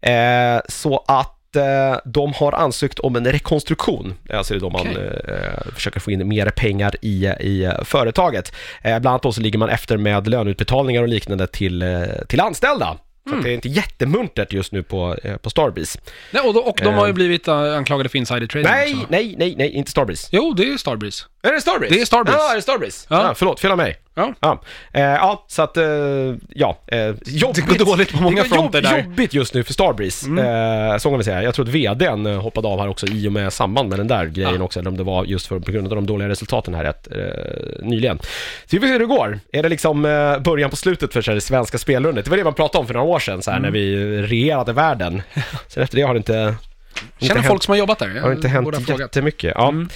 Eh, 0.00 0.60
så 0.68 1.04
att 1.08 1.56
eh, 1.56 1.96
de 2.04 2.32
har 2.32 2.52
ansökt 2.52 2.98
om 2.98 3.16
en 3.16 3.24
rekonstruktion. 3.32 4.14
Alltså 4.32 4.54
det 4.54 4.58
är 4.58 4.60
då 4.60 4.70
man 4.70 4.80
Okej. 4.80 5.20
eh, 5.28 5.72
försöker 5.74 6.00
få 6.00 6.10
in 6.10 6.28
mer 6.28 6.50
pengar 6.50 6.94
i, 7.02 7.26
i 7.26 7.72
företaget. 7.84 8.52
Eh, 8.82 8.90
bland 8.90 9.06
annat 9.06 9.22
då 9.22 9.32
så 9.32 9.40
ligger 9.40 9.58
man 9.58 9.68
efter 9.68 9.96
med 9.96 10.28
löneutbetalningar 10.28 11.02
och 11.02 11.08
liknande 11.08 11.46
till, 11.46 11.84
till 12.28 12.40
anställda. 12.40 12.98
Så 13.30 13.36
att 13.36 13.42
det 13.42 13.50
är 13.50 13.54
inte 13.54 13.68
jättemuntert 13.68 14.52
just 14.52 14.72
nu 14.72 14.82
på, 14.82 15.16
eh, 15.22 15.36
på 15.36 15.50
Starbreeze. 15.50 15.98
Nej, 16.30 16.42
och, 16.42 16.54
de, 16.54 16.60
och 16.60 16.78
de 16.82 16.94
har 16.94 17.06
ju 17.06 17.12
blivit 17.12 17.48
anklagade 17.48 18.08
för 18.08 18.18
insider 18.18 18.46
trading 18.46 18.70
Nej, 18.70 18.94
också. 18.94 19.06
nej, 19.08 19.34
nej, 19.38 19.54
nej, 19.58 19.70
inte 19.70 19.90
Starbreeze. 19.90 20.28
Jo, 20.32 20.52
det 20.56 20.72
är 20.72 20.76
Starbreeze. 20.76 21.24
Är 21.42 21.52
det 21.52 21.60
Starbreeze? 21.60 21.94
Det 21.94 22.00
är 22.00 22.04
Starbreeze. 22.04 22.38
Ja, 22.40 22.50
är 22.52 22.56
det 22.56 22.62
Starbreeze? 22.62 23.06
Ja. 23.10 23.22
Ja. 23.28 23.34
förlåt, 23.34 23.60
fel 23.60 23.70
av 23.70 23.76
mig. 23.76 23.96
Ja. 24.16 24.34
Ja, 24.40 24.60
eh, 24.92 25.02
ja 25.02 25.44
så 25.48 25.62
att, 25.62 25.76
eh, 25.76 25.84
ja, 26.48 26.78
eh, 26.86 26.98
jobbigt. 27.26 27.68
Det 27.68 27.78
går 27.78 27.84
dåligt 27.86 28.12
på 28.12 28.22
många 28.22 28.42
Det 28.42 28.48
fronter 28.48 28.82
där. 28.82 28.98
Jobbigt 29.04 29.34
just 29.34 29.54
nu 29.54 29.64
för 29.64 29.72
Starbreeze, 29.72 30.26
eh, 30.92 30.96
så 30.98 31.08
kan 31.08 31.18
vi 31.18 31.24
säga. 31.24 31.42
Jag 31.42 31.54
tror 31.54 31.64
att 31.68 31.74
VDn 31.74 32.26
eh, 32.26 32.40
hoppade 32.42 32.68
av 32.68 32.80
här 32.80 32.88
också 32.88 33.06
i 33.06 33.28
och 33.28 33.32
med 33.32 33.52
samband 33.52 33.88
med 33.88 33.98
den 33.98 34.08
där 34.08 34.26
grejen 34.26 34.54
Ja. 34.54 34.62
också, 34.62 34.80
eller 34.80 34.90
om 34.90 34.96
det 34.96 35.02
var 35.02 35.24
just 35.24 35.46
för, 35.46 35.58
på 35.58 35.72
grund 35.72 35.88
av 35.88 35.94
de 35.96 36.06
dåliga 36.06 36.28
resultaten 36.28 36.74
här 36.74 36.84
rätt 36.84 37.08
eh, 37.12 37.86
nyligen. 37.86 38.18
Så 38.18 38.26
vi 38.70 38.80
får 38.80 38.86
se 38.86 38.92
hur 38.92 38.98
det 38.98 39.06
går. 39.06 39.38
Är 39.52 39.62
det 39.62 39.68
liksom 39.68 40.02
början 40.44 40.70
på 40.70 40.76
slutet 40.76 41.12
för 41.12 41.22
så 41.22 41.30
här, 41.30 41.34
det 41.34 41.40
svenska 41.40 41.78
spelrundet? 41.78 42.24
Det 42.24 42.30
var 42.30 42.38
det 42.38 42.44
man 42.44 42.54
pratade 42.54 42.80
om 42.80 42.86
för 42.86 42.94
några 42.94 43.06
år 43.06 43.18
sedan, 43.18 43.42
så 43.42 43.50
här, 43.50 43.60
när 43.60 43.70
vi 43.70 43.96
regerade 44.22 44.72
världen. 44.72 45.22
Sen 45.68 45.82
efter 45.82 45.96
det 45.96 46.02
har 46.02 46.14
det 46.14 46.18
inte... 46.18 46.54
inte 47.18 47.26
Känner 47.26 47.40
hänt- 47.40 47.46
folk 47.48 47.62
som 47.62 47.72
har 47.72 47.78
jobbat 47.78 47.98
där? 47.98 48.12
Jag 48.16 48.22
har 48.22 48.32
inte 48.32 48.48
hänt 48.48 48.88
jättemycket. 49.00 49.52
Ja. 49.56 49.68
Mm. 49.68 49.88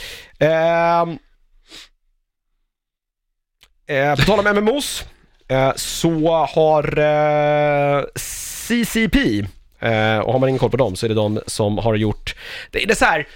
Eh, 3.89 4.17
på 4.17 4.23
tal 4.23 4.39
om 4.47 4.57
MMOs, 4.57 5.05
eh, 5.49 5.73
så 5.77 6.47
har 6.55 6.99
eh, 6.99 8.05
CCP, 8.15 9.39
eh, 9.81 10.19
och 10.19 10.33
har 10.33 10.39
man 10.39 10.49
ingen 10.49 10.59
koll 10.59 10.71
på 10.71 10.77
dem 10.77 10.97
så 10.97 11.07
är 11.07 11.09
det 11.09 11.15
de 11.15 11.41
som 11.47 11.79
har 11.79 11.95
gjort, 11.95 12.35
det, 12.71 12.79
det 12.79 12.91
är 12.91 12.95
så 12.95 13.05
här 13.05 13.27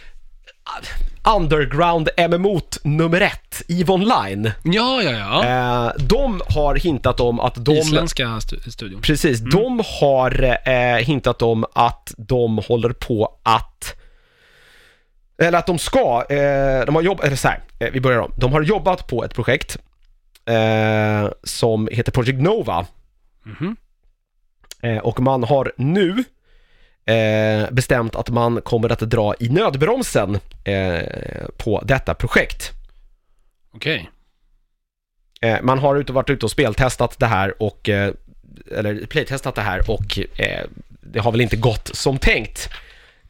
ah, 0.64 1.34
underground 1.36 2.08
MMO 2.30 2.60
nummer 2.82 3.20
ett, 3.20 3.62
EVE 3.68 3.92
Online. 3.92 4.50
Ja, 4.62 5.02
ja, 5.02 5.10
ja. 5.10 5.44
Eh, 5.44 5.92
de 5.98 6.42
har 6.48 6.74
hintat 6.74 7.20
om 7.20 7.40
att 7.40 7.64
de... 7.64 7.72
Isländska 7.72 8.24
stu- 8.24 8.70
studion. 8.70 9.00
Precis, 9.00 9.40
de 9.40 9.82
har 10.00 10.58
eh, 10.68 10.96
hintat 10.96 11.42
om 11.42 11.64
att 11.72 12.14
de 12.16 12.58
håller 12.58 12.90
på 12.92 13.38
att 13.42 13.94
eller 15.42 15.58
att 15.58 15.66
de 15.66 15.78
ska, 15.78 16.24
eh, 16.28 16.86
de 16.86 16.94
har 16.94 17.02
jobbat, 17.02 17.24
eller 17.26 17.36
så 17.36 17.48
här, 17.48 17.60
eh, 17.78 17.88
vi 17.92 18.00
börjar 18.00 18.18
om. 18.18 18.32
De 18.36 18.52
har 18.52 18.62
jobbat 18.62 19.06
på 19.06 19.24
ett 19.24 19.34
projekt 19.34 19.78
eh, 20.46 21.30
som 21.42 21.88
heter 21.92 22.12
Project 22.12 22.40
Nova 22.40 22.86
Mhm. 23.44 23.76
eh, 24.82 24.98
och 24.98 25.20
man 25.20 25.42
har 25.44 25.72
nu 25.76 26.24
eh, 27.14 27.70
bestämt 27.70 28.16
att 28.16 28.28
man 28.30 28.60
kommer 28.62 28.92
att 28.92 28.98
dra 29.00 29.34
i 29.40 29.48
nödbromsen 29.48 30.38
eh, 30.64 31.02
på 31.56 31.82
detta 31.84 32.14
projekt. 32.14 32.70
Okej. 33.74 34.10
Eh, 35.40 35.62
man 35.62 35.78
har 35.78 35.96
ute, 35.96 36.12
varit 36.12 36.30
ute 36.30 36.46
och 36.46 36.50
speltestat 36.50 37.18
det 37.18 37.26
här 37.26 37.62
och, 37.62 37.88
eh, 37.88 38.14
eller 38.70 39.06
playtestat 39.06 39.54
det 39.54 39.62
här 39.62 39.90
och 39.90 40.18
det 41.00 41.18
har 41.20 41.32
väl 41.32 41.40
inte 41.40 41.56
gått 41.56 41.90
som 41.96 42.18
tänkt. 42.18 42.68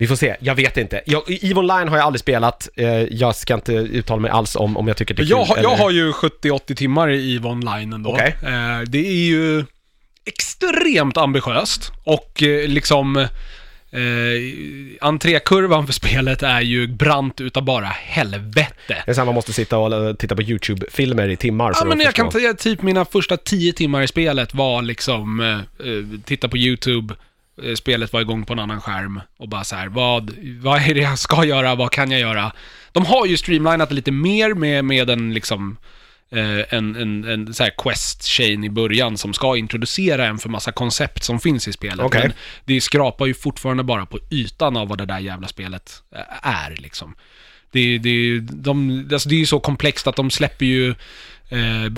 Vi 0.03 0.09
får 0.09 0.17
se, 0.17 0.37
jag 0.41 0.55
vet 0.55 0.77
inte. 0.77 1.01
Jag, 1.07 1.23
EVE 1.45 1.55
Online 1.61 1.89
har 1.89 1.97
jag 1.97 2.07
aldrig 2.07 2.21
spelat, 2.21 2.69
eh, 2.77 2.89
jag 2.89 3.37
ska 3.37 3.55
inte 3.55 3.73
uttala 3.73 4.21
mig 4.21 4.31
alls 4.31 4.57
om, 4.57 4.77
om 4.77 4.89
jag 4.89 4.97
tycker 4.97 5.15
det 5.15 5.23
är 5.23 5.25
kul 5.25 5.31
Jag, 5.31 5.45
har- 5.45 5.57
jag 5.57 5.65
eller- 5.73 5.83
har 5.83 5.91
ju 5.91 6.13
70-80 6.13 6.75
timmar 6.75 7.11
i 7.11 7.37
EVE 7.37 7.49
Online 7.49 7.93
ändå. 7.93 8.11
Okej. 8.11 8.37
Eh, 8.43 8.81
det 8.87 8.99
är 9.07 9.25
ju 9.25 9.65
extremt 10.25 11.17
ambitiöst 11.17 11.93
och 12.05 12.43
eh, 12.43 12.69
liksom 12.69 13.17
eh, 13.17 13.29
entrékurvan 15.01 15.87
för 15.87 15.93
spelet 15.93 16.43
är 16.43 16.61
ju 16.61 16.87
brant 16.87 17.41
utav 17.41 17.65
bara 17.65 17.87
helvete. 17.87 19.03
Det 19.07 19.11
är 19.11 19.15
så 19.15 19.25
man 19.25 19.35
måste 19.35 19.53
sitta 19.53 19.79
och 19.79 20.19
titta 20.19 20.37
på 20.37 20.43
YouTube-filmer 20.43 21.29
i 21.29 21.37
timmar 21.37 21.73
Ja, 21.81 21.85
men 21.85 22.01
jag 22.01 22.15
kan 22.15 22.33
säga 22.33 22.55
typ 22.55 22.83
mina 22.83 23.05
första 23.05 23.37
10 23.37 23.73
timmar 23.73 24.03
i 24.03 24.07
spelet 24.07 24.55
var 24.55 24.83
liksom 24.83 25.41
eh, 25.41 26.21
titta 26.25 26.49
på 26.49 26.57
YouTube, 26.57 27.15
spelet 27.77 28.13
var 28.13 28.21
igång 28.21 28.45
på 28.45 28.53
en 28.53 28.59
annan 28.59 28.81
skärm 28.81 29.21
och 29.37 29.49
bara 29.49 29.65
så 29.65 29.77
här, 29.77 29.89
vad, 29.89 30.31
vad 30.61 30.83
är 30.83 30.95
det 30.95 31.01
jag 31.01 31.19
ska 31.19 31.45
göra, 31.45 31.75
vad 31.75 31.91
kan 31.91 32.11
jag 32.11 32.21
göra? 32.21 32.53
De 32.93 33.07
har 33.07 33.27
ju 33.27 33.37
streamlinat 33.37 33.89
det 33.89 33.95
lite 33.95 34.13
mer 34.13 34.55
med, 34.55 34.85
med 34.85 35.11
en 35.11 35.35
liksom 35.35 35.77
eh, 36.31 36.75
en, 36.75 36.97
en, 36.97 37.25
en 37.25 37.55
så 37.55 37.63
här 37.63 37.71
quest-chain 37.71 38.65
i 38.65 38.71
början 38.71 39.19
som 39.19 39.35
ska 39.35 39.57
introducera 39.57 40.27
en 40.27 40.39
för 40.39 40.49
massa 40.49 40.73
koncept 40.73 41.25
som 41.25 41.41
finns 41.41 41.69
i 41.69 41.73
spelet. 41.73 42.07
Okej. 42.07 42.21
Men 42.23 42.33
det 42.65 42.81
skrapar 42.81 43.27
ju 43.27 43.35
fortfarande 43.35 43.83
bara 43.83 44.07
på 44.07 44.19
ytan 44.31 44.77
av 44.77 44.89
vad 44.89 44.99
det 44.99 45.07
där 45.07 45.19
jävla 45.19 45.49
spelet 45.49 46.03
eh, 46.15 46.49
är 46.49 46.77
liksom. 46.79 47.15
Det, 47.71 47.99
det, 47.99 48.41
de, 48.41 49.09
alltså 49.13 49.29
det 49.29 49.35
är 49.35 49.39
ju 49.39 49.47
så 49.47 49.61
komplext 49.61 50.07
att 50.07 50.17
de 50.17 50.31
släpper 50.31 50.67
ju 50.67 50.95
eh, 51.53 51.93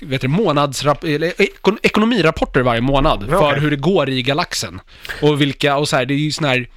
vet 0.00 0.20
du, 0.20 0.28
månadsrap- 0.28 1.14
eller 1.14 1.30
ekon- 1.30 1.78
ekonomirapporter 1.82 2.60
varje 2.60 2.80
månad 2.80 3.24
för 3.28 3.60
hur 3.60 3.70
det 3.70 3.76
går 3.76 4.10
i 4.10 4.22
galaxen. 4.22 4.80
Och 5.22 5.40
vilka, 5.40 5.76
och 5.76 5.88
så 5.88 5.96
här, 5.96 6.06
det 6.06 6.14
är 6.14 6.18
ju 6.18 6.32
sån 6.32 6.44
här 6.44 6.68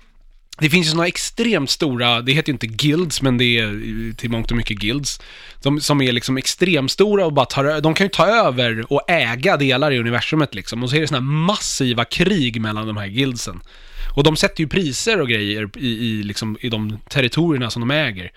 det 0.60 0.70
finns 0.70 0.88
ju 0.88 0.92
såna 0.92 1.08
extremt 1.08 1.70
stora, 1.70 2.22
det 2.22 2.32
heter 2.32 2.50
ju 2.50 2.54
inte 2.54 2.68
guilds, 2.68 3.22
men 3.22 3.38
det 3.38 3.60
är 3.60 3.68
eh, 3.68 4.16
till 4.16 4.30
mångt 4.30 4.52
och 4.52 4.58
mycket 4.58 4.78
guilds. 4.78 5.22
De, 5.64 5.82
som 5.82 6.02
är 6.02 6.12
liksom 6.12 6.38
extremt 6.38 6.92
stora 6.92 7.26
och 7.26 7.34
bara 7.34 7.46
tar, 7.46 7.82
de 7.82 7.94
kan 7.94 8.06
ju 8.06 8.10
ta 8.10 8.28
över 8.28 8.94
och 8.94 9.10
äga 9.10 9.58
delar 9.58 9.92
i 9.92 10.00
universumet 10.00 10.56
liksom. 10.56 10.84
Och 10.84 10.90
så 10.90 10.96
är 10.96 11.02
det 11.02 11.08
såna 11.08 11.20
här 11.20 11.26
massiva 11.26 12.06
krig 12.06 12.62
mellan 12.62 12.88
de 12.88 12.98
här 12.98 13.08
guildsen. 13.08 13.62
Och 14.16 14.24
de 14.24 14.36
sätter 14.36 14.62
ju 14.62 14.68
priser 14.68 15.22
och 15.22 15.30
grejer 15.30 15.70
i, 15.78 15.88
i, 15.88 16.24
liksom, 16.24 16.58
i 16.62 16.70
de 16.70 17.00
territorierna 17.10 17.70
som 17.70 17.80
de 17.80 17.92
äger. 17.92 18.32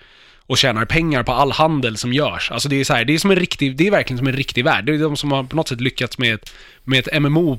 Och 0.47 0.57
tjänar 0.57 0.85
pengar 0.85 1.23
på 1.23 1.31
all 1.31 1.51
handel 1.51 1.97
som 1.97 2.13
görs. 2.13 2.51
Alltså 2.51 2.69
det 2.69 2.75
är 2.79 2.83
så 2.83 2.93
här, 2.93 3.05
det 3.05 3.13
är 3.13 3.19
som 3.19 3.31
en 3.31 3.37
riktig, 3.37 3.77
det 3.77 3.87
är 3.87 3.91
verkligen 3.91 4.17
som 4.17 4.27
en 4.27 4.33
riktig 4.33 4.63
värld. 4.63 4.85
Det 4.85 4.93
är 4.93 4.97
de 4.97 5.17
som 5.17 5.31
har 5.31 5.43
på 5.43 5.55
något 5.55 5.67
sätt 5.67 5.81
lyckats 5.81 6.17
med 6.17 6.33
ett, 6.33 6.53
med 6.87 6.99
ett 7.07 7.21
MMO 7.21 7.57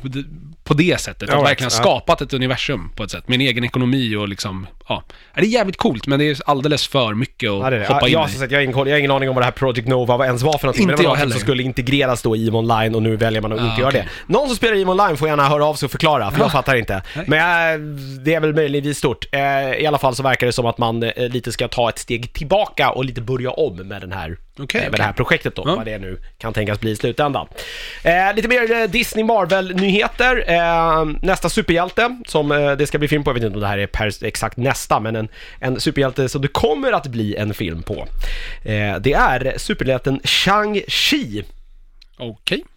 på 0.65 0.75
det- 0.75 1.01
sättet. 1.01 1.31
All 1.31 1.39
Att 1.39 1.45
verkligen 1.45 1.71
ja. 1.73 1.83
skapat 1.83 2.21
ett 2.21 2.33
universum 2.35 2.91
på 2.97 3.05
ett 3.05 3.11
sätt. 3.11 3.29
Med 3.29 3.35
en 3.35 3.41
egen 3.41 3.65
ekonomi 3.65 4.17
och 4.17 4.29
liksom, 4.29 4.67
ja. 4.89 5.03
Ja, 5.09 5.13
Det 5.35 5.41
är 5.41 5.45
jävligt 5.51 5.77
coolt, 5.77 6.07
men 6.07 6.19
det 6.19 6.25
är 6.31 6.37
alldeles 6.47 6.89
för 6.89 7.15
mycket 7.15 7.51
att 7.51 7.59
Ja, 7.59 7.71
det 7.71 7.79
det. 7.79 7.87
hoppa 7.87 8.01
Ja, 8.01 8.07
in 8.07 8.13
jag, 8.13 8.29
i. 8.29 8.33
sagt, 8.33 8.53
jag, 8.53 8.59
har 8.59 8.63
ingen, 8.65 8.79
jag 8.79 8.85
har 8.95 8.99
ingen 8.99 9.11
aning 9.11 9.29
om 9.29 9.35
vad 9.35 9.43
det 9.43 9.47
här 9.47 9.53
Project 9.53 9.89
Nova 9.89 10.27
ens 10.27 10.43
var 10.43 10.59
för 10.59 10.67
någonting. 10.67 10.87
men 10.87 10.93
Inte 10.93 11.03
det 11.03 11.09
var 11.09 11.17
någonting 11.17 11.33
som 11.33 11.41
skulle 11.41 11.63
integreras 11.63 12.23
då 12.23 12.37
i 12.37 12.47
EVE 12.49 12.57
Online 12.57 12.95
och 12.95 13.03
nu 13.03 13.17
väljer 13.17 13.41
man 13.43 13.53
att 13.53 13.61
Ah, 13.61 13.65
inte 13.71 13.81
göra 13.81 13.89
okej. 13.91 14.09
det. 14.27 14.33
Någon 14.33 14.47
som 14.47 14.57
spelar 14.57 14.75
EVE 14.77 14.91
Online 14.91 15.17
får 15.17 15.29
gärna 15.29 15.49
höra 15.49 15.65
av 15.67 15.75
sig 15.75 15.87
och 15.87 15.91
förklara, 15.91 16.31
för 16.31 16.39
jag 16.39 16.47
Ja. 16.47 16.51
fattar 16.51 16.75
inte. 16.77 17.03
Nej. 17.17 17.25
Men 17.29 17.39
eh, 17.75 18.23
det 18.25 18.35
är 18.35 18.41
väl 18.41 18.55
möjligtvis 18.55 18.99
stort. 18.99 19.27
Eh, 19.33 19.41
I 19.83 19.87
alla 19.87 19.99
fall 19.99 20.15
så 20.15 20.23
verkar 20.23 20.47
det 20.47 20.53
som 20.53 20.67
att 20.67 20.79
man 20.79 21.03
eh, 21.03 21.29
lite 21.29 21.53
ska 21.53 21.69
ta 21.69 21.89
ett 21.89 21.99
steg 21.99 22.33
tillbaka 22.33 22.91
och 22.91 23.05
lite 23.05 23.21
börja 23.21 23.51
om 23.51 23.77
med 23.77 24.01
den 24.01 24.13
här 24.13 24.37
Okej, 24.59 24.79
eh, 24.81 24.85
med 24.85 24.89
okej. 24.89 24.99
det 24.99 25.03
här 25.05 25.13
projektet 25.13 25.55
då, 25.57 25.63
Ja. 25.67 25.75
vad 25.77 25.85
det 25.85 25.99
nu 25.99 26.19
kan 26.39 26.53
tänkas 26.53 26.81
bli 26.81 26.91
i 26.91 26.97
slutändan. 26.97 27.49
Eh, 28.05 28.35
lite 28.35 28.49
mer 28.49 28.73
eh, 28.73 28.89
Disney 28.91 29.25
Marvel-nyheter. 29.25 30.45
Eh, 30.49 31.05
nästa 31.23 31.49
superhjälte 31.49 32.17
som 32.27 32.53
eh, 32.53 32.73
det 32.73 32.87
ska 32.87 32.99
bli 32.99 33.09
film 33.09 33.25
på, 33.25 33.31
jag 33.31 33.35
vet 33.35 33.43
inte 33.43 33.55
om 33.55 33.61
det 33.61 33.67
här 33.69 33.79
är 33.79 33.87
per, 33.87 34.25
exakt 34.25 34.57
nästa, 34.57 35.01
men 35.01 35.17
en, 35.17 35.29
en 35.61 35.81
superhjälte 35.81 36.29
som 36.29 36.43
det 36.43 36.49
kommer 36.49 36.93
att 36.93 37.07
bli 37.07 37.37
en 37.37 37.55
film 37.55 37.83
på. 37.83 38.07
Eh, 38.65 38.97
det 39.01 39.13
är 39.13 39.55
superhjälten 39.59 40.21
Shang-Chi. 40.21 41.45
Okej. 42.19 42.57
Mm. 42.59 42.69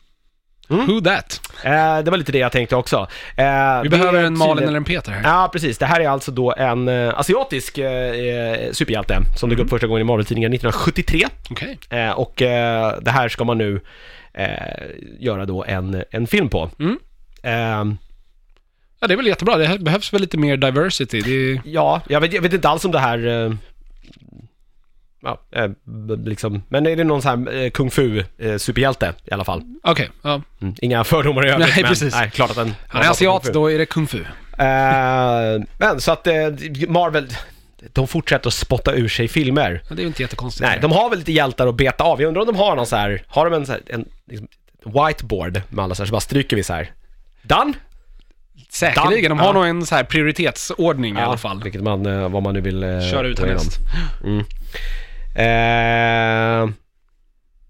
Who 0.76 1.02
that? 1.02 1.42
Eh, 1.64 2.04
det 2.04 2.12
var 2.12 2.18
lite 2.18 2.32
det 2.32 2.38
jag 2.38 2.52
tänkte 2.52 2.76
också. 2.76 2.98
Eh, 2.98 3.02
Vi 3.82 3.84
det 3.84 3.90
behöver 3.90 4.20
är 4.20 4.24
en 4.24 4.38
Malin 4.38 4.52
tydligen- 4.54 4.68
eller 4.70 4.78
en 4.78 4.84
Peter 4.84 5.12
här. 5.12 5.22
Ja, 5.24 5.50
precis. 5.54 5.78
Det 5.78 5.86
här 5.86 6.00
är 6.02 6.10
alltså 6.10 6.32
då 6.32 6.54
en 6.58 6.88
eh, 6.88 7.20
asiatisk 7.20 7.78
eh, 7.78 7.92
eh, 8.12 8.72
superhjälte 8.72 9.20
som 9.38 9.50
dök 9.50 9.60
upp 9.60 9.70
första 9.70 9.88
gången 9.88 10.02
i 10.02 10.04
Marvel-tidningen 10.04 10.54
1973. 10.54 11.28
Okej. 11.50 11.78
Eh, 11.90 12.12
och 12.12 12.42
eh, 12.42 12.94
det 13.02 13.12
här 13.12 13.30
ska 13.30 13.44
man 13.44 13.58
nu 13.58 13.82
eh, 14.34 14.48
göra 15.20 15.46
då 15.46 15.64
en, 15.64 16.04
en 16.12 16.28
film 16.28 16.50
på. 16.50 16.70
Mm. 16.80 16.98
Ehm, 17.44 17.98
Ja, 19.04 19.08
det 19.08 19.14
är 19.14 19.18
väl 19.18 19.28
jättebra. 19.28 19.58
Det 19.58 19.66
här 19.68 19.78
behövs 19.78 20.14
väl 20.14 20.22
lite 20.22 20.38
mer 20.38 20.58
diversity. 20.58 21.22
Det 21.22 21.32
är... 21.52 21.62
ja, 21.66 22.02
jag 22.08 22.22
vet, 22.22 22.34
jag 22.34 22.42
vet 22.42 22.54
inte 22.54 22.70
alls 22.70 22.86
om 22.86 22.92
det 22.92 23.00
här... 23.00 23.28
Eh, 23.46 23.54
ja, 25.22 25.42
eh, 25.52 25.70
liksom, 26.26 26.64
men 26.70 26.86
är 26.88 26.96
det 26.96 27.04
någon 27.04 27.22
sån 27.22 27.48
här 27.48 27.64
eh, 27.64 27.70
kung 27.70 27.92
fu 27.92 28.24
eh, 28.38 28.58
superhjälte 28.58 29.14
i 29.26 29.32
alla 29.34 29.44
fall? 29.44 29.64
Okej, 29.84 30.10
ja. 30.22 30.42
Mm. 30.62 30.76
Inga 30.82 31.04
fördomar 31.04 31.46
i 31.46 31.50
övrigt, 31.50 31.68
Nej, 31.68 31.82
men 31.82 31.90
precis. 31.90 32.14
nej, 32.16 32.32
klart 32.32 32.50
att 32.50 32.56
den... 32.56 32.74
Han 32.88 33.02
är 33.02 33.10
asiat, 33.10 33.44
då 33.54 33.72
är 33.72 33.78
det 33.78 33.86
kung 33.86 34.08
fu. 34.08 34.20
Eh, 34.22 34.26
men 35.78 36.00
så 36.02 36.12
att 36.12 36.28
eh, 36.28 36.34
Marvel, 36.88 37.28
de 37.94 38.08
fortsätter 38.08 38.48
att 38.48 38.54
spotta 38.54 38.94
ur 38.94 39.08
sig 39.08 39.28
filmer. 39.28 39.82
Ja, 39.90 39.96
det 39.96 40.00
är 40.02 40.04
ju 40.04 40.08
inte 40.08 40.22
jättekonstigt. 40.22 40.62
Nej, 40.70 40.80
de 40.82 40.92
har 40.92 41.10
väl 41.10 41.20
lite 41.20 41.32
hjältar 41.32 41.68
att 41.68 41.76
beta 41.76 42.04
av. 42.04 42.22
Jag 42.22 42.28
undrar 42.28 42.42
om 42.42 42.48
de 42.48 42.56
har 42.56 42.76
någon 42.76 42.86
så 42.88 42.96
här, 42.96 43.24
har 43.28 43.50
de 43.50 43.54
en 43.56 43.66
så 43.66 43.72
här, 43.72 43.82
en 43.88 44.06
liksom, 44.28 44.48
whiteboard 44.84 45.62
med 45.70 45.84
alla 45.86 45.96
så 45.96 46.02
här, 46.04 46.08
så 46.08 46.12
bara 46.12 46.22
stryker 46.22 46.56
vi 46.56 46.64
så 46.64 46.74
här. 46.74 46.92
Done? 47.44 47.74
Säkerligen. 48.70 49.30
De 49.30 49.40
har 49.40 49.46
Ja. 49.48 49.52
nog 49.54 49.66
en 49.66 49.86
så 49.86 49.96
här 49.96 50.04
prioritetsordning 50.04 51.18
i 51.18 51.22
alla 51.22 51.38
fall. 51.38 51.64
Vilket 51.64 51.84
man, 51.84 52.32
vad 52.32 52.44
man 52.44 52.54
nu 52.54 52.62
vill 52.62 52.84
eh, 52.84 52.90
Kör 53.12 53.24
ut 53.24 53.40
härnäst. 53.40 53.80
Mm. 54.24 54.44
Eh, 55.36 56.70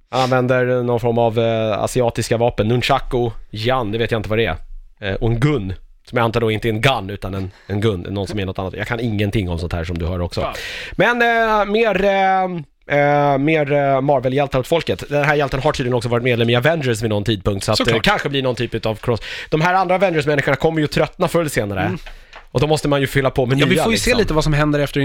använder 0.10 0.84
någon 0.84 1.00
form 1.00 1.18
av 1.18 1.40
eh, 1.40 1.80
asiatiska 1.84 2.38
vapen. 2.38 2.68
Nunchaku, 2.68 3.30
Jan, 3.50 3.92
det 3.92 3.98
vet 3.98 4.12
jag 4.12 4.20
inte 4.20 4.30
vad 4.30 4.40
det 4.40 4.46
är. 4.46 4.56
Eh, 5.00 5.14
och 5.14 5.30
en 5.30 5.40
gun. 5.40 5.74
Som 6.10 6.18
jag 6.18 6.26
antar 6.26 6.42
då 6.42 6.52
inte 6.52 6.68
är 6.68 6.74
en 6.74 6.82
gun 6.82 7.10
utan 7.10 7.34
en, 7.34 7.52
en 7.68 7.82
gun, 7.82 8.06
någon 8.10 8.28
som 8.28 8.40
är 8.40 8.46
något 8.46 8.60
annat. 8.60 8.74
Jag 8.74 8.88
kan 8.88 9.00
ingenting 9.00 9.50
om 9.50 9.60
sånt 9.60 9.74
här 9.74 9.84
som 9.84 9.98
du 9.98 10.06
hör 10.06 10.22
också. 10.22 10.48
Men 10.92 11.22
eh, 11.22 11.66
mer, 11.66 12.04
eh, 12.06 12.44
eh, 13.00 13.38
mer 13.38 13.72
eh, 13.72 14.02
Marvel-hjältar 14.02 14.60
åt 14.60 14.68
folket. 14.68 15.04
Den 15.10 15.24
här 15.24 15.36
hjälten 15.36 15.60
har 15.60 15.72
tydligen 15.72 15.98
också 15.98 16.10
varit 16.10 16.24
medlem 16.24 16.50
i 16.50 16.56
Avengers 16.56 17.02
vid 17.02 17.10
någon 17.10 17.24
tidpunkt. 17.24 17.66
Så 17.66 17.72
att 17.72 17.78
det 17.78 17.86
Såklart. 17.86 18.04
kanske 18.04 18.30
blir 18.30 18.44
någon 18.44 18.56
typ 18.56 18.86
av 18.86 18.96
cross. 18.96 19.20
De 19.50 19.62
här 19.62 19.74
andra 19.74 19.96
Avengers-människorna 19.96 20.56
kommer 20.56 20.82
ju 20.82 20.88
tröttna 20.88 21.28
förr 21.28 21.40
eller 21.40 21.50
senare. 21.50 21.92
Och 22.52 22.60
då 22.60 22.68
måste 22.68 22.88
man 22.88 23.02
ju 23.02 23.08
fylla 23.08 23.30
på 23.30 23.46
med. 23.46 23.54
Ja, 23.60 23.66
nya 23.66 23.76
vi 23.76 23.82
får 23.82 23.92
ju 23.92 23.98
se 23.98 24.10
liksom. 24.10 24.20
lite 24.20 24.34
vad 24.34 24.44
som 24.44 24.54
händer 24.54 24.80
efter 24.80 25.00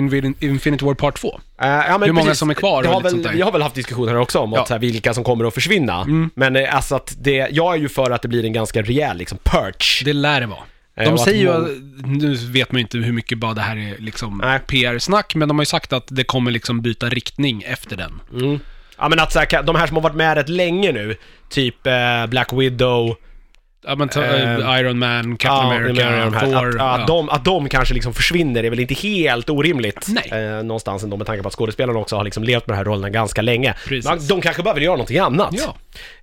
Infinity 0.45 0.85
War 0.85 0.95
Part 0.95 1.15
2. 1.21 1.41
Eh, 1.63 1.69
ja, 1.69 1.99
Hur 2.05 2.13
många 2.13 2.25
precis. 2.27 2.39
som 2.39 2.51
är 2.51 2.55
kvar 2.55 2.83
och 2.83 2.89
har 2.89 2.95
lite 2.95 3.03
väl, 3.03 3.11
sånt 3.11 3.23
där. 3.25 3.33
Vi 3.33 3.41
har 3.41 3.53
väl 3.53 3.63
haft 3.63 3.75
diskussioner 3.75 4.17
också 4.17 4.39
om 4.39 4.53
Ja. 4.53 4.61
att, 4.61 4.69
så 4.69 4.75
här, 4.75 4.79
vilka 4.81 5.15
som 5.15 5.25
kommer 5.25 5.45
att 5.45 5.55
försvinna. 5.55 6.01
Mm. 6.01 6.31
Men 6.35 6.57
eh, 6.57 6.77
alltså 6.77 6.95
att 6.97 7.17
det, 7.21 7.49
jag 7.53 7.75
är 7.75 7.79
ju 7.79 7.89
för 7.89 8.11
att 8.11 8.23
det 8.23 8.29
blir 8.29 8.45
en 8.45 8.53
ganska 8.53 8.83
rejäl 8.83 9.17
liksom 9.17 9.39
perch. 9.43 10.03
Det 10.05 10.13
lär 10.13 10.41
det 10.41 10.47
vara. 10.47 10.59
Eh, 10.97 11.05
De 11.09 11.19
säger 11.19 11.43
ju, 11.43 11.81
nu 12.05 12.35
vet 12.35 12.73
man 12.73 12.79
ju 12.79 12.83
inte 12.83 12.99
hur 12.99 13.13
mycket 13.13 13.39
bara 13.39 13.55
det 13.55 13.61
här 13.61 13.77
är 13.77 13.99
liksom. 13.99 14.59
PR-snack, 14.67 15.35
men 15.35 15.49
de 15.49 15.59
har 15.59 15.63
ju 15.63 15.67
sagt 15.67 15.93
att 15.93 16.05
det 16.09 16.25
kommer 16.25 16.51
liksom 16.51 16.81
byta 16.83 17.09
riktning 17.09 17.63
efter 17.63 17.97
den. 17.97 18.21
Mm. 18.33 18.61
Ja 18.99 19.09
men 19.09 19.21
att 19.21 19.33
så 19.33 19.39
här, 19.39 19.63
de 19.63 19.77
här 19.77 19.87
som 19.87 19.97
har 19.97 20.03
varit 20.03 20.17
med 20.17 20.35
rätt 20.37 20.49
länge 20.49 20.93
nu, 20.93 21.17
typ 21.51 21.87
eh, 21.87 22.27
Black 22.29 22.53
Widow, 22.53 23.17
Ja 23.89 23.95
men 23.97 24.09
ta, 24.09 24.25
Eh, 24.25 24.81
Iron 24.81 24.99
Man, 24.99 25.37
Captain 25.37 25.71
ja, 25.71 25.77
America, 25.77 26.41
Thor. 26.41 26.69
att, 26.69 26.75
att, 26.75 27.01
ja. 27.01 27.05
de, 27.07 27.29
att 27.29 27.45
de 27.45 27.69
kanske 27.69 27.95
liksom 27.95 28.15
försvinner 28.15 28.65
är 28.65 28.71
väl 28.71 28.81
inte 28.81 28.95
helt 28.95 29.51
orimligt. 29.51 30.07
Eh, 30.33 30.39
någonstans 30.65 31.03
ändå 31.05 31.17
med 31.17 31.27
tanke 31.27 31.43
på 31.43 31.49
att 31.49 31.55
skådespelarna 31.55 31.99
också 31.99 32.17
har 32.17 32.25
liksom 32.25 32.45
levt 32.45 32.67
med 32.67 32.75
de 32.75 32.79
här 32.79 32.85
rollerna 32.85 33.11
ganska 33.11 33.43
länge. 33.43 33.75
Precis. 33.87 34.11
Men 34.11 34.27
de 34.27 34.41
kanske 34.41 34.63
bara 34.63 34.75
vill 34.75 34.83
göra 34.83 34.95
någonting 34.97 35.19
annat. 35.19 35.55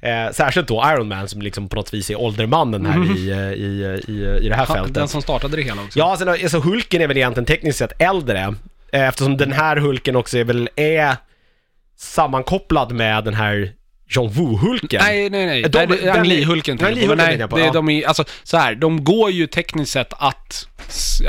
Ja. 0.02 0.10
Eh, 0.10 0.32
särskilt 0.32 0.68
då 0.68 0.84
Iron 0.94 1.08
Man 1.08 1.28
som 1.28 1.42
liksom 1.42 1.70
på 1.70 1.76
något 1.76 1.94
vis 1.94 2.10
är 2.10 2.22
åldermannen 2.22 2.86
här 2.86 3.18
i, 3.18 3.32
eh, 3.32 3.38
i, 3.38 4.02
i, 4.08 4.46
i 4.46 4.50
det 4.50 4.56
här 4.56 4.66
Han, 4.66 4.76
fältet. 4.78 4.94
den 4.94 5.08
som 5.08 5.22
startade 5.22 5.56
det 5.56 5.62
hela 5.64 5.82
också. 5.82 6.00
Ja, 6.00 6.16
sen, 6.20 6.28
alltså 6.30 6.60
Hulken 6.60 7.02
är 7.02 7.08
väl 7.08 7.18
egentligen 7.18 7.46
tekniskt 7.46 7.78
sett 7.80 8.02
äldre. 8.02 8.56
eh, 8.92 9.08
Eftersom 9.08 9.38
den 9.38 9.52
här 9.52 9.78
Hulken 9.78 10.16
också 10.16 10.38
är 10.38 10.44
väl 10.44 10.70
är 10.76 11.16
sammankopplad 11.98 12.92
med 12.92 13.24
den 13.24 13.34
här 13.34 13.72
John 14.10 14.30
Woo-Hulken. 14.30 15.00
Nej, 15.02 15.30
nej, 15.30 15.46
nej. 15.46 15.62
De- 15.62 15.86
nej 15.86 15.98
den- 16.02 16.10
Ang 16.20 16.26
Lee-Hulken 16.28 16.84
Ang 16.86 16.96
Lee 16.96 17.06
jag 17.06 17.18
Nej, 17.18 17.38
jag 17.40 17.50
på, 17.50 17.58
det, 17.58 17.66
ja. 17.66 17.72
de 17.72 17.90
är, 17.90 18.08
alltså 18.08 18.24
så 18.44 18.58
här, 18.58 18.76
de 18.76 19.04
går 19.04 19.32
ju 19.32 19.48
tekniskt 19.48 19.92
sett 19.92 20.14
att, 20.18 20.68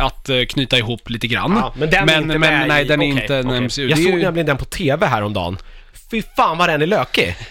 att 0.01 0.29
eh, 0.29 0.45
knyta 0.49 0.79
ihop 0.79 1.11
lite 1.11 1.27
grann. 1.27 1.53
Ja, 1.57 1.75
men 1.79 1.91
den 1.91 2.09
är 2.09 2.17
inte 2.17 2.27
men 2.27 2.41
med 2.41 2.69
nej, 2.69 2.85
i, 2.85 2.89
den 2.89 3.03
är 3.03 3.13
okej, 3.13 3.23
inte 3.23 3.37
en 3.37 3.47
okej. 3.49 3.61
MCU. 3.61 3.89
Jag 3.89 3.99
såg 3.99 4.07
ju- 4.13 4.23
nämligen 4.23 4.47
den 4.47 4.57
på 4.57 4.65
TV 4.65 5.07
häromdagen. 5.07 5.59
Fy 6.11 6.23
fan 6.37 6.59
vad 6.59 6.69
den 6.69 6.83
är 6.83 6.87
lökig. 6.87 7.37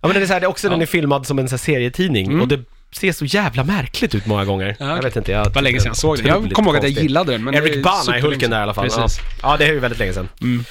Ja 0.00 0.08
men 0.08 0.16
det 0.16 0.22
är, 0.22 0.26
så 0.26 0.32
här, 0.32 0.40
det 0.40 0.46
är 0.46 0.48
också 0.48 0.68
den 0.68 0.82
är 0.82 0.86
filmad 0.86 1.26
som 1.26 1.38
en 1.38 1.48
så 1.48 1.52
här, 1.52 1.58
serietidning 1.58 2.40
och 2.40 2.48
det 2.48 2.60
ser 2.92 3.12
så 3.12 3.24
jävla 3.24 3.64
märkligt 3.64 4.14
ut 4.14 4.26
många 4.26 4.44
gånger. 4.44 4.64
Mm. 4.64 4.76
Ja, 4.78 4.86
Jag 4.86 4.92
okej. 4.98 5.08
vet 5.10 5.16
inte, 5.16 5.32
jag... 5.32 5.46
Det 5.46 5.54
var 5.54 5.62
länge 5.62 5.80
sedan 5.80 5.88
jag 5.90 5.96
såg 5.96 6.22
det. 6.22 6.28
Jag 6.28 6.50
kommer 6.52 6.68
ihåg 6.70 6.76
att 6.76 6.82
jag 6.82 7.02
gillade 7.02 7.32
den. 7.32 7.44
Men 7.44 7.54
Eric 7.54 7.82
Bana 7.82 8.16
är 8.16 8.20
Hulken 8.20 8.50
där 8.50 8.58
i 8.58 8.62
alla 8.62 8.74
fall. 8.74 8.88
Ja. 8.96 9.08
Ja, 9.42 9.56
det 9.56 9.64
är 9.64 9.72
ju 9.72 9.78
väldigt 9.78 9.98
länge 9.98 10.12
sedan. 10.12 10.28
Mm. 10.40 10.64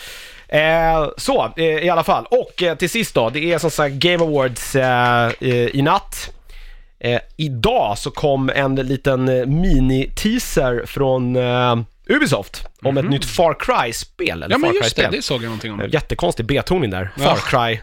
Eh, 0.54 1.08
så, 1.18 1.54
eh, 1.58 1.64
i 1.66 1.90
alla 1.90 2.04
fall. 2.04 2.26
Och 2.26 2.64
eh, 2.64 2.76
till 2.78 2.90
sist 2.90 3.16
då, 3.16 3.30
det 3.30 3.54
är 3.54 3.58
som 3.58 3.72
sagt 3.72 3.94
Game 3.96 4.24
Awards 4.24 4.76
eh, 4.76 5.32
i 5.76 5.82
natt. 5.82 6.30
Eh, 7.00 7.20
idag 7.38 7.98
så 7.98 8.12
kom 8.12 8.50
en 8.56 8.76
liten 8.76 9.30
eh, 9.30 9.46
mini-teaser 9.46 10.86
från 10.86 11.38
Ubisoft 12.10 12.68
om 12.82 12.98
ett 12.98 13.10
nytt 13.10 13.26
Far 13.26 13.54
Cry-spel, 13.60 14.38
Mhm. 14.40 14.52
Ja, 14.52 14.58
men 14.58 14.70
Far 14.70 14.74
just 14.76 14.96
det. 14.96 15.02
Cry-spel. 15.02 15.12
Det 15.18 15.22
såg 15.22 15.38
jag 15.42 15.44
någonting 15.46 15.72
om. 15.72 15.90
Jättekonstig 15.90 16.46
betoning 16.46 16.90
där. 16.90 17.10
Far 17.18 17.36
Cry. 17.36 17.80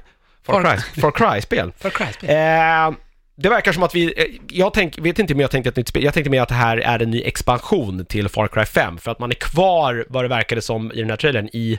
Far 0.46 0.62
Far- 0.62 0.76
Cry. 0.76 1.00
Far 1.02 1.10
Cry-spel. 1.10 1.72
Far 1.78 1.90
Cry 1.90 2.28
Eh, 2.28 2.90
det 3.36 3.48
verkar 3.48 3.72
som 3.72 3.82
att 3.82 3.94
vi, 3.94 4.38
jag 4.48 4.74
tänk, 4.74 4.98
vet 4.98 5.18
inte 5.18 5.34
om 5.34 5.40
jag 5.40 5.50
tänkte 5.50 5.68
ett 5.68 5.76
nytt 5.76 5.88
spel, 5.88 6.04
jag 6.04 6.14
tänkte 6.14 6.30
mer 6.30 6.42
att 6.42 6.48
det 6.48 6.54
här 6.54 6.76
är 6.76 7.02
en 7.02 7.10
ny 7.10 7.22
expansion 7.22 8.04
till 8.06 8.28
Far 8.28 8.48
Cry 8.48 8.64
5, 8.64 8.98
för 8.98 9.10
att 9.10 9.18
man 9.18 9.30
är 9.30 9.34
kvar, 9.34 10.04
vad 10.08 10.24
det 10.24 10.28
verkade 10.28 10.62
som 10.62 10.92
i 10.92 11.00
den 11.00 11.10
här 11.10 11.16
trailern, 11.16 11.48
i, 11.52 11.78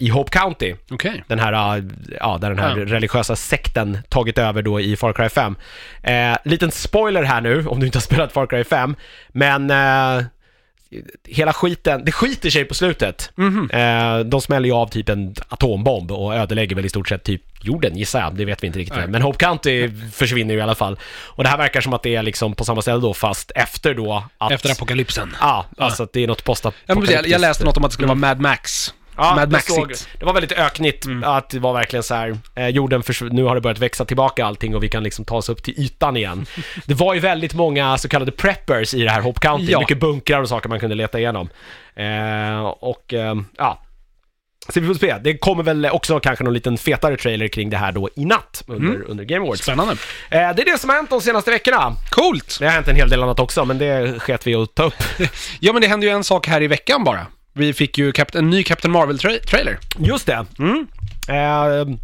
i 0.00 0.08
Hope 0.08 0.38
County. 0.38 0.74
Okej. 0.90 1.24
Den 1.26 1.38
här, 1.38 1.76
eh, 1.78 1.84
ja, 2.20 2.38
där 2.40 2.48
den 2.48 2.58
här 2.58 2.76
Ja. 2.76 2.84
religiösa 2.84 3.36
sekten 3.36 3.98
tagit 4.08 4.38
över 4.38 4.62
då 4.62 4.80
i 4.80 4.96
Far 4.96 5.12
Cry 5.12 5.28
5. 5.28 5.56
Eh, 6.02 6.36
liten 6.44 6.70
spoiler 6.70 7.22
här 7.22 7.40
nu, 7.40 7.66
om 7.66 7.80
du 7.80 7.86
inte 7.86 7.98
har 7.98 8.02
spelat 8.10 8.32
Far 8.32 8.46
Cry 8.46 8.64
5, 8.64 8.96
men 9.28 9.70
eh, 9.70 10.24
hela 11.24 11.52
skiten, 11.52 12.04
det 12.04 12.12
skiter 12.12 12.50
sig 12.50 12.64
på 12.64 12.74
slutet. 12.74 13.30
Mhm. 13.34 13.70
Eh, 13.70 14.18
de 14.18 14.40
smäller 14.40 14.66
ju 14.68 14.74
av 14.74 14.86
typ 14.88 15.08
en 15.08 15.34
atombomb 15.48 16.12
och 16.12 16.34
ödelägger 16.34 16.76
väl 16.76 16.86
i 16.86 16.88
stort 16.88 17.08
sett 17.08 17.24
typ 17.24 17.42
jorden 17.60 17.96
gissar 17.96 18.20
jag, 18.20 18.34
det 18.36 18.44
vet 18.44 18.62
vi 18.62 18.66
inte 18.66 18.78
riktigt. 18.78 18.96
Nej. 18.98 19.06
Men 19.08 19.22
Hope 19.22 19.38
County 19.44 19.90
försvinner 20.12 20.54
ju 20.54 20.60
i 20.60 20.62
alla 20.62 20.74
fall. 20.74 20.98
Och 21.24 21.44
det 21.44 21.50
här 21.50 21.58
verkar 21.58 21.80
som 21.80 21.92
att 21.92 22.02
det 22.02 22.14
är 22.16 22.22
liksom 22.22 22.54
på 22.54 22.64
samma 22.64 22.82
ställe 22.82 23.00
då, 23.00 23.14
fast 23.14 23.52
efter 23.54 23.94
då 23.94 24.24
att... 24.38 24.52
Efter 24.52 24.70
apokalypsen. 24.72 25.36
Ja, 25.40 25.66
alltså 25.78 26.02
att 26.02 26.12
det 26.12 26.22
är 26.22 26.26
något 26.26 26.44
postapokalyptiskt. 26.44 27.12
jag, 27.14 27.28
jag 27.28 27.40
läste 27.40 27.64
något 27.64 27.76
om 27.76 27.84
att 27.84 27.90
det 27.90 27.94
skulle 27.94 28.08
vara 28.08 28.18
Mad 28.18 28.40
Max. 28.40 28.94
Ja, 29.16 29.34
Mad 29.34 29.48
det, 29.48 29.52
Maxigt. 29.52 29.74
såg, 29.74 29.92
det 30.18 30.24
var 30.24 30.32
väldigt 30.32 30.52
öknigt, 30.52 31.06
att 31.24 31.50
det 31.50 31.58
var 31.58 31.72
verkligen 31.72 32.02
så 32.02 32.14
här, 32.14 32.38
eh, 32.54 32.68
jorden 32.68 33.02
nu 33.30 33.44
har 33.44 33.54
det 33.54 33.60
börjat 33.60 33.78
växa 33.78 34.04
tillbaka 34.04 34.46
allting 34.46 34.76
och 34.76 34.82
vi 34.82 34.88
kan 34.88 35.02
liksom 35.02 35.24
ta 35.24 35.36
oss 35.36 35.48
upp 35.48 35.62
till 35.62 35.74
ytan 35.80 36.16
igen. 36.16 36.46
Det 36.84 36.94
var 36.94 37.14
ju 37.14 37.20
väldigt 37.20 37.54
många 37.54 37.98
så 37.98 38.08
kallade 38.08 38.32
preppers 38.32 38.94
i 38.94 39.02
det 39.02 39.10
här 39.10 39.20
Hope 39.20 39.40
County, 39.40 39.72
Ja. 39.72 39.80
mycket 39.80 40.00
bunkrar 40.00 40.40
och 40.42 40.48
saker 40.48 40.68
man 40.68 40.80
kunde 40.80 40.94
leta 40.96 41.18
igenom. 41.18 41.48
Eh, 41.96 42.60
och 42.66 43.14
eh, 43.14 43.34
ja, 43.56 43.82
så 44.68 44.80
vi 44.80 44.86
får 44.86 44.94
se. 44.94 45.14
Det 45.20 45.38
kommer 45.38 45.62
väl 45.62 45.86
också 45.86 46.20
kanske 46.20 46.44
någon 46.44 46.54
liten 46.54 46.78
fetare 46.78 47.16
trailer 47.16 47.48
kring 47.48 47.70
det 47.70 47.76
här 47.76 47.92
då 47.92 48.08
i 48.16 48.24
natt 48.24 48.64
under, 48.66 49.02
under 49.10 49.24
Game 49.24 49.44
Awards. 49.44 49.62
Spännande. 49.62 49.92
Eh, 49.92 49.98
det 50.30 50.38
är 50.62 50.72
det 50.72 50.78
som 50.80 50.90
har 50.90 50.96
hänt 50.96 51.10
de 51.10 51.20
senaste 51.20 51.50
veckorna. 51.50 51.92
Coolt! 52.10 52.56
Det 52.58 52.64
har 52.64 52.72
hänt 52.72 52.88
en 52.88 52.96
hel 52.96 53.08
del 53.10 53.22
annat 53.22 53.40
också, 53.40 53.64
men 53.64 53.78
det 53.78 54.20
sket 54.20 54.46
vi 54.46 54.54
att 54.54 54.74
ta 54.74 54.82
upp. 54.84 54.94
Ja, 55.60 55.72
men 55.72 55.82
det 55.82 55.88
hände 55.88 56.06
ju 56.06 56.12
en 56.12 56.24
sak 56.24 56.46
här 56.46 56.62
i 56.62 56.66
veckan 56.66 57.04
bara. 57.04 57.26
Vi 57.56 57.72
fick 57.72 57.98
ju 57.98 58.12
en 58.34 58.50
ny 58.50 58.62
Captain 58.62 58.92
Marvel-trailer. 58.92 59.78
Just 59.98 60.26
det. 60.26 60.46
Mm. 60.58 60.86
Eh, 61.28 61.96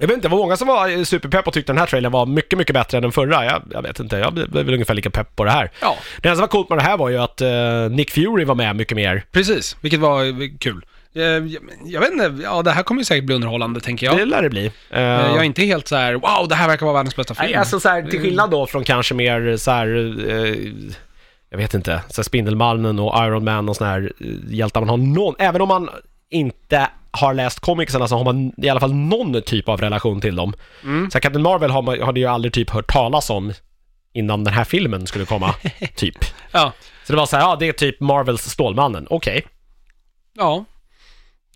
jag 0.00 0.06
vet 0.08 0.14
inte, 0.16 0.28
det 0.28 0.32
var 0.32 0.38
många 0.38 0.56
som 0.56 0.68
var 0.68 1.04
superpepp 1.04 1.46
och 1.46 1.52
tyckte 1.54 1.72
den 1.72 1.78
här 1.78 1.86
trailern 1.86 2.12
var 2.12 2.26
mycket, 2.26 2.58
mycket 2.58 2.74
bättre 2.74 2.98
än 2.98 3.02
den 3.02 3.12
förra. 3.12 3.44
Jag, 3.44 3.62
jag 3.70 3.82
vet 3.82 4.00
inte, 4.00 4.16
jag 4.16 4.32
blev 4.34 4.50
väl 4.52 4.74
ungefär 4.74 4.94
lika 4.94 5.10
pepp 5.10 5.36
på 5.36 5.44
det 5.44 5.50
här. 5.50 5.70
Ja. 5.80 5.96
Det 6.22 6.28
enda 6.28 6.36
som 6.36 6.40
var 6.40 6.48
coolt 6.48 6.68
med 6.68 6.78
det 6.78 6.82
här 6.82 6.96
var 6.96 7.08
ju 7.08 7.16
att 7.18 7.40
eh, 7.40 7.50
Nick 7.90 8.10
Fury 8.10 8.44
var 8.44 8.54
med 8.54 8.76
mycket 8.76 8.96
mer. 8.96 9.24
Precis, 9.32 9.76
vilket 9.80 10.00
var 10.00 10.24
eh, 10.24 10.48
kul. 10.60 10.84
Eh, 11.14 11.22
Jag, 11.22 11.58
jag 11.86 12.00
vet 12.00 12.12
inte, 12.12 12.34
ja 12.42 12.62
det 12.62 12.70
här 12.70 12.82
kommer 12.82 13.00
ju 13.00 13.04
säkert 13.04 13.24
bli 13.24 13.34
underhållande 13.34 13.80
tänker 13.80 14.06
jag. 14.06 14.16
Det 14.16 14.24
lär 14.24 14.42
det 14.42 14.50
bli. 14.50 14.66
Eh, 14.90 15.00
Eh, 15.02 15.04
Jag 15.08 15.36
är 15.38 15.42
inte 15.42 15.62
helt 15.62 15.88
så 15.88 15.96
här: 15.96 16.14
wow 16.14 16.48
det 16.48 16.54
här 16.54 16.68
verkar 16.68 16.86
vara 16.86 16.94
världens 16.94 17.16
bästa 17.16 17.34
film. 17.34 17.46
Nej, 17.50 17.54
alltså 17.54 17.80
så 17.80 17.88
här, 17.88 18.02
till 18.02 18.20
skillnad 18.20 18.50
då 18.50 18.66
från 18.66 18.84
kanske 18.84 19.14
mer 19.14 19.56
så 19.56 19.70
här, 19.70 19.86
eh, 20.30 20.54
jag 21.50 21.58
vet 21.58 21.74
inte, 21.74 22.02
så 22.08 22.24
Spindelmannen 22.24 22.98
och 22.98 23.24
Iron 23.24 23.44
Man 23.44 23.68
och 23.68 23.76
såna 23.76 23.90
här 23.90 24.12
eh, 24.20 24.54
hjältar 24.54 24.80
man 24.80 24.88
har 24.88 24.96
någon, 24.96 25.34
även 25.38 25.60
om 25.60 25.68
man 25.68 25.90
inte 26.30 26.88
har 27.10 27.34
läst 27.34 27.60
comicserna 27.60 28.08
så 28.08 28.16
har 28.16 28.24
man 28.24 28.52
i 28.56 28.68
alla 28.68 28.80
fall 28.80 28.94
någon 28.94 29.42
typ 29.42 29.68
av 29.68 29.80
relation 29.80 30.20
till 30.20 30.36
dem. 30.36 30.54
Mm. 30.84 31.10
Så 31.10 31.20
Captain 31.20 31.42
Marvel 31.42 31.70
har 31.70 31.82
man, 31.82 32.02
hade 32.02 32.20
ju 32.20 32.26
aldrig 32.26 32.52
typ 32.52 32.70
hört 32.70 32.92
talas 32.92 33.30
om 33.30 33.52
innan 34.12 34.44
den 34.44 34.54
här 34.54 34.64
filmen 34.64 35.06
skulle 35.06 35.24
komma, 35.24 35.54
typ. 35.96 36.16
Ja. 36.52 36.72
Så 37.04 37.12
det 37.12 37.16
var 37.16 37.26
så 37.26 37.36
här, 37.36 37.42
ja 37.42 37.56
det 37.56 37.68
är 37.68 37.72
typ 37.72 38.00
Marvels 38.00 38.42
Stålmannen, 38.42 39.06
okej. 39.10 39.46
Ja. 40.34 40.64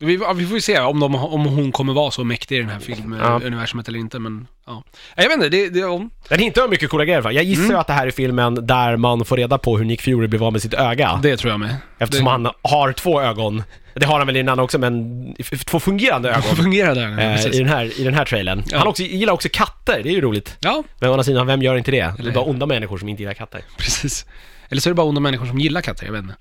Vi, 0.07 0.15
ja, 0.17 0.33
vi 0.33 0.47
får 0.47 0.55
ju 0.55 0.61
se 0.61 0.81
om, 0.81 1.01
de, 1.01 1.15
om 1.15 1.47
hon 1.47 1.73
kommer 1.73 1.93
vara 1.93 2.11
så 2.11 2.25
mäktig 2.25 2.57
i 2.57 2.59
den 2.59 2.69
här 2.69 2.81
Ja. 2.87 2.95
filmuniversumet 3.39 3.89
eller 3.89 3.99
inte, 3.99 4.19
men 4.19 4.47
ja. 4.67 4.83
Jag 5.17 5.25
vet 5.25 5.33
inte, 5.33 5.49
det, 5.49 5.69
det, 5.69 5.85
om, 5.85 6.11
Den 6.29 6.39
hintar 6.39 6.65
om 6.65 6.71
mycket 6.71 6.91
coola 6.91 7.05
grejer. 7.05 7.31
Jag 7.31 7.45
gissar 7.45 7.65
Mm. 7.65 7.77
att 7.77 7.87
det 7.87 7.93
här 7.93 8.07
är 8.07 8.11
filmen 8.11 8.67
där 8.67 8.97
man 8.97 9.25
får 9.25 9.37
reda 9.37 9.59
på 9.59 9.79
hur 9.79 9.85
Nick 9.85 10.03
Fury 10.03 10.27
blev 10.27 10.45
av 10.45 10.53
med 10.53 10.63
sitt 10.63 10.75
öga. 10.75 11.21
det 11.23 11.37
tror 11.37 11.51
jag 11.51 11.61
med. 11.61 11.77
Eftersom 11.99 12.25
det, 12.25 12.31
han 12.31 12.49
har 12.63 12.93
två 12.93 13.23
ögon. 13.23 13.63
Det 13.95 14.07
har 14.07 14.19
han 14.19 14.27
väl 14.27 14.37
i 14.37 14.39
den 14.39 14.49
andra 14.49 14.65
också, 14.65 14.79
men 14.79 15.35
två 15.67 15.81
fungerande 15.81 16.31
ögon. 16.31 16.43
fungerar 16.57 16.95
där. 16.95 17.11
eh, 17.11 17.17
precis. 17.35 17.55
I 17.55 17.59
den 17.59 17.69
här, 17.69 18.01
i 18.01 18.05
den 18.05 18.15
här 18.15 18.25
trailern. 18.25 18.63
Ja. 18.71 18.79
Han 18.79 18.87
också, 18.89 19.03
gillar 19.03 19.33
också 19.33 19.49
katter, 19.53 20.01
det 20.03 20.09
är 20.09 20.13
ju 20.13 20.21
roligt. 20.21 20.57
Ja, 20.61 20.83
Men 20.99 21.09
å 21.09 21.13
andra 21.13 21.25
sidan, 21.25 21.47
vem 21.47 21.63
gör 21.63 21.77
inte 21.77 21.91
det? 21.91 21.97
Det 21.97 22.03
är 22.05 22.21
Eller- 22.21 22.33
bara 22.33 22.45
onda 22.45 22.67
människor 22.67 22.99
som 22.99 23.09
inte 23.09 23.23
gillar 23.23 23.35
katter. 23.35 23.61
precis. 23.77 24.27
Eller 24.69 24.81
så 24.81 24.89
är 24.89 24.91
det 24.91 24.95
bara 24.95 25.07
onda 25.07 25.21
människor 25.21 25.47
som 25.47 25.59
gillar 25.59 25.81
katter, 25.81 26.07
jag 26.07 26.13
vet 26.13 26.23
inte. 26.23 26.35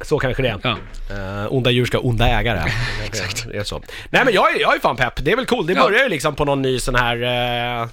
Så 0.00 0.18
kanske 0.18 0.42
det 0.42 0.48
är. 0.48 0.58
Ja. 0.62 0.76
Eh, 1.10 1.52
onda 1.52 1.70
djur 1.70 1.84
ska 1.84 1.96
ha 1.98 2.02
onda 2.04 2.28
ägare. 2.28 2.70
Exakt. 3.04 3.46
Det 3.52 3.56
är 3.58 3.64
så. 3.64 3.82
Nej 4.10 4.24
men 4.24 4.34
jag 4.34 4.54
är, 4.56 4.60
jag 4.60 4.74
är 4.76 4.80
fan 4.80 4.96
pepp, 4.96 5.24
det 5.24 5.32
är 5.32 5.36
väl 5.36 5.46
cool. 5.46 5.66
Det 5.66 5.72
Ja. 5.72 5.82
börjar 5.82 6.02
ju 6.02 6.08
liksom 6.08 6.34
på 6.34 6.44
någon 6.44 6.62
ny 6.62 6.78
sån 6.78 6.94
här... 6.94 7.16
eh, 7.82 7.88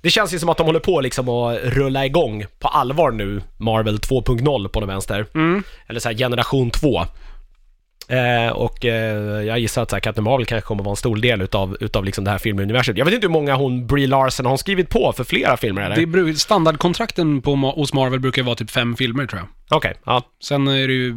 det 0.00 0.10
känns 0.10 0.34
ju 0.34 0.38
som 0.38 0.48
att 0.48 0.56
de 0.56 0.66
håller 0.66 0.80
på 0.80 1.00
liksom 1.00 1.28
att 1.28 1.58
rulla 1.62 2.06
igång 2.06 2.44
på 2.58 2.68
allvar 2.68 3.10
nu, 3.10 3.42
Marvel 3.56 3.98
2.0 3.98 4.68
på 4.68 4.80
den 4.80 4.88
vänster. 4.88 5.26
Mm. 5.34 5.62
Eller 5.88 6.00
så 6.00 6.08
här 6.08 6.16
generation 6.16 6.70
2. 6.70 7.04
Eh, 8.10 8.52
och 8.52 8.84
eh, 8.84 9.42
jag 9.42 9.58
gissar 9.58 9.82
att 9.82 9.90
så 9.90 9.96
här, 9.96 10.00
Captain 10.00 10.24
Marvel 10.24 10.46
kanske 10.46 10.66
kommer 10.66 10.82
vara 10.84 10.92
en 10.92 10.96
stor 10.96 11.16
del 11.16 11.42
utav, 11.42 11.76
utav 11.80 12.04
liksom 12.04 12.24
det 12.24 12.30
här 12.30 12.38
filmuniverset. 12.38 12.96
Jag 12.98 13.04
vet 13.04 13.14
inte 13.14 13.26
hur 13.26 13.32
många 13.32 13.54
hon, 13.54 13.86
Brie 13.86 14.06
Larson, 14.06 14.46
har 14.46 14.50
hon 14.50 14.58
skrivit 14.58 14.88
på 14.88 15.12
för 15.16 15.24
flera 15.24 15.56
filmer 15.56 15.82
eller? 15.82 15.96
Det 15.96 16.06
bru- 16.06 16.34
standardkontrakten 16.34 17.42
på, 17.42 17.54
hos 17.54 17.92
Marvel 17.92 18.20
brukar 18.20 18.42
vara 18.42 18.54
typ 18.56 18.70
fem 18.70 18.96
filmer 18.96 19.26
tror 19.26 19.38
jag. 19.40 19.48
Okej, 19.72 19.94
ja. 20.04 20.22
Sen 20.42 20.68
är 20.68 20.88
det 20.88 20.94
ju 20.94 21.14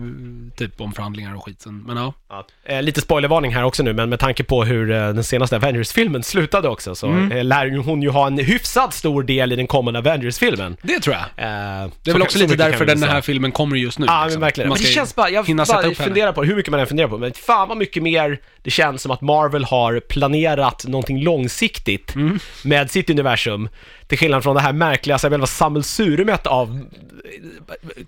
typ 0.58 0.82
omförhandlingar 0.82 1.36
och 1.36 1.46
skiten, 1.46 1.84
men 1.88 1.98
ja. 1.98 2.14
Ja. 2.30 2.46
Eh, 2.66 2.82
lite 2.82 3.02
spoilervarning 3.02 3.54
här 3.56 3.64
också 3.64 3.84
nu, 3.84 3.94
men 3.94 4.10
med 4.10 4.20
tanke 4.20 4.44
på 4.44 4.64
hur 4.64 4.92
eh, 4.92 4.98
den 4.98 5.24
senaste 5.24 5.56
Avengers-filmen 5.56 6.24
slutade 6.24 6.68
också 6.70 6.96
så 6.96 7.08
Mm. 7.08 7.32
eh, 7.32 7.44
lär 7.44 7.78
hon 7.78 8.02
ju 8.02 8.10
ha 8.10 8.28
en 8.28 8.38
hyfsat 8.38 8.94
stor 8.94 9.24
del 9.24 9.52
i 9.52 9.56
den 9.56 9.68
kommande 9.68 10.00
Avengers-filmen. 10.00 10.78
Det 10.82 11.00
tror 11.00 11.16
jag. 11.16 11.24
Eh, 11.24 11.90
Det 12.04 12.10
är 12.10 12.14
väl 12.14 12.22
också 12.22 12.40
lite 12.40 12.56
därför 12.56 12.86
den 12.86 13.04
här 13.04 13.22
filmen 13.22 13.52
kommer 13.52 13.76
just 13.78 14.00
nu. 14.00 14.06
Ja, 14.06 14.24
liksom. 14.24 14.40
men 14.40 14.46
verkligen. 14.48 14.70
Man 14.70 14.76
Men 14.76 14.82
det 14.82 14.88
ska 14.90 14.96
känns 15.00 15.16
bara, 15.16 15.30
jag 15.30 15.46
bara 15.46 15.94
funderar 15.94 16.32
på 16.34 16.44
hur 16.44 16.56
mycket 16.56 16.72
man 16.72 16.80
jag 16.84 16.88
funderar 16.89 17.08
på, 17.08 17.17
men 17.17 17.34
fan 17.34 17.67
vad 17.67 17.78
mycket 17.78 18.04
mer 18.04 18.39
det 18.62 18.72
känns 18.72 19.02
som 19.02 19.12
att 19.12 19.22
Marvel 19.22 19.63
har 19.63 20.00
planerat 20.00 20.86
någonting 20.88 21.22
långsiktigt 21.24 22.15
Mm. 22.15 22.39
med 22.63 22.91
sitt 22.91 23.10
universum. 23.10 23.69
Till 24.08 24.17
skillnad 24.17 24.43
från 24.43 24.56
det 24.56 24.62
här 24.62 24.74
märkliga, 24.74 25.15
alltså 25.15 25.26
så 25.26 25.28
här, 25.28 25.32
själva 25.34 25.48
sammelsurumet 25.48 26.48
av 26.48 26.80
eh, 27.26 28.04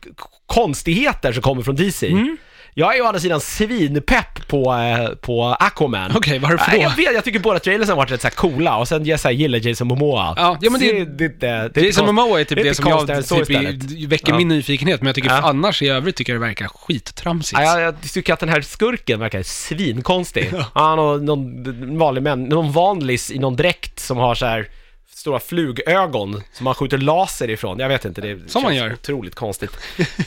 konstigheter 0.45 1.31
som 1.33 1.41
kommer 1.41 1.61
från 1.61 1.75
DC. 1.75 2.07
Mm. 2.07 2.37
Jag 2.77 2.91
är 2.91 2.95
ju 2.97 3.01
å 3.03 3.05
andra 3.05 3.19
sidan 3.19 3.41
svinpepp 3.41 4.47
på, 4.47 4.73
eh, 4.73 5.15
på 5.15 5.43
Aquaman. 5.59 6.11
Okej, 6.15 6.39
varför 6.39 6.57
Nej, 6.71 6.77
då? 6.77 6.81
Jag 6.83 6.95
vet, 6.95 7.13
jag 7.15 7.23
tycker 7.23 7.39
båda 7.39 7.59
trailers 7.59 7.89
har 7.89 7.95
varit 7.95 8.11
rätt 8.11 8.21
så 8.21 8.27
här 8.27 8.35
coola 8.35 8.77
och 8.77 8.87
sen 8.87 9.05
jag 9.05 9.19
så 9.19 9.27
här, 9.27 9.35
gillar 9.35 9.67
Jason 9.67 9.87
Momoa. 9.87 10.33
Ja, 10.37 10.57
ja, 10.61 10.69
men 10.69 10.81
det- 10.81 10.87
Så 10.89 10.93
det, 10.93 11.27
det, 11.39 11.69
det, 11.73 11.81
Jason 11.81 12.05
Momoa 12.15 12.39
är 12.39 12.43
typ 12.43 12.55
det 12.55 12.61
är 12.61 12.65
inte 12.65 12.75
som 12.75 12.87
jag 12.89 12.97
konstigare 12.97 13.17
än 13.17 13.23
så 13.23 13.35
typ, 13.35 13.49
istället. 13.49 13.91
i- 13.91 14.05
väcker 14.05 14.31
Ja. 14.31 14.37
min 14.37 14.47
nyfikenhet, 14.47 15.01
men 15.01 15.05
jag 15.07 15.15
tycker 15.15 15.29
Ja. 15.29 15.41
annars 15.49 15.81
i 15.81 15.87
övrigt 15.89 16.15
tycker 16.15 16.33
jag 16.33 16.41
det 16.41 16.47
verkar 16.47 16.67
skittramsigt. 16.67 17.61
Ja, 17.61 17.79
jag, 17.79 17.81
jag 18.03 18.11
tycker 18.13 18.33
att 18.33 18.39
den 18.39 18.49
här 18.49 18.61
skurken 18.61 19.19
verkar 19.19 19.43
svinkonstig. 19.43 20.51
Han 20.73 20.99
har 20.99 21.17
någon 21.17 21.97
vanlig 21.97 22.23
män, 22.23 22.43
någon 22.43 22.71
vanlis 22.71 23.31
i 23.31 23.39
någon 23.39 23.55
dräkt 23.55 23.99
som 23.99 24.17
har 24.17 24.35
så 24.35 24.45
här 24.45 24.67
stora 25.15 25.39
flugögon 25.39 26.41
som 26.53 26.65
han 26.65 26.75
skjuter 26.75 26.97
laser 26.97 27.49
ifrån. 27.49 27.79
Jag 27.79 27.89
vet 27.89 28.05
inte, 28.05 28.21
det 28.21 28.51
Som 28.51 28.63
man 28.63 28.71
känns 28.71 28.83
gör. 28.83 28.93
otroligt 28.93 29.35
konstigt. 29.35 29.71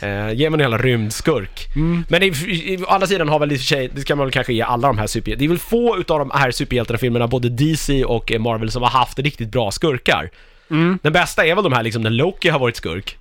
eh, 0.03 0.33
ge 0.33 0.51
mig 0.51 0.57
en 0.57 0.61
jävla 0.61 0.79
rymdskurk. 0.79 1.67
Mm. 1.77 2.05
Men 2.09 2.23
i, 2.23 2.27
i, 2.27 2.75
i, 2.75 2.77
å 2.83 2.87
andra 2.87 3.07
sidan 3.07 3.29
har 3.29 3.39
väl 3.39 3.53
i 3.53 3.55
och 3.55 3.59
för 3.59 3.67
sig, 3.67 3.89
det 3.95 4.01
ska 4.01 4.17
man 4.17 4.27
väl 4.27 4.33
kanske 4.33 4.53
ge 4.53 4.63
alla 4.63 4.89
de 4.89 4.99
här 4.99 5.07
superhjältarna. 5.07 5.39
Det 5.41 5.45
är 5.45 5.49
väl 5.49 5.59
få 5.59 5.99
utav 5.99 6.19
de 6.19 6.31
här 6.35 6.51
superhjältarna-filmerna, 6.51 7.27
både 7.27 7.49
DC 7.49 8.05
och 8.05 8.33
Marvel, 8.41 8.71
som 8.71 8.83
har 8.83 8.91
haft 8.91 9.19
riktigt 9.19 9.49
bra 9.51 9.71
skurkar. 9.71 10.31
Mm. 10.71 10.99
Den 11.03 11.13
bästa 11.13 11.47
är 11.47 11.55
väl 11.55 11.65
de 11.65 11.73
här 11.73 11.83
liksom 11.83 12.03
när 12.03 12.11
Loki 12.11 12.49
har 12.49 12.59
varit 12.59 12.77
skurk, 12.77 13.19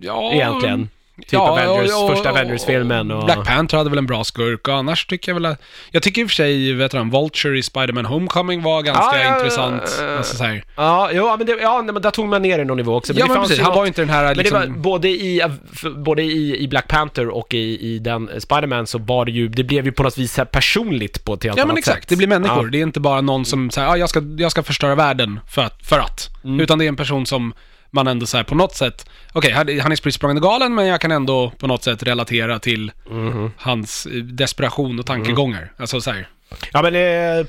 Ja, 0.00 0.32
egentligen. 0.32 0.88
Typ 1.16 1.32
ja, 1.32 1.40
Avengers, 1.50 1.92
och- 1.94 2.04
och- 2.04 2.10
första 2.16 2.30
Avengers-filmen 2.30 3.10
och... 3.10 3.24
Black 3.24 3.46
Panther 3.46 3.78
hade 3.78 3.90
väl 3.90 3.98
en 3.98 4.06
bra 4.06 4.24
skurk 4.24 4.68
och 4.68 4.74
annars 4.74 5.06
tycker 5.06 5.30
jag 5.32 5.34
väl 5.34 5.46
att... 5.46 5.62
Jag 5.90 6.02
tycker 6.02 6.22
i 6.22 6.24
och 6.24 6.28
för 6.30 6.34
sig, 6.34 6.72
vet 6.72 6.90
du, 6.90 6.98
Vulture 7.10 7.58
i 7.58 7.62
Spider-Man 7.62 8.04
Homecoming 8.06 8.62
var 8.62 8.82
ganska 8.82 9.18
Ja, 9.18 9.24
ja, 9.24 9.36
intressant. 9.36 9.96
ja, 10.00 10.16
Alltså, 10.16 10.36
så 10.36 10.44
här. 10.44 10.64
Ja, 10.76 11.10
jo, 11.12 11.36
men, 11.38 11.46
det, 11.46 11.52
ja, 11.60 11.82
nej, 11.82 11.92
men 11.92 12.02
där 12.02 12.10
tog 12.10 12.28
man 12.28 12.42
ner 12.42 12.58
det 12.58 12.64
någon 12.64 12.76
nivå 12.76 12.94
också. 12.96 13.12
Ja, 13.12 13.26
det 13.26 13.32
men 13.32 13.42
precis. 13.42 13.58
Han 13.58 13.66
något- 13.68 13.76
var 13.76 13.84
ju 13.84 13.88
inte 13.88 14.00
den 14.02 14.08
här 14.10 14.22
Men 14.24 14.36
det 14.36 14.42
liksom... 14.42 14.60
var 14.60 14.66
både 14.66 15.08
i, 15.08 15.42
både 15.96 16.22
i, 16.22 16.56
i 16.62 16.68
Black 16.68 16.88
Panther 16.88 17.28
och 17.28 17.54
i, 17.54 17.94
i 17.94 17.98
den 17.98 18.28
eh, 18.28 18.38
Spider-Man 18.38 18.86
så 18.86 18.98
var 18.98 19.24
det 19.24 19.30
ju, 19.32 19.48
det 19.48 19.64
blev 19.64 19.84
ju 19.84 19.92
på 19.92 20.02
något 20.02 20.18
vis 20.18 20.38
personligt 20.52 21.24
på 21.24 21.34
ett 21.34 21.44
helt 21.44 21.56
Ja 21.56 21.62
annat 21.62 21.74
men 21.74 21.78
exakt, 21.78 21.98
sätt. 22.02 22.08
det 22.08 22.16
blir 22.16 22.26
människor. 22.28 22.64
Ja. 22.64 22.70
Det 22.70 22.78
är 22.78 22.82
inte 22.82 23.00
bara 23.00 23.20
någon 23.20 23.44
som 23.44 23.70
säger 23.70 23.88
ah, 23.88 23.96
jag, 23.96 24.08
ska, 24.08 24.22
jag 24.38 24.50
ska 24.50 24.62
förstöra 24.62 24.94
världen 24.94 25.40
för 25.48 25.62
att. 25.62 25.86
För 25.86 25.98
att. 25.98 26.30
Mm. 26.44 26.60
Utan 26.60 26.78
det 26.78 26.84
är 26.84 26.88
en 26.88 26.96
person 26.96 27.26
som 27.26 27.52
man 27.90 28.06
ändå 28.06 28.26
så 28.26 28.36
här 28.36 28.44
på 28.44 28.54
något 28.54 28.74
sätt, 28.74 29.08
okej 29.32 29.52
han 29.52 29.80
han 29.80 29.92
är 29.92 29.96
spritt 29.96 30.14
språngande 30.14 30.42
galen 30.42 30.74
men 30.74 30.86
jag 30.86 31.00
kan 31.00 31.10
ändå 31.12 31.50
på 31.58 31.66
något 31.66 31.84
sätt 31.84 32.02
relatera 32.02 32.58
till 32.58 32.92
Mhm. 33.10 33.50
hans 33.56 34.06
eh, 34.06 34.12
desperation 34.12 34.98
och 34.98 35.06
tankegångar. 35.06 35.72
Alltså 35.76 36.00
så 36.00 36.10
här. 36.10 36.28
Ja 36.72 36.82
men, 36.82 36.94
eh, 36.94 37.00
jag 37.00 37.44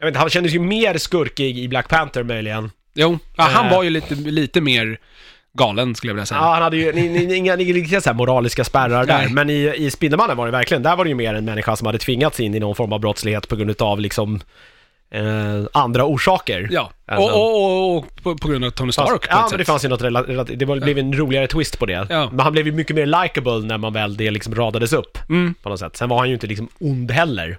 vet 0.00 0.06
inte, 0.08 0.18
han 0.18 0.30
kändes 0.30 0.52
ju 0.54 0.58
mer 0.58 0.98
skurkig 0.98 1.58
i 1.58 1.68
Black 1.68 1.88
Panther 1.88 2.22
möjligen. 2.22 2.70
Jo, 2.94 3.18
ja, 3.36 3.42
han 3.42 3.66
Eh. 3.66 3.72
var 3.72 3.82
ju 3.82 3.90
lite, 3.90 4.14
lite 4.14 4.60
mer 4.60 4.98
galen 5.58 5.94
skulle 5.94 6.10
jag 6.10 6.14
vilja 6.14 6.26
säga. 6.26 6.40
Ja, 6.40 6.52
han 6.52 6.62
hade 6.62 6.76
ju 6.76 7.36
inga, 7.36 7.56
riktigt 7.56 8.04
så 8.04 8.12
moraliska 8.14 8.64
spärrar 8.64 9.06
där, 9.06 9.28
men 9.28 9.50
i, 9.50 9.74
i 9.76 9.90
Spindelmannen 9.90 10.36
var 10.36 10.46
det 10.46 10.52
verkligen, 10.52 10.82
där 10.82 10.96
var 10.96 11.04
det 11.04 11.08
ju 11.08 11.14
mer 11.16 11.34
en 11.34 11.44
människa 11.44 11.76
som 11.76 11.86
hade 11.86 11.98
tvingats 11.98 12.40
in 12.40 12.54
i 12.54 12.60
någon 12.60 12.74
form 12.74 12.92
av 12.92 13.00
brottslighet 13.00 13.48
på 13.48 13.56
grund 13.56 13.82
av 13.82 14.00
liksom 14.00 14.40
eh, 15.14 15.64
andra 15.72 16.04
orsaker. 16.04 16.68
Ja, 16.72 16.90
Alltså. 17.06 17.28
och, 17.30 17.40
och, 17.40 17.96
och, 17.96 17.96
och 17.98 18.22
på, 18.22 18.36
på 18.36 18.48
grund 18.48 18.64
av 18.64 18.70
Tony 18.70 18.92
Stark 18.92 19.08
på 19.08 19.14
Ja, 19.30 19.34
ett 19.36 19.40
men 19.40 19.48
sätt. 19.50 19.58
det 19.58 19.64
fanns 19.64 19.84
ju 19.84 19.88
något 19.88 20.02
rela- 20.02 20.26
rela- 20.26 20.44
det 20.44 20.64
var, 20.64 20.76
blev 20.80 20.98
en 20.98 21.12
roligare 21.18 21.46
twist 21.46 21.78
på 21.78 21.86
det. 21.86 22.06
Ja. 22.10 22.28
Men 22.30 22.40
han 22.40 22.52
blev 22.52 22.66
ju 22.66 22.72
mycket 22.72 22.96
mer 22.96 23.06
likable 23.06 23.58
när 23.66 23.78
man 23.78 23.92
väl 23.92 24.16
det 24.16 24.30
liksom 24.30 24.54
radades 24.54 24.92
upp 24.92 25.18
Mm. 25.28 25.54
på 25.62 25.68
något 25.68 25.78
sätt. 25.80 25.96
Sen 25.96 26.08
var 26.08 26.18
han 26.18 26.28
ju 26.28 26.34
inte 26.34 26.46
liksom 26.46 26.68
ond 26.80 27.10
heller. 27.10 27.58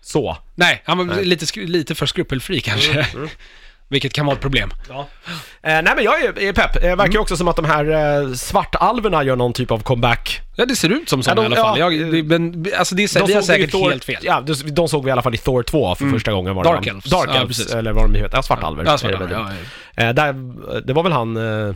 Så. 0.00 0.36
Nej, 0.54 0.82
han 0.84 1.08
var. 1.08 1.22
Lite, 1.22 1.44
skru- 1.44 1.66
lite 1.66 1.94
för 1.94 2.06
skrupelfri 2.06 2.60
kanske. 2.60 3.06
Mm, 3.90 3.94
vilket 3.94 4.12
kan 4.12 4.26
vara 4.26 4.34
ett 4.36 4.42
problem. 4.42 4.70
Ja. 4.88 5.08
Eh, 5.62 5.82
nej 5.82 5.92
men 5.96 6.04
jag 6.04 6.24
är, 6.24 6.38
är 6.38 6.52
pepp. 6.52 6.72
Det 6.72 6.80
verkar 6.80 6.94
Mm. 7.02 7.12
ju 7.12 7.18
också 7.18 7.36
som 7.36 7.48
att 7.48 7.56
de 7.56 7.64
här 7.64 7.84
eh, 8.24 8.32
svartalverna 8.34 9.22
gör 9.24 9.36
någon 9.36 9.52
typ 9.52 9.70
av 9.70 9.78
comeback. 9.82 10.40
Ja, 10.56 10.66
det 10.66 10.76
ser 10.76 10.88
ut 10.88 11.08
som 11.08 11.22
så 11.22 11.30
Ja, 11.30 11.34
de- 11.34 11.42
i 11.42 11.46
alla 11.46 11.56
fall. 11.56 11.78
ja. 11.78 11.90
Jag, 11.90 12.12
det, 12.12 12.22
men, 12.22 12.66
alltså 12.78 12.94
det 12.94 13.02
är, 13.02 13.08
så- 13.08 13.26
vi 13.26 13.34
har 13.34 13.42
såg 13.42 13.48
vi 13.56 13.62
i 13.62 13.66
säkert 13.66 13.70
Thor, 13.70 13.90
helt 13.90 14.04
fel. 14.04 14.16
Ja, 14.22 14.40
de, 14.40 14.54
de 14.54 14.88
såg 14.88 15.04
vi 15.04 15.08
i 15.08 15.12
alla 15.12 15.22
fall 15.22 15.34
i 15.34 15.38
Thor 15.38 15.62
2 15.62 15.94
för 15.94 16.10
första 16.10 16.32
gången. 16.32 16.54
Var 16.54 16.64
det 16.64 16.70
Dark 16.70 16.86
va? 16.86 16.90
Elves. 16.90 17.04
Dark 17.10 17.28
Ja, 17.28 17.34
Elves, 17.40 17.56
precis. 17.58 17.74
eller 17.74 17.92
vad 17.92 18.04
de 18.04 18.14
heter. 18.18 18.36
Ja, 18.36 18.42
svartalver. 18.42 18.84
Ja, 18.84 18.88
är 18.90 18.92
det 18.92 18.98
svartalver, 18.98 19.26
väl. 19.96 20.06
Eh, 20.08 20.14
där, 20.14 20.32
det 20.86 20.92
var 20.92 21.02
väl 21.02 21.12
han, 21.12 21.36
eh, 21.68 21.74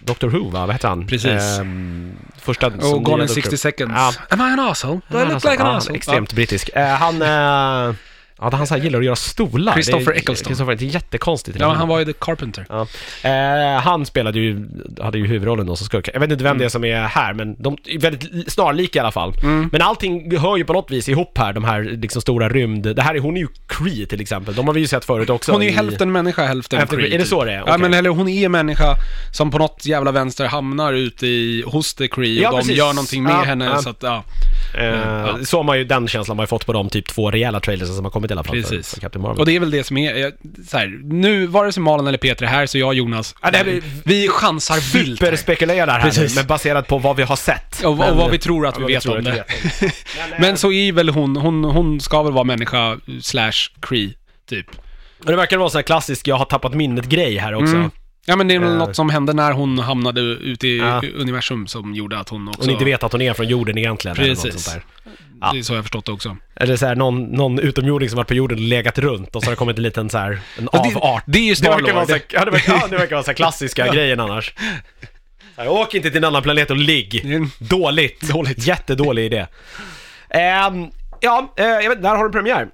Dr 0.00 0.26
Who 0.26 0.50
va? 0.50 0.60
Vad 0.66 0.70
hette 0.72 0.88
han? 0.88 1.06
Precis. 1.06 1.58
Ehm, 1.58 2.12
första 2.40 2.70
som 2.70 2.94
Och 2.94 3.02
Gone 3.04 3.16
nya 3.16 3.22
in 3.22 3.28
Dr. 3.28 3.34
60 3.34 3.56
seconds. 3.58 3.92
Ja. 3.96 4.12
Am 4.28 4.40
I 4.40 4.42
an 4.52 4.60
asshole? 4.60 5.00
Do 5.08 5.18
I 5.20 5.24
look 5.24 5.44
like 5.44 5.62
an 5.62 5.76
asshole? 5.76 5.96
Extremt 5.96 6.32
brittisk. 6.32 6.70
Eh, 6.74 6.86
han, 6.86 7.22
eh, 7.22 7.94
ja, 8.38 8.50
han 8.52 8.66
så 8.66 8.74
här 8.74 8.82
gillar 8.82 8.98
att 8.98 9.04
göra 9.04 9.16
stolar. 9.16 9.72
Christopher 9.72 10.04
Det 10.04 10.10
är- 10.12 10.16
Eccleston. 10.18 10.46
Christopher, 10.46 10.74
det 10.76 10.84
är 10.84 10.88
jättekonstigt. 10.88 11.56
Ja, 11.60 11.72
han 11.72 11.88
var 11.88 11.98
ju 11.98 12.04
The 12.04 12.12
Carpenter. 12.12 12.66
Ja. 12.68 12.86
Eh, 13.22 13.80
han 13.82 14.06
spelade 14.06 14.38
ju, 14.38 14.66
hade 15.00 15.18
ju 15.18 15.26
huvudrollen 15.26 15.66
då 15.66 15.76
som 15.76 15.86
skurk. 15.86 16.08
Jag 16.14 16.20
vet 16.20 16.30
inte 16.30 16.44
vem 16.44 16.58
det 16.58 16.64
är 16.64 16.68
som 16.68 16.84
är 16.84 17.02
här, 17.02 17.34
men 17.34 17.62
de 17.62 17.76
är 17.84 17.98
väldigt 17.98 18.34
li- 18.34 18.44
snarlika 18.48 18.98
i 18.98 19.00
alla 19.00 19.12
fall. 19.12 19.34
Mm. 19.42 19.68
Men 19.72 19.82
allting 19.82 20.38
hör 20.38 20.56
ju 20.56 20.64
på 20.64 20.72
något 20.72 20.90
vis 20.90 21.08
ihop 21.08 21.38
här, 21.38 21.52
de 21.52 21.64
här 21.64 21.82
liksom 21.82 22.22
stora 22.22 22.48
rymd... 22.48 22.82
Det 22.96 23.02
här 23.02 23.14
är, 23.14 23.18
hon 23.18 23.36
är 23.36 23.40
ju 23.40 23.48
Cree 23.66 24.06
till 24.06 24.20
exempel. 24.20 24.54
De 24.54 24.66
har 24.66 24.74
vi 24.74 24.80
ju 24.80 24.86
sett 24.86 25.04
förut 25.04 25.30
också. 25.30 25.52
Hon 25.52 25.62
är 25.62 25.66
ju 25.66 25.72
i- 25.72 25.74
hälften 25.74 26.12
människa, 26.12 26.44
hälften 26.46 26.78
Hälften- 26.78 26.98
Kree, 26.98 27.08
är 27.08 27.10
det 27.12 27.18
typ. 27.18 27.26
så 27.28 27.44
det 27.44 27.52
är? 27.52 27.56
Ja, 27.56 27.62
Okej. 27.62 27.78
men 27.78 27.94
eller 27.94 28.10
hon 28.10 28.28
är 28.28 28.48
människa 28.48 28.94
som 29.32 29.50
på 29.50 29.58
något 29.58 29.86
jävla 29.86 30.12
vänster 30.12 30.46
hamnar 30.46 30.92
ute 30.92 31.26
i, 31.26 31.64
hos 31.66 31.94
The 31.94 32.08
Kree 32.08 32.40
Ja, 32.42 32.48
och 32.48 32.54
de 32.56 32.60
precis. 32.62 32.76
gör 32.78 32.92
någonting 32.92 33.22
med 33.22 33.32
Ja, 33.32 33.42
henne 33.42 33.64
ja. 33.64 33.78
så 33.82 33.90
att, 33.90 34.02
ja. 34.02 34.24
Eh, 34.74 34.84
Ja. 34.84 35.38
Så 35.44 35.56
har 35.56 35.64
man 35.64 35.78
ju 35.78 35.84
den 35.84 36.08
känslan 36.08 36.36
man 36.36 36.42
har 36.42 36.46
fått 36.46 36.66
på 36.66 36.72
de 36.72 36.88
typ 36.90 37.06
två 37.08 37.30
rejäla 37.30 37.60
trailers 37.60 37.88
som 37.88 38.04
har 38.04 38.10
kommit 38.12 38.30
i 38.30 38.34
alla 38.34 38.44
fall 38.44 38.62
för, 38.62 38.70
Precis. 38.70 38.94
för 38.94 39.00
Captain 39.00 39.22
Marvel. 39.22 39.38
Och 39.40 39.46
det 39.46 39.56
är 39.56 39.60
väl 39.60 39.70
det 39.70 39.84
som 39.84 39.96
är, 39.98 40.14
jag, 40.16 40.32
så 40.68 40.78
här, 40.78 41.00
nu, 41.04 41.46
vare 41.46 41.72
sig 41.72 41.82
Malin 41.82 42.06
eller 42.06 42.18
Peter 42.18 42.44
är 42.44 42.48
här, 42.48 42.66
så 42.66 42.78
jag 42.78 42.86
och 42.88 42.94
Jonas, 42.94 43.34
Ja, 43.42 43.50
det 43.50 43.64
blir- 43.64 43.82
vi 44.04 44.28
chansar 44.28 44.92
vilt. 44.92 45.18
Superspekulerar 45.18 45.86
här 45.92 45.98
nu, 45.98 46.04
Precis. 46.04 46.36
men 46.36 46.46
baserat 46.46 46.86
på 46.88 46.98
vad 46.98 47.16
vi 47.16 47.22
har 47.22 47.36
sett. 47.36 47.84
Och, 47.84 47.96
men, 47.96 48.10
och 48.10 48.16
vad 48.16 48.30
vi 48.30 48.38
tror 48.38 48.66
att 48.66 48.80
vi 48.80 48.84
vet 48.84 49.02
tror 49.02 49.18
om 49.18 49.24
vi 49.24 49.30
det. 49.30 49.36
vet. 49.36 49.80
Men, 50.18 50.32
eh, 50.32 50.40
Men 50.40 50.56
så 50.56 50.72
är 50.72 50.92
väl 50.92 51.08
hon, 51.08 51.36
hon, 51.36 51.64
hon 51.64 52.00
ska 52.00 52.22
väl 52.22 52.32
vara 52.32 52.44
människa 52.44 52.98
slash 53.22 53.52
Cree, 53.80 54.12
typ. 54.48 54.66
Och 55.20 55.26
det 55.26 55.36
verkar 55.36 55.56
vara 55.58 55.70
sån 55.70 55.78
här 55.78 55.82
klassisk, 55.82 56.28
jag 56.28 56.36
har 56.36 56.44
tappat 56.44 56.74
minnet-grej 56.74 57.36
här 57.38 57.54
också. 57.54 57.74
Mm. 57.76 57.90
Ja 58.28 58.36
men 58.36 58.48
det 58.48 58.54
är 58.54 58.58
väl 58.58 58.68
Eh. 58.72 58.76
något 58.78 58.96
som 58.96 59.10
hände 59.10 59.32
när 59.32 59.52
hon 59.52 59.78
hamnade 59.78 60.20
ute 60.20 60.68
i 60.68 60.78
Ja. 60.78 61.02
universum 61.14 61.66
som 61.66 61.94
gjorde 61.94 62.18
att 62.18 62.28
hon 62.28 62.48
också... 62.48 62.60
Hon 62.60 62.70
inte 62.70 62.84
vet 62.84 63.02
att 63.02 63.12
hon 63.12 63.20
är 63.22 63.32
från 63.34 63.48
jorden 63.48 63.78
egentligen. 63.78 64.16
Eller 64.16 64.28
något 64.28 64.42
Precis. 64.42 64.64
sånt 64.64 64.76
där. 64.76 64.84
Ja. 65.40 65.52
Det 65.52 65.58
är 65.58 65.62
så 65.62 65.72
jag 65.72 65.78
har 65.78 65.82
förstått 65.82 66.06
det 66.06 66.12
också. 66.12 66.36
Eller 66.56 66.76
så 66.76 66.86
här, 66.86 66.94
någon, 66.94 67.22
någon 67.24 67.58
utomjording 67.58 68.08
som 68.08 68.16
varit 68.16 68.28
på 68.28 68.34
jorden 68.34 68.58
och 68.58 68.64
legat 68.64 68.98
runt 68.98 69.36
och 69.36 69.42
så 69.42 69.46
har 69.46 69.52
det 69.52 69.56
kommit 69.56 69.76
en 69.76 69.82
liten 69.82 70.10
så 70.10 70.18
här, 70.18 70.30
en 70.58 70.68
Ja, 70.72 70.82
det- 70.90 70.96
avart. 70.96 71.22
det 71.26 71.38
är 71.38 71.42
ju 71.42 71.54
det 71.54 71.68
verkar 71.68 71.92
vara 71.94 72.04
Star-Lord. 72.04 72.08
så 72.08 72.12
här, 72.12 72.22
ja, 72.40 72.44
det 72.44 72.50
verkar, 72.50 72.72
ja, 72.72 72.86
det 72.90 72.96
verkar 72.96 73.16
vara 73.16 73.22
så 73.24 73.30
här 73.30 73.34
klassiska 73.36 73.92
grejen 73.92 74.20
annars. 74.20 74.54
Så 75.54 75.60
här, 75.62 75.68
åk 75.70 75.94
inte 75.94 76.08
till 76.10 76.18
en 76.18 76.24
annan 76.24 76.42
planet 76.42 76.70
och 76.70 76.76
ligg. 76.76 77.24
Dåligt. 77.58 78.20
Dåligt. 78.20 78.66
Jättedålig 78.66 79.24
idé. 79.26 79.46
Ehm, 80.30 80.86
ja, 81.20 81.54
eh, 81.56 81.64
jag 81.66 81.88
vet, 81.88 82.02
där 82.02 82.16
har 82.16 82.24
du 82.24 82.30
premiär. 82.32 82.68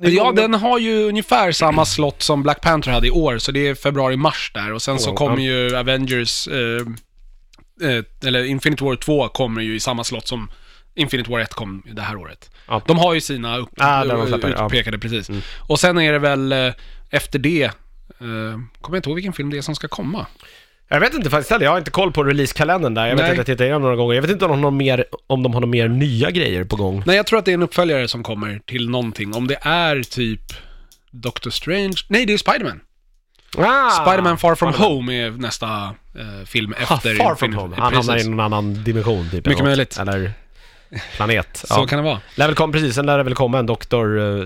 Ja, 0.00 0.32
den 0.32 0.54
har 0.54 0.78
ju 0.78 1.02
ungefär 1.04 1.52
samma 1.52 1.84
slott 1.84 2.22
som 2.22 2.42
Black 2.42 2.60
Panther 2.60 2.92
hade 2.92 3.06
i 3.06 3.10
år, 3.10 3.38
så 3.38 3.52
det 3.52 3.68
är 3.68 3.74
februari-mars 3.74 4.50
där. 4.54 4.72
Och 4.72 4.82
sen 4.82 4.98
så 4.98 5.10
Ja. 5.10 5.14
kommer 5.16 5.38
ju 5.38 5.76
Avengers, 5.76 6.48
eh, 6.48 6.80
eh, 7.90 8.04
eller 8.24 8.44
Infinity 8.44 8.84
War 8.84 8.96
2 8.96 9.28
kommer 9.28 9.62
ju 9.62 9.74
i 9.74 9.80
samma 9.80 10.04
slott 10.04 10.28
som 10.28 10.50
Infinity 10.94 11.30
War 11.30 11.40
1 11.40 11.54
kom 11.54 11.82
det 11.92 12.02
här 12.02 12.16
året. 12.16 12.50
Ja. 12.68 12.82
De 12.86 12.98
har 12.98 13.14
ju 13.14 13.20
sina 13.20 13.58
upp, 13.58 13.68
Ah, 13.76 14.26
släpper, 14.26 14.54
ja. 14.58 14.66
utpekade, 14.66 14.98
precis. 14.98 15.30
Och 15.68 15.80
sen 15.80 15.98
är 15.98 16.12
det 16.12 16.18
väl 16.18 16.52
eh, 16.52 16.72
efter 17.10 17.38
det, 17.38 17.62
eh, 17.64 17.70
kommer 18.18 18.60
jag 18.80 18.96
inte 18.96 19.08
ihåg 19.08 19.14
vilken 19.16 19.32
film 19.32 19.50
det 19.50 19.58
är 19.58 19.62
som 19.62 19.74
ska 19.74 19.88
komma. 19.88 20.26
Jag 20.88 21.00
vet 21.00 21.14
inte 21.14 21.30
faktiskt 21.30 21.50
heller, 21.50 21.64
jag 21.64 21.70
har 21.70 21.78
inte 21.78 21.90
koll 21.90 22.12
på 22.12 22.24
releasekalendern 22.24 22.94
där. 22.94 23.06
Jag 23.06 23.14
vet 23.16 23.22
Nej. 23.22 23.30
inte, 23.30 23.38
jag 23.40 23.46
tittade 23.46 23.64
igenom 23.64 23.82
några 23.82 23.96
gånger. 23.96 24.14
Jag 24.14 24.22
vet 24.22 24.30
inte 24.30 24.44
om 24.44 24.50
de, 24.50 24.54
har 24.56 24.62
någon 24.62 24.76
mer, 24.76 25.04
om 25.26 25.42
de 25.42 25.54
har 25.54 25.60
några 25.60 25.70
mer 25.70 25.88
nya 25.88 26.30
grejer 26.30 26.64
på 26.64 26.76
gång. 26.76 27.02
Nej, 27.06 27.16
jag 27.16 27.26
tror 27.26 27.38
att 27.38 27.44
det 27.44 27.50
är 27.50 27.54
en 27.54 27.62
uppföljare 27.62 28.08
som 28.08 28.22
kommer 28.22 28.60
till 28.66 28.90
någonting. 28.90 29.34
Om 29.34 29.46
det 29.46 29.58
är 29.62 30.02
typ 30.02 30.40
Doctor 31.10 31.50
Strange, 31.50 31.94
nej 32.08 32.26
det 32.26 32.32
är 32.32 32.38
Spiderman. 32.38 32.80
Ah, 33.58 33.90
Spiderman 33.90 34.38
Far 34.38 34.54
From 34.54 34.72
Spider-Man. 34.72 34.92
Home 34.96 35.14
är 35.26 35.30
nästa 35.30 35.66
eh, 36.18 36.46
film 36.46 36.74
Ah, 36.88 36.94
efter 36.94 37.14
far 37.14 37.34
from 37.34 37.54
home. 37.54 37.76
Han 37.78 37.94
hamnar 37.94 38.16
i 38.16 38.28
någon 38.28 38.40
annan 38.40 38.84
dimension 38.84 39.28
typ. 39.30 39.46
Mycket 39.46 39.64
möjligt. 39.64 39.98
Eller 39.98 40.32
planet. 41.16 41.48
Så 41.68 41.74
Ja. 41.80 41.86
kan 41.86 41.96
det 41.98 42.04
vara. 42.04 42.20
Lär 42.34 42.46
väl 42.46 42.54
komma, 42.54 42.72
precis, 42.72 42.94
sen 42.94 43.06
lär 43.06 43.18
det 43.18 43.24
väl 43.24 43.34
komma 43.34 43.58
en 43.58 43.66
Doctor 43.66 44.18
eh, 44.40 44.44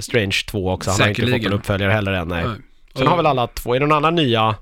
Strange 0.00 0.36
2 0.50 0.70
också. 0.72 0.90
Han 0.90 1.00
har 1.00 1.08
inte 1.08 1.20
fått 1.20 1.28
Säkerligen. 1.28 1.52
en 1.52 1.58
uppföljare 1.58 1.92
heller 1.92 2.12
än, 2.12 2.28
nej. 2.28 2.44
Nej. 2.46 2.56
Sen 2.96 3.06
har 3.06 3.16
väl 3.16 3.26
alla 3.26 3.46
två, 3.46 3.74
är 3.74 3.80
det 3.80 3.86
någon 3.86 3.96
annan 3.96 4.14
nya? 4.14 4.54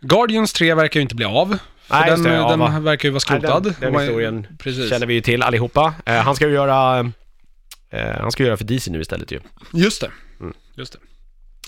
Guardians 0.00 0.52
3 0.52 0.74
verkar 0.74 1.00
ju 1.00 1.02
inte 1.02 1.14
bli 1.14 1.24
av. 1.24 1.58
För 1.86 1.96
Nej, 1.96 2.10
den, 2.10 2.22
det, 2.22 2.34
ja, 2.34 2.50
den 2.50 2.58
va? 2.58 2.80
verkar 2.80 3.08
ju 3.08 3.12
vara 3.12 3.20
skrotad. 3.20 3.64
Nej, 3.64 3.74
den, 3.80 3.92
den 3.92 4.00
historien 4.00 4.46
Precis. 4.58 4.90
känner 4.90 5.06
vi 5.06 5.14
ju 5.14 5.20
till 5.20 5.42
allihopa. 5.42 5.94
Eh, 6.06 6.14
han 6.14 6.36
ska 6.36 6.46
ju 6.46 6.54
göra... 6.54 6.98
Eh, 7.90 8.20
han 8.20 8.32
ska 8.32 8.42
göra 8.42 8.56
för 8.56 8.64
DC 8.64 8.90
nu 8.90 9.00
istället 9.00 9.32
ju. 9.32 9.40
Just 9.72 10.00
det. 10.00 10.10
Mm. 10.40 10.54
Just 10.76 10.92
det. 10.92 10.98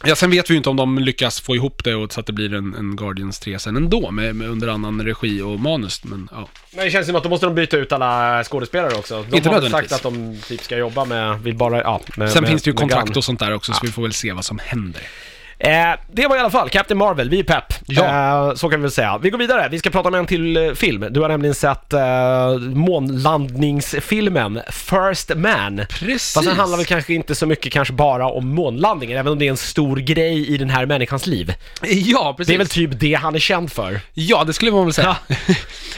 Ja, 0.04 0.16
sen 0.16 0.30
vet 0.30 0.50
vi 0.50 0.54
ju 0.54 0.56
inte 0.56 0.70
om 0.70 0.76
de 0.76 0.98
lyckas 0.98 1.40
få 1.40 1.56
ihop 1.56 1.84
det 1.84 1.94
och 1.94 2.12
så 2.12 2.20
att 2.20 2.26
det 2.26 2.32
blir 2.32 2.54
en, 2.54 2.74
en 2.74 2.96
Guardians 2.96 3.40
3 3.40 3.58
sen 3.58 3.76
ändå, 3.76 4.10
med, 4.10 4.36
med 4.36 4.48
under 4.48 4.68
annan 4.68 5.04
regi 5.04 5.42
och 5.42 5.60
manus, 5.60 6.04
men 6.04 6.28
ja. 6.32 6.48
Men 6.74 6.84
det 6.84 6.90
känns 6.90 7.06
som 7.06 7.16
att 7.16 7.22
då 7.22 7.28
måste 7.28 7.46
de 7.46 7.54
byta 7.54 7.76
ut 7.76 7.92
alla 7.92 8.44
skådespelare 8.44 8.94
också. 8.94 9.24
De 9.30 9.36
Inte 9.36 9.48
har 9.48 9.60
sagt 9.60 9.92
att 9.92 10.02
de 10.02 10.38
typ 10.48 10.62
ska 10.62 10.76
jobba 10.76 11.04
med, 11.04 11.40
vill 11.40 11.54
bara, 11.54 11.82
ja, 11.82 12.00
med, 12.16 12.30
Sen 12.30 12.42
med, 12.42 12.50
finns 12.50 12.62
det 12.62 12.70
ju 12.70 12.74
kontrakt 12.74 13.16
och 13.16 13.24
sånt 13.24 13.40
där 13.40 13.54
också, 13.54 13.72
så 13.72 13.78
vi 13.82 13.92
får 13.92 14.02
väl 14.02 14.12
se 14.12 14.32
vad 14.32 14.44
som 14.44 14.58
händer. 14.58 15.02
Eh, 15.64 15.98
det 16.12 16.26
var 16.26 16.36
i 16.36 16.40
alla 16.40 16.50
fall 16.50 16.68
Captain 16.68 16.98
Marvel, 16.98 17.30
vi 17.30 17.38
är 17.38 17.42
pepp. 17.44 17.74
Ja. 17.86 18.48
Eh, 18.48 18.54
så 18.54 18.68
kan 18.68 18.80
vi 18.80 18.82
väl 18.82 18.90
säga. 18.90 19.18
Vi 19.18 19.30
går 19.30 19.38
vidare, 19.38 19.68
vi 19.70 19.78
ska 19.78 19.90
prata 19.90 20.08
om 20.08 20.14
en 20.14 20.26
till 20.26 20.56
eh, 20.56 20.72
film. 20.72 21.04
Du 21.10 21.20
har 21.20 21.28
nämligen 21.28 21.54
sett 21.54 21.92
eh, 21.92 22.58
månlandningsfilmen 22.58 24.60
First 24.70 25.34
Man. 25.36 25.80
Precis. 25.88 26.34
Fast 26.34 26.46
den 26.46 26.56
handlar 26.56 26.76
väl 26.76 26.86
kanske 26.86 27.14
inte 27.14 27.34
så 27.34 27.46
mycket 27.46 27.72
kanske 27.72 27.94
bara 27.94 28.26
om 28.26 28.48
månlandningen, 28.48 29.18
även 29.18 29.32
om 29.32 29.38
det 29.38 29.46
är 29.46 29.50
en 29.50 29.56
stor 29.56 29.96
grej 29.96 30.48
i 30.54 30.56
den 30.56 30.70
här 30.70 30.86
människans 30.86 31.26
liv. 31.26 31.54
Ja, 31.82 32.34
precis. 32.36 32.48
Det 32.48 32.54
är 32.54 32.58
väl 32.58 32.68
typ 32.68 32.90
det 33.00 33.14
han 33.14 33.34
är 33.34 33.38
känd 33.38 33.72
för. 33.72 34.00
Ja, 34.14 34.44
det 34.44 34.52
skulle 34.52 34.70
man 34.70 34.84
väl 34.84 34.92
säga. 34.94 35.16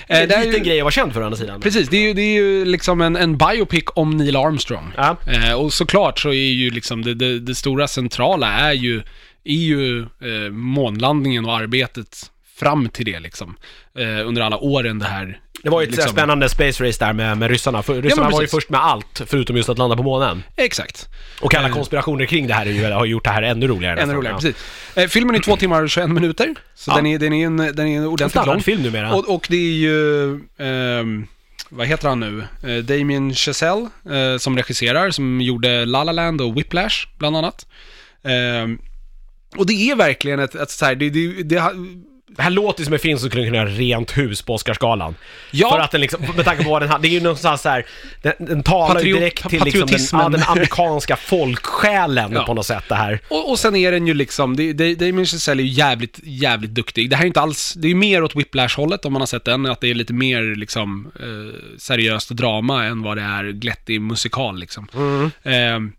Det 0.07 0.13
är 0.15 0.17
Eh, 0.17 0.23
en 0.23 0.29
det 0.29 0.35
är 0.35 0.45
liten 0.47 0.63
ju- 0.63 0.69
grej 0.69 0.81
att 0.81 0.85
vara 0.85 0.93
känd 0.93 1.13
för 1.13 1.21
å 1.21 1.25
andra 1.25 1.37
sidan. 1.39 1.61
Precis, 1.61 1.89
det 1.89 1.97
är 1.97 2.01
ju, 2.01 2.15
det 2.15 2.23
är 2.23 2.35
ju 2.35 2.65
liksom 2.65 3.01
en, 3.01 3.17
en 3.17 3.39
biopic 3.39 3.85
om 3.95 4.17
Neil 4.17 4.37
Armstrong. 4.37 4.93
Ja. 4.97 5.17
Eh, 5.33 5.53
och 5.55 5.73
såklart 5.73 6.19
så 6.21 6.29
är 6.29 6.33
ju 6.53 6.71
liksom 6.71 7.03
det, 7.03 7.15
det, 7.15 7.41
det 7.41 7.55
stora 7.55 7.89
centrala 7.89 8.53
är 8.53 8.73
ju, 8.73 9.03
är 9.45 9.53
ju 9.55 10.01
eh, 10.01 10.51
månlandningen 10.53 11.45
och 11.47 11.57
arbetet 11.57 12.31
fram 12.57 12.89
till 12.89 13.05
det 13.05 13.21
liksom. 13.21 13.57
Eh, 13.99 14.29
under 14.29 14.43
alla 14.43 14.59
åren 14.59 14.99
det 14.99 15.05
här. 15.07 15.41
Det 15.63 15.71
var 15.71 15.81
ju 15.81 15.85
ett 15.89 15.91
liksom, 15.93 16.13
spännande 16.13 16.49
space 16.49 16.85
race 16.89 17.05
där 17.05 17.13
med, 17.13 17.39
med 17.39 17.51
ryssarna. 17.51 17.83
För, 17.83 18.03
ryssarna 18.03 18.31
var 18.31 18.41
ju 18.43 18.49
först 18.49 18.71
med 18.71 18.81
allt, 18.85 19.23
förutom 19.27 19.57
just 19.57 19.69
att 19.69 19.79
landa 19.79 19.97
på 19.97 20.03
månen. 20.03 20.43
Exakt. 20.57 21.09
Och 21.41 21.55
alla 21.55 21.69
Eh. 21.69 21.75
konspirationer 21.75 22.27
kring 22.27 22.47
det 22.47 22.55
här 22.55 22.67
är 22.67 22.71
ju, 22.71 22.85
har 22.93 23.05
gjort 23.07 23.25
det 23.25 23.31
här 23.31 23.43
ännu 23.43 23.67
roligare. 23.69 24.01
Ännu 24.01 24.13
roligare, 24.15 24.35
Ja. 24.35 24.41
precis. 24.41 24.97
Eh, 24.97 25.07
filmen 25.09 25.35
är 25.37 25.41
två 25.41 25.57
timmar 25.57 25.83
och 25.83 25.91
21 25.91 26.11
minuter. 26.11 26.55
Så 26.75 26.91
Ja. 26.91 26.97
den, 26.97 27.07
är, 27.07 27.19
den, 27.19 27.33
är 27.33 27.47
en, 27.47 27.57
den 27.57 27.79
är 27.79 27.83
en 27.87 28.03
En 28.03 28.07
ordentligt 28.07 28.35
lång. 28.35 28.43
standardfilm 28.45 28.83
numera. 28.83 29.15
Och, 29.15 29.35
och 29.35 29.47
det 29.51 29.57
är 29.57 29.73
ju, 29.73 30.31
ehm, 30.59 31.27
vad 31.69 31.87
heter 31.87 32.09
han 32.09 32.21
nu? 32.21 32.45
Eh, 32.63 32.85
Damien 32.85 33.35
Chazelle 33.35 33.89
eh, 34.11 34.39
som 34.39 34.57
regisserar, 34.57 35.11
som 35.11 35.41
gjorde 35.41 35.85
La 35.85 36.05
La 36.05 36.13
Land 36.13 36.41
och 36.41 36.57
Whiplash, 36.59 37.07
bland 37.19 37.37
annat. 37.37 37.67
Och 39.57 39.67
det 39.67 39.91
är 39.91 39.97
verkligen 39.97 40.41
ett, 40.41 40.55
ett 40.55 40.71
så 40.71 40.85
här, 40.85 40.95
det, 40.95 41.11
det, 41.11 41.43
det, 41.43 41.63
Det 42.37 42.43
här 42.43 42.51
låter 42.51 42.81
ju 42.81 42.85
som 42.85 42.93
en 42.95 42.99
film 43.01 43.19
som 43.19 43.29
skulle 43.29 43.45
kunna 43.45 43.57
göra 43.57 43.69
rent 43.69 44.17
hus 44.19 44.43
på 44.43 44.55
Oscarsgalan. 44.55 45.15
Ja. 45.51 45.71
För 45.71 45.79
att 45.79 45.91
den 45.91 46.01
liksom, 46.01 46.23
med 46.37 46.45
tanke 46.45 46.65
på 46.65 46.71
vad 46.71 46.83
den 46.83 46.89
har, 46.91 46.99
det 46.99 47.09
är 47.09 47.11
ju 47.11 47.21
någonstans 47.21 47.63
så 47.63 47.69
här, 47.69 47.87
den, 48.23 48.33
den 48.39 48.63
talar 48.63 49.01
ju 49.01 49.15
Patriot- 49.15 49.19
direkt 49.19 49.49
till 49.51 49.63
liksom 49.65 49.89
den, 49.89 50.21
ja, 50.21 50.29
den 50.29 50.43
amerikanska 50.43 51.17
folksjälen 51.57 52.33
Ja. 52.33 52.47
på 52.47 52.55
något 52.55 52.67
sätt 52.67 52.85
det 52.89 52.95
här. 52.95 53.21
och, 53.29 53.51
och 53.51 53.59
sen 53.59 53.77
är 53.77 53.93
den 53.93 54.07
ju 54.07 54.15
liksom, 54.15 54.57
Damien 54.97 55.27
Chazelle 55.27 55.63
är 55.63 55.65
ju 55.65 55.71
jävligt, 55.73 56.21
jävligt 56.23 56.71
duktig. 56.75 57.11
Det 57.11 57.17
här 57.17 57.23
är 57.23 57.27
inte 57.27 57.41
alls, 57.41 57.75
det 57.77 57.91
är 57.91 57.95
mer 57.95 58.23
åt 58.23 58.37
Whiplash-hållet 58.37 59.05
om 59.05 59.13
man 59.13 59.23
har 59.23 59.27
sett 59.27 59.45
den, 59.45 59.67
att 59.67 59.81
det 59.81 59.91
är 59.91 59.95
lite 59.95 60.13
mer 60.13 60.57
liksom 60.57 61.13
eh, 61.21 61.61
seriöst 61.79 62.31
drama 62.31 62.85
än 62.85 63.03
vad 63.03 63.17
det 63.17 63.23
är 63.23 63.45
glättig 63.53 64.01
musikal 64.01 64.59
liksom. 64.61 64.89
Ehm, 65.43 65.93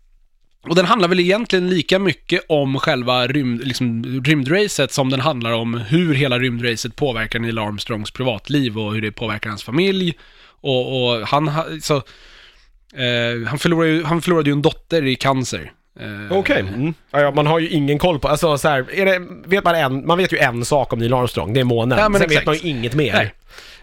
och 0.68 0.74
den 0.74 0.84
handlar 0.84 1.08
väl 1.08 1.20
egentligen 1.20 1.70
lika 1.70 1.98
mycket 1.98 2.40
om 2.48 2.78
själva 2.78 3.26
rymd, 3.26 3.64
liksom, 3.64 4.04
rymdracet 4.24 4.92
som 4.92 5.10
den 5.10 5.20
handlar 5.20 5.52
om 5.52 5.74
hur 5.74 6.14
hela 6.14 6.38
rymdracet 6.38 6.96
påverkar 6.96 7.38
Neil 7.38 7.58
Armstrongs 7.58 8.10
privatliv 8.10 8.78
och 8.78 8.94
hur 8.94 9.02
det 9.02 9.12
påverkar 9.12 9.50
hans 9.50 9.64
familj. 9.64 10.14
Och, 10.60 11.10
och 11.10 11.26
han, 11.28 11.48
ha- 11.48 11.66
så, 11.82 11.96
eh, 11.96 13.48
han, 13.48 13.58
förlorade 13.58 13.90
ju, 13.90 14.04
han 14.04 14.22
förlorade 14.22 14.50
ju 14.50 14.52
en 14.52 14.62
dotter 14.62 15.06
i 15.06 15.14
cancer 15.16 15.72
Eh, 16.00 16.38
Okej. 16.38 16.60
Mm. 16.60 16.94
Ja, 17.10 17.30
man 17.30 17.46
har 17.46 17.58
ju 17.58 17.68
ingen 17.68 17.98
koll 17.98 18.18
på, 18.18 18.28
alltså 18.28 18.58
så 18.58 18.68
här, 18.68 18.86
är 18.92 19.06
det, 19.06 19.26
vet 19.44 19.64
man 19.64 19.74
en, 19.74 20.06
man 20.06 20.18
vet 20.18 20.32
ju 20.32 20.38
en 20.38 20.64
sak 20.64 20.92
om 20.92 20.98
Neil 20.98 21.14
Armstrong, 21.14 21.52
det 21.54 21.60
är 21.60 21.64
månen. 21.64 21.98
Ja, 21.98 22.04
Sen 22.04 22.12
vet 22.12 22.22
exakt. 22.22 22.46
man 22.46 22.54
ju 22.54 22.68
inget 22.68 22.94
mer. 22.94 23.12
Nej. 23.12 23.34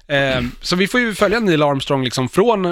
Eh, 0.08 0.44
så 0.62 0.76
vi 0.76 0.88
får 0.88 1.00
ju 1.00 1.14
följa 1.14 1.40
Neil 1.40 1.64
Armstrong 1.64 2.04
liksom 2.04 2.30
från, 2.30 2.66
eh, 2.66 2.72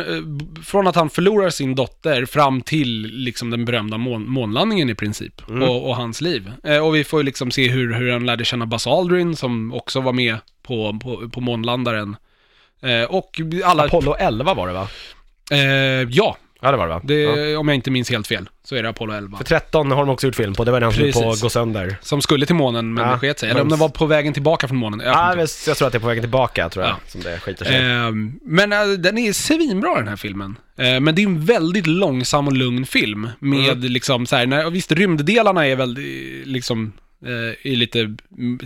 från 0.63 0.87
att 0.87 0.95
han 0.95 1.09
förlorar 1.09 1.49
sin 1.49 1.75
dotter 1.75 2.25
fram 2.25 2.61
till 2.61 3.01
liksom 3.01 3.49
den 3.49 3.65
berömda 3.65 3.97
mån, 3.97 4.29
månlandningen 4.29 4.89
i 4.89 4.95
princip. 4.95 5.49
Mm. 5.49 5.69
Och, 5.69 5.89
och 5.89 5.95
hans 5.95 6.21
liv. 6.21 6.51
Eh, 6.63 6.85
och 6.85 6.95
vi 6.95 7.03
får 7.03 7.19
ju 7.19 7.23
liksom 7.23 7.51
se 7.51 7.69
hur, 7.69 7.93
hur 7.93 8.11
han 8.11 8.25
lärde 8.25 8.45
känna 8.45 8.65
Buzz 8.65 8.87
Aldrin 8.87 9.35
som 9.35 9.73
också 9.73 10.01
var 10.01 10.13
med 10.13 10.37
på, 10.63 10.99
på, 11.03 11.29
på 11.29 11.41
månlandaren. 11.41 12.15
Eh, 12.81 13.03
och 13.03 13.41
alla... 13.63 13.83
Apollo 13.83 14.15
11 14.19 14.53
var 14.53 14.67
det 14.67 14.73
va? 14.73 14.87
Eh, 15.51 16.09
ja, 16.09 16.37
Ja 16.63 16.71
det 16.71 16.77
var 16.77 16.87
det 16.87 16.93
va? 16.93 17.01
det, 17.03 17.21
Ja. 17.21 17.59
om 17.59 17.67
jag 17.67 17.75
inte 17.75 17.91
minns 17.91 18.09
helt 18.09 18.27
fel 18.27 18.49
så 18.63 18.75
är 18.75 18.83
det 18.83 18.89
Apollo 18.89 19.13
11. 19.13 19.37
För 19.37 19.43
13 19.45 19.91
har 19.91 19.97
de 20.05 20.09
också 20.09 20.27
gjort 20.27 20.35
film 20.35 20.53
på, 20.53 20.63
det 20.63 20.71
var 20.71 20.79
den 20.79 20.91
som 20.91 21.03
höll 21.03 21.11
på 21.13 21.19
att 21.19 21.25
Precis. 21.25 21.41
gå 21.41 21.49
sönder. 21.49 21.95
Som 22.01 22.21
skulle 22.21 22.45
till 22.45 22.55
månen 22.55 22.93
men 22.93 23.05
Ja, 23.05 23.11
det 23.13 23.19
sket 23.19 23.39
sig. 23.39 23.49
Eller 23.49 23.61
om 23.61 23.69
det 23.69 23.75
var 23.75 23.89
på 23.89 24.05
vägen 24.05 24.33
tillbaka 24.33 24.67
från 24.67 24.77
månen. 24.77 24.99
Jag 24.99 25.09
Ja, 25.15 25.41
inte 25.41 25.53
jag, 25.67 25.77
tror 25.77 25.85
att 25.87 25.91
det 25.91 25.97
är 25.97 25.99
på 25.99 26.07
vägen 26.07 26.23
tillbaka, 26.23 26.69
tror 26.69 26.85
jag, 26.85 26.91
Ja. 26.93 26.97
som 27.07 27.21
det 27.21 27.39
skiter 27.39 27.65
sig. 27.65 27.75
Ehm, 27.75 28.39
men 28.43 28.73
äh, 28.73 28.87
den 28.87 29.17
är 29.17 29.33
svinbra 29.33 29.95
den 29.95 30.07
här 30.07 30.15
filmen. 30.15 30.55
Eh, 30.77 30.99
men 30.99 31.15
det 31.15 31.21
är 31.21 31.25
en 31.25 31.45
väldigt 31.45 31.87
långsam 31.87 32.47
och 32.47 32.53
lugn 32.53 32.85
film. 32.85 33.29
Med 33.39 33.69
Mm. 33.69 33.79
liksom 33.91 34.25
så 34.25 34.35
här, 34.35 34.45
när, 34.45 34.69
visst 34.69 34.91
rymddelarna 34.91 35.67
är 35.67 35.75
väldigt, 35.75 36.47
liksom, 36.47 36.93
eh, 37.25 37.71
är 37.71 37.75
lite 37.75 38.15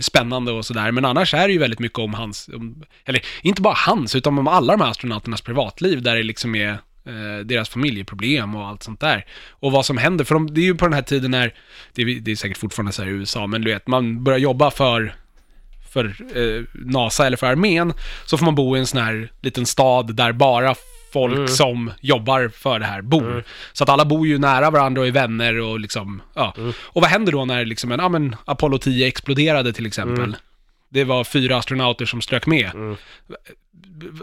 spännande 0.00 0.52
och 0.52 0.66
sådär. 0.66 0.90
Men 0.92 1.04
annars 1.04 1.34
är 1.34 1.46
det 1.46 1.52
ju 1.52 1.58
väldigt 1.58 1.78
mycket 1.80 1.98
om 1.98 2.14
hans, 2.14 2.48
om, 2.54 2.82
eller 3.04 3.20
inte 3.42 3.62
bara 3.62 3.74
hans, 3.76 4.14
utan 4.14 4.38
om 4.38 4.48
alla 4.48 4.72
de 4.76 4.82
här 4.82 4.90
astronauternas 4.90 5.40
privatliv. 5.40 6.02
Där 6.02 6.16
det 6.16 6.22
liksom 6.22 6.54
är 6.54 6.68
eh, 6.70 6.74
deras 7.44 7.68
familjeproblem 7.68 8.54
och 8.54 8.66
allt 8.66 8.82
sånt 8.82 9.00
där. 9.00 9.26
Och 9.50 9.72
vad 9.72 9.86
som 9.86 9.98
händer, 9.98 10.24
för 10.24 10.34
de, 10.34 10.54
det 10.54 10.60
är 10.60 10.64
ju 10.64 10.74
på 10.74 10.84
den 10.84 10.92
här 10.94 11.02
tiden 11.02 11.30
när, 11.30 11.54
det 11.94 12.02
är, 12.02 12.20
det 12.20 12.30
är 12.30 12.36
säkert 12.36 12.58
fortfarande 12.58 12.92
så 12.92 13.02
här 13.02 13.10
i 13.10 13.12
USA, 13.12 13.46
men 13.46 13.62
du 13.62 13.72
vet, 13.72 13.86
man 13.86 14.24
börjar 14.24 14.38
jobba 14.38 14.70
för 14.70 15.14
för 15.92 16.04
eh, 16.34 16.64
NASA 16.74 17.26
eller 17.26 17.36
för 17.36 17.46
armén, 17.46 17.92
så 18.24 18.38
får 18.38 18.44
man 18.44 18.54
bo 18.54 18.76
i 18.76 18.80
en 18.80 18.86
sån 18.86 19.00
här 19.00 19.30
liten 19.40 19.66
stad 19.66 20.14
där 20.14 20.32
bara 20.32 20.74
folk 21.12 21.34
Mm. 21.36 21.48
som 21.48 21.90
jobbar 22.00 22.48
för 22.54 22.78
det 22.78 22.84
här 22.86 23.02
bor. 23.02 23.44
Så 23.72 23.84
att 23.84 23.90
alla 23.90 24.04
bor 24.04 24.26
ju 24.26 24.38
nära 24.38 24.70
varandra 24.70 25.00
och 25.00 25.06
är 25.06 25.12
vänner 25.12 25.60
och 25.60 25.80
liksom, 25.80 26.22
ja. 26.34 26.54
Mm. 26.56 26.72
Och 26.80 27.00
vad 27.02 27.10
händer 27.10 27.32
då 27.32 27.44
när 27.44 27.64
liksom 27.64 27.92
en, 27.92 28.00
ja 28.00 28.08
men 28.08 28.36
Apollo 28.44 28.78
10 28.78 29.06
exploderade 29.06 29.72
till 29.72 29.86
exempel? 29.86 30.36
Mm. 30.92 31.04
Det 31.04 31.04
var 31.04 31.24
fyra 31.24 31.56
astronauter 31.56 32.06
som 32.06 32.20
strök 32.22 32.46
med. 32.46 32.70
Ja, 32.74 32.96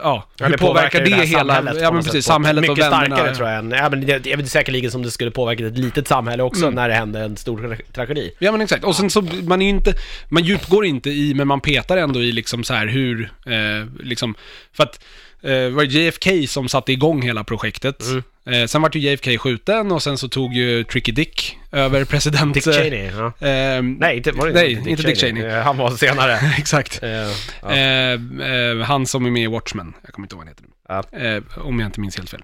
Ja, 0.04 0.28
hur 0.40 0.50
det 0.52 0.58
påverkar 0.58 1.06
det, 1.06 1.10
här 1.16 1.24
hela, 1.26 1.56
samhället 1.56 1.82
ja 1.82 1.92
men 1.92 2.04
precis, 2.04 2.26
samhället 2.26 2.64
och 2.70 2.78
Mycket 2.78 2.92
vännerna. 2.92 3.16
starkare 3.16 3.36
tror 3.36 3.50
jag 3.50 3.58
än, 3.60 3.72
ja, 3.72 3.90
men 3.90 4.06
det, 4.06 4.20
det 4.20 4.32
är 4.34 4.38
väl 4.38 4.50
säkerligen 4.50 4.92
som 4.92 5.04
det 5.04 5.12
skulle 5.12 5.32
påverka 5.32 5.68
ett 5.68 5.78
litet 5.78 6.08
samhälle 6.08 6.44
också 6.44 6.64
Mm. 6.64 6.76
när 6.76 6.90
det 6.90 6.96
hände 6.96 7.20
en 7.20 7.38
stor 7.38 7.58
tra- 7.58 7.82
tragedi. 7.94 8.32
Ja 8.40 8.52
men 8.52 8.62
exakt, 8.62 8.84
och 8.84 8.96
sen 8.96 9.10
så, 9.10 9.22
man 9.22 9.62
är 9.62 9.66
ju 9.66 9.70
inte, 9.70 9.94
man 10.30 10.44
djupgår 10.44 10.86
inte 10.86 11.10
i, 11.10 11.34
men 11.34 11.48
man 11.48 11.62
petar 11.62 11.98
ändå 11.98 12.22
i 12.24 12.32
liksom 12.32 12.64
så 12.64 12.74
här 12.74 12.88
hur, 12.88 13.32
eh, 13.46 13.88
liksom, 14.04 14.36
för 14.74 14.84
att 14.84 15.04
eh, 15.44 15.70
var 15.70 15.86
det 15.86 15.94
JFK 15.94 16.48
som 16.48 16.70
satte 16.70 16.92
igång 16.92 17.22
hela 17.22 17.44
projektet. 17.44 18.02
Mm. 18.02 18.24
Eh, 18.46 18.68
sen 18.68 18.82
vart 18.82 18.96
ju 18.96 19.00
JFK 19.00 19.38
skjuten 19.38 19.92
och 19.92 20.04
sen 20.04 20.18
så 20.18 20.28
tog 20.28 20.54
ju 20.54 20.84
Tricky 20.84 21.12
Dick 21.12 21.58
över 21.72 22.06
president... 22.06 22.54
Dick 22.54 22.64
Cheney, 22.64 23.12
ja. 23.18 23.48
Eh, 23.48 23.84
Nej, 23.84 24.18
inte, 24.18 24.32
var 24.32 24.48
det 24.48 24.54
Nej, 24.54 24.84
inte 24.88 25.04
Dick 25.04 25.18
Cheney. 25.18 25.46
Eh, 25.46 25.64
Han 25.64 25.78
var 25.78 25.92
senare. 25.92 26.40
exakt. 26.58 27.04
Eh, 27.04 27.10
ja. 27.10 27.72
Eh, 27.72 28.12
eh, 28.12 28.78
han 28.78 29.06
som 29.06 29.26
är 29.26 29.32
med 29.32 29.44
i 29.44 29.48
Watchmen, 29.48 29.94
jag 30.04 30.14
kommer 30.14 30.26
inte 30.26 30.36
ihåg 30.36 30.40
vad 30.40 30.48
han 30.48 30.56
heter 30.56 30.64
nu. 30.64 30.70
Ja. 30.88 31.28
Eh, 31.28 31.66
om 31.68 31.80
jag 31.80 31.88
inte 31.88 32.00
minns 32.00 32.18
helt 32.18 32.30
fel. 32.30 32.42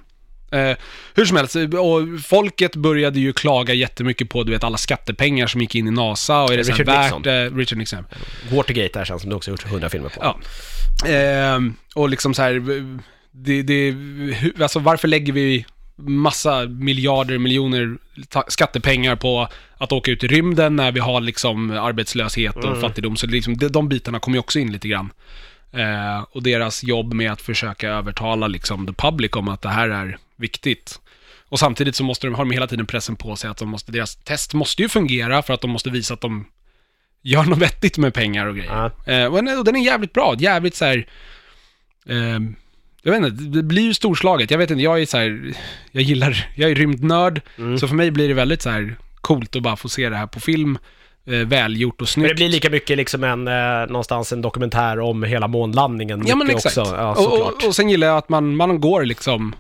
Eh, 0.51 0.77
hur 1.15 1.25
som 1.25 1.37
helst, 1.37 1.55
och 1.55 2.21
folket 2.25 2.75
började 2.75 3.19
ju 3.19 3.33
klaga 3.33 3.73
jättemycket 3.73 4.29
på 4.29 4.43
du 4.43 4.51
vet, 4.51 4.63
alla 4.63 4.77
skattepengar 4.77 5.47
som 5.47 5.61
gick 5.61 5.75
in 5.75 5.87
i 5.87 5.91
NASA 5.91 6.41
och 6.41 6.53
är 6.53 6.57
det 6.57 6.63
så 6.63 6.71
Richard 6.71 6.85
värt... 6.85 7.03
Nixon. 7.03 7.33
Eh, 7.33 7.55
Richard 7.55 7.77
Nixon. 7.77 8.05
Watergate 8.51 8.99
där 8.99 9.05
känns 9.05 9.21
som 9.21 9.29
du 9.29 9.35
också 9.35 9.51
gjort 9.51 9.65
100 9.65 9.89
filmer 9.89 10.09
på. 10.09 10.19
Ja. 10.21 10.39
Ehm, 11.05 11.73
och 11.95 12.09
liksom 12.09 12.33
så 12.33 12.41
här, 12.41 12.61
det, 13.31 13.61
det, 13.63 13.95
alltså 14.61 14.79
varför 14.79 15.07
lägger 15.07 15.33
vi 15.33 15.65
massa 15.97 16.65
miljarder, 16.65 17.37
miljoner 17.37 17.97
skattepengar 18.47 19.15
på 19.15 19.47
att 19.77 19.91
åka 19.91 20.11
ut 20.11 20.23
i 20.23 20.27
rymden 20.27 20.75
när 20.75 20.91
vi 20.91 20.99
har 20.99 21.21
liksom 21.21 21.71
arbetslöshet 21.71 22.55
och 22.55 22.63
Mm. 22.63 22.81
fattigdom? 22.81 23.15
Så 23.17 23.27
liksom, 23.27 23.57
de, 23.57 23.67
de 23.67 23.89
bitarna 23.89 24.19
kommer 24.19 24.35
ju 24.35 24.39
också 24.39 24.59
in 24.59 24.71
lite 24.71 24.87
grann. 24.87 25.09
Eh, 25.71 26.25
och 26.31 26.43
deras 26.43 26.83
jobb 26.83 27.13
med 27.13 27.31
att 27.31 27.41
försöka 27.41 27.89
övertala 27.89 28.47
liksom 28.47 28.87
the 28.87 28.93
public 28.93 29.31
om 29.35 29.47
att 29.47 29.61
det 29.61 29.69
här 29.69 29.89
är 29.89 30.17
viktigt. 30.35 30.99
Och 31.49 31.59
samtidigt 31.59 31.95
så 31.95 32.03
måste 32.03 32.27
de, 32.27 32.35
har 32.35 32.45
de 32.45 32.51
hela 32.51 32.67
tiden 32.67 32.85
pressen 32.85 33.15
på 33.15 33.35
sig 33.35 33.49
att 33.49 33.57
de 33.57 33.69
måste, 33.69 33.91
deras 33.91 34.15
test 34.15 34.53
måste 34.53 34.81
ju 34.81 34.89
fungera 34.89 35.41
för 35.41 35.53
att 35.53 35.61
de 35.61 35.71
måste 35.71 35.89
visa 35.89 36.13
att 36.13 36.21
de 36.21 36.45
gör 37.21 37.43
något 37.43 37.57
vettigt 37.57 37.97
med 37.97 38.13
pengar 38.13 38.45
och 38.45 38.55
grejer. 38.55 38.91
Ja. 39.05 39.13
Eh, 39.13 39.25
och 39.25 39.43
den, 39.63 39.75
är- 39.75 39.85
jävligt 39.85 40.13
bra, 40.13 40.35
jävligt 40.39 40.75
så 40.75 40.85
här. 40.85 41.07
Eh, 42.09 42.39
jag 43.03 43.11
vet 43.11 43.23
inte, 43.31 43.43
det 43.43 43.63
blir 43.63 43.83
ju 43.83 43.93
storslaget. 43.93 44.51
Jag 44.51 44.57
vet 44.57 44.71
inte, 44.71 44.83
jag 44.83 45.01
är 45.01 45.05
så 45.05 45.17
här, 45.17 45.53
jag 45.91 46.03
gillar, 46.03 46.47
jag 46.55 46.71
är 46.71 46.75
rymdnörd, 46.75 47.41
Mm. 47.57 47.77
så 47.77 47.87
för 47.87 47.95
mig 47.95 48.11
blir 48.11 48.27
det 48.27 48.33
väldigt 48.33 48.61
så 48.61 48.69
här 48.69 48.95
coolt 49.21 49.55
att 49.55 49.61
bara 49.63 49.75
få 49.75 49.89
se 49.89 50.09
det 50.09 50.15
här 50.15 50.27
på 50.27 50.39
film. 50.39 50.77
Eh, 51.25 51.33
välgjort 51.47 51.95
och 51.95 52.01
Men 52.01 52.07
snyggt. 52.07 52.29
det 52.29 52.35
blir 52.35 52.49
lika 52.49 52.69
mycket 52.69 52.97
liksom 52.97 53.23
en, 53.23 53.47
eh, 53.47 53.87
någonstans 53.87 54.33
en 54.33 54.41
dokumentär 54.41 54.99
om 54.99 55.23
hela 55.23 55.47
månlandningen. 55.47 56.23
Ja 56.27 56.35
men 56.35 56.49
exakt. 56.49 56.77
Också. 56.77 56.95
Ja, 56.95 57.15
och, 57.15 57.41
och, 57.41 57.67
och 57.67 57.75
sen 57.75 57.89
gillar 57.89 58.07
jag 58.07 58.17
att 58.17 58.29
man, 58.29 58.55
man 58.55 58.81
går 58.81 59.05
liksom 59.05 59.55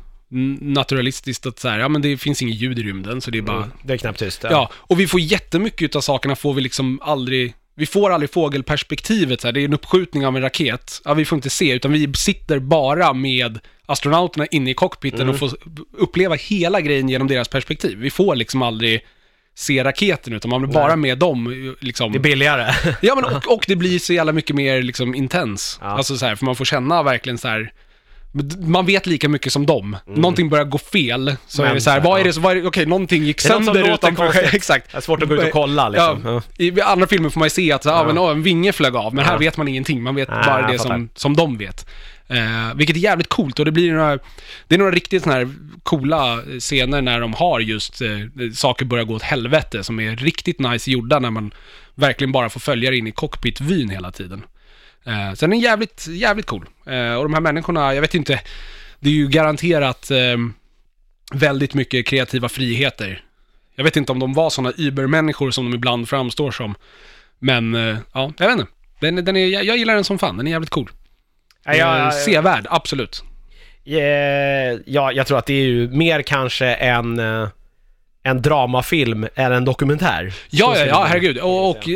naturalistiskt 0.61 1.45
att 1.45 1.59
så 1.59 1.67
här, 1.69 1.79
ja 1.79 1.87
men 1.89 2.01
det 2.01 2.17
finns 2.17 2.41
inget 2.41 2.55
ljud 2.55 2.79
i 2.79 2.83
rymden 2.83 3.21
så 3.21 3.31
det 3.31 3.37
är 3.37 3.41
bara, 3.41 3.57
Mm, 3.57 3.69
det 3.83 3.93
är 3.93 3.97
knappt 3.97 4.19
tyst. 4.19 4.43
ja. 4.49 4.71
Och 4.73 4.99
vi 4.99 5.07
får 5.07 5.19
jättemycket 5.19 5.95
av 5.95 6.01
sakerna 6.01 6.35
får 6.35 6.53
vi 6.53 6.61
liksom 6.61 6.99
aldrig, 7.03 7.53
vi 7.75 7.85
får 7.85 8.09
aldrig 8.09 8.33
fågelperspektivet 8.33 9.41
så 9.41 9.47
här, 9.47 9.51
det 9.51 9.61
är 9.61 9.65
en 9.65 9.73
uppskjutning 9.73 10.25
av 10.25 10.35
en 10.35 10.41
raket, 10.41 11.01
ja 11.05 11.13
vi 11.13 11.25
får 11.25 11.35
inte 11.35 11.49
se, 11.49 11.71
utan 11.73 11.91
vi 11.91 12.13
sitter 12.13 12.59
bara 12.59 13.13
med 13.13 13.59
astronauterna 13.85 14.45
inne 14.45 14.71
i 14.71 14.73
cockpiten 14.73 15.21
Mm. 15.21 15.29
och 15.33 15.39
får 15.39 15.51
uppleva 15.97 16.35
hela 16.35 16.81
grejen 16.81 17.09
genom 17.09 17.27
deras 17.27 17.47
perspektiv. 17.47 17.97
Vi 17.97 18.09
får 18.09 18.35
liksom 18.35 18.61
aldrig 18.61 19.05
se 19.55 19.83
raketen 19.83 20.33
utan 20.33 20.49
man 20.49 20.61
blir 20.61 20.71
bara 20.73 20.95
med 20.95 21.17
dem 21.17 21.75
liksom. 21.81 22.11
Det 22.11 22.17
är 22.17 22.19
billigare. 22.19 22.73
Ja, 23.01 23.15
men 23.15 23.23
och, 23.23 23.53
och 23.53 23.63
det 23.67 23.75
blir 23.75 23.99
så 23.99 24.13
jävla 24.13 24.31
mycket 24.31 24.55
mer 24.55 24.81
liksom 24.81 25.15
intens. 25.15 25.77
Ja. 25.81 25.87
Alltså 25.87 26.17
så 26.17 26.25
här, 26.25 26.35
för 26.35 26.45
man 26.45 26.55
får 26.55 26.65
känna 26.65 27.03
verkligen 27.03 27.37
så 27.37 27.47
här. 27.47 27.71
Man 28.59 28.85
vet 28.85 29.05
lika 29.07 29.29
mycket 29.29 29.53
som 29.53 29.65
dem. 29.65 29.97
Någonting 30.07 30.49
börjar 30.49 30.65
gå 30.65 30.77
fel, 30.77 31.35
så 31.47 31.61
Men 31.61 31.71
är 31.71 31.75
det 31.75 31.81
så 31.81 31.89
här, 31.89 31.97
så 31.97 32.01
här, 32.01 32.09
vad 32.09 32.15
är 32.19 32.23
ja. 32.23 32.27
det, 32.27 32.33
så- 32.33 32.41
vad 32.41 32.57
är 32.57 32.61
det 32.61 32.67
okej, 32.67 32.85
någonting 32.85 33.23
gick 33.23 33.41
som 33.41 33.65
sönder 33.65 33.93
utanför, 33.93 34.33
exakt. 34.55 34.91
Det 34.91 34.97
är 34.97 35.01
svårt 35.01 35.21
att 35.23 35.29
gå 35.29 35.35
ut 35.35 35.41
och 35.43 35.51
kolla 35.51 35.89
liksom. 35.89 36.21
Ja, 36.25 36.41
I 36.65 36.81
andra 36.81 37.07
filmer 37.07 37.29
får 37.29 37.39
man 37.39 37.45
ju 37.45 37.49
se 37.49 37.71
att 37.71 37.83
så, 37.83 37.89
ja. 37.89 38.05
Ja. 38.07 38.13
men, 38.13 38.23
en 38.37 38.43
vinge 38.43 38.73
flög 38.73 38.95
av, 38.95 39.15
men 39.15 39.25
här 39.25 39.33
Ja. 39.33 39.37
vet 39.37 39.57
man 39.57 39.67
ingenting. 39.67 40.03
Man 40.03 40.15
vet 40.15 40.29
Nej, 40.29 40.43
bara 40.45 40.71
det 40.71 40.79
som, 40.79 41.09
som 41.15 41.35
de 41.35 41.57
vet. 41.57 41.89
Eh, 42.27 42.75
vilket 42.75 42.95
är 42.95 42.99
jävligt 42.99 43.29
coolt 43.29 43.59
och 43.59 43.65
det 43.65 43.71
blir 43.71 43.91
några, 43.93 44.19
det 44.67 44.75
är 44.75 44.79
några 44.79 44.91
riktigt 44.91 45.23
sådana 45.23 45.39
här 45.39 45.49
coola 45.83 46.39
scener 46.59 47.01
när 47.01 47.19
de 47.21 47.33
har 47.33 47.59
just 47.59 48.01
eh, 48.01 48.09
saker 48.53 48.85
börjar 48.85 49.05
gå 49.05 49.13
åt 49.15 49.21
helvete 49.21 49.83
som 49.83 49.99
är 49.99 50.15
riktigt 50.15 50.59
nice 50.59 50.91
gjorda 50.91 51.19
när 51.19 51.31
man 51.31 51.53
verkligen 51.95 52.31
bara 52.31 52.49
får 52.49 52.59
följa 52.59 52.91
det 52.91 52.97
in 52.97 53.07
i 53.07 53.11
cockpitvyn 53.11 53.89
hela 53.89 54.11
tiden. 54.11 54.43
Eh, 55.05 55.33
så 55.33 55.45
den 55.45 55.53
är 55.53 55.57
jävligt, 55.57 56.07
jävligt 56.07 56.45
cool. 56.45 56.65
Eh, 56.85 57.13
och 57.13 57.23
de 57.23 57.33
här 57.33 57.41
människorna, 57.41 57.93
jag 57.93 58.01
vet 58.01 58.15
inte, 58.15 58.41
det 58.99 59.09
är 59.09 59.13
ju 59.13 59.27
garanterat 59.27 60.11
eh, 60.11 60.37
väldigt 61.33 61.73
mycket 61.73 62.07
kreativa 62.07 62.49
friheter. 62.49 63.23
Jag 63.75 63.83
vet 63.83 63.95
inte 63.97 64.11
om 64.11 64.19
de 64.19 64.33
var 64.33 64.49
sådana 64.49 64.73
übermänniskor 64.77 65.51
som 65.51 65.71
de 65.71 65.75
ibland 65.77 66.09
framstår 66.09 66.51
som. 66.51 66.75
Men, 67.39 67.75
eh, 67.75 67.97
ja, 68.13 68.33
jag 68.37 68.47
vet 68.47 68.59
inte. 68.59 68.71
Den, 68.99 69.25
den 69.25 69.35
är, 69.35 69.47
jag, 69.47 69.63
jag 69.63 69.77
gillar 69.77 69.95
den 69.95 70.03
som 70.03 70.19
fan, 70.19 70.37
den 70.37 70.47
är 70.47 70.51
jävligt 70.51 70.69
cool. 70.69 70.89
Ja, 71.65 71.73
jag, 71.75 72.05
Eh, 72.05 72.11
Sevärd, 72.11 72.67
absolut. 72.69 73.23
Ja, 74.85 75.11
jag 75.11 75.27
tror 75.27 75.37
att 75.37 75.45
det 75.45 75.53
är 75.53 75.65
ju 75.65 75.89
mer 75.89 76.21
kanske 76.21 76.65
en, 76.73 77.19
en 78.23 78.41
dramafilm 78.41 79.27
än 79.35 79.51
en 79.51 79.65
dokumentär. 79.65 80.33
Ja, 80.49 80.77
ja, 80.77 80.85
ja, 80.85 81.05
herregud. 81.09 81.37
Och, 81.37 81.69
och 81.69 81.87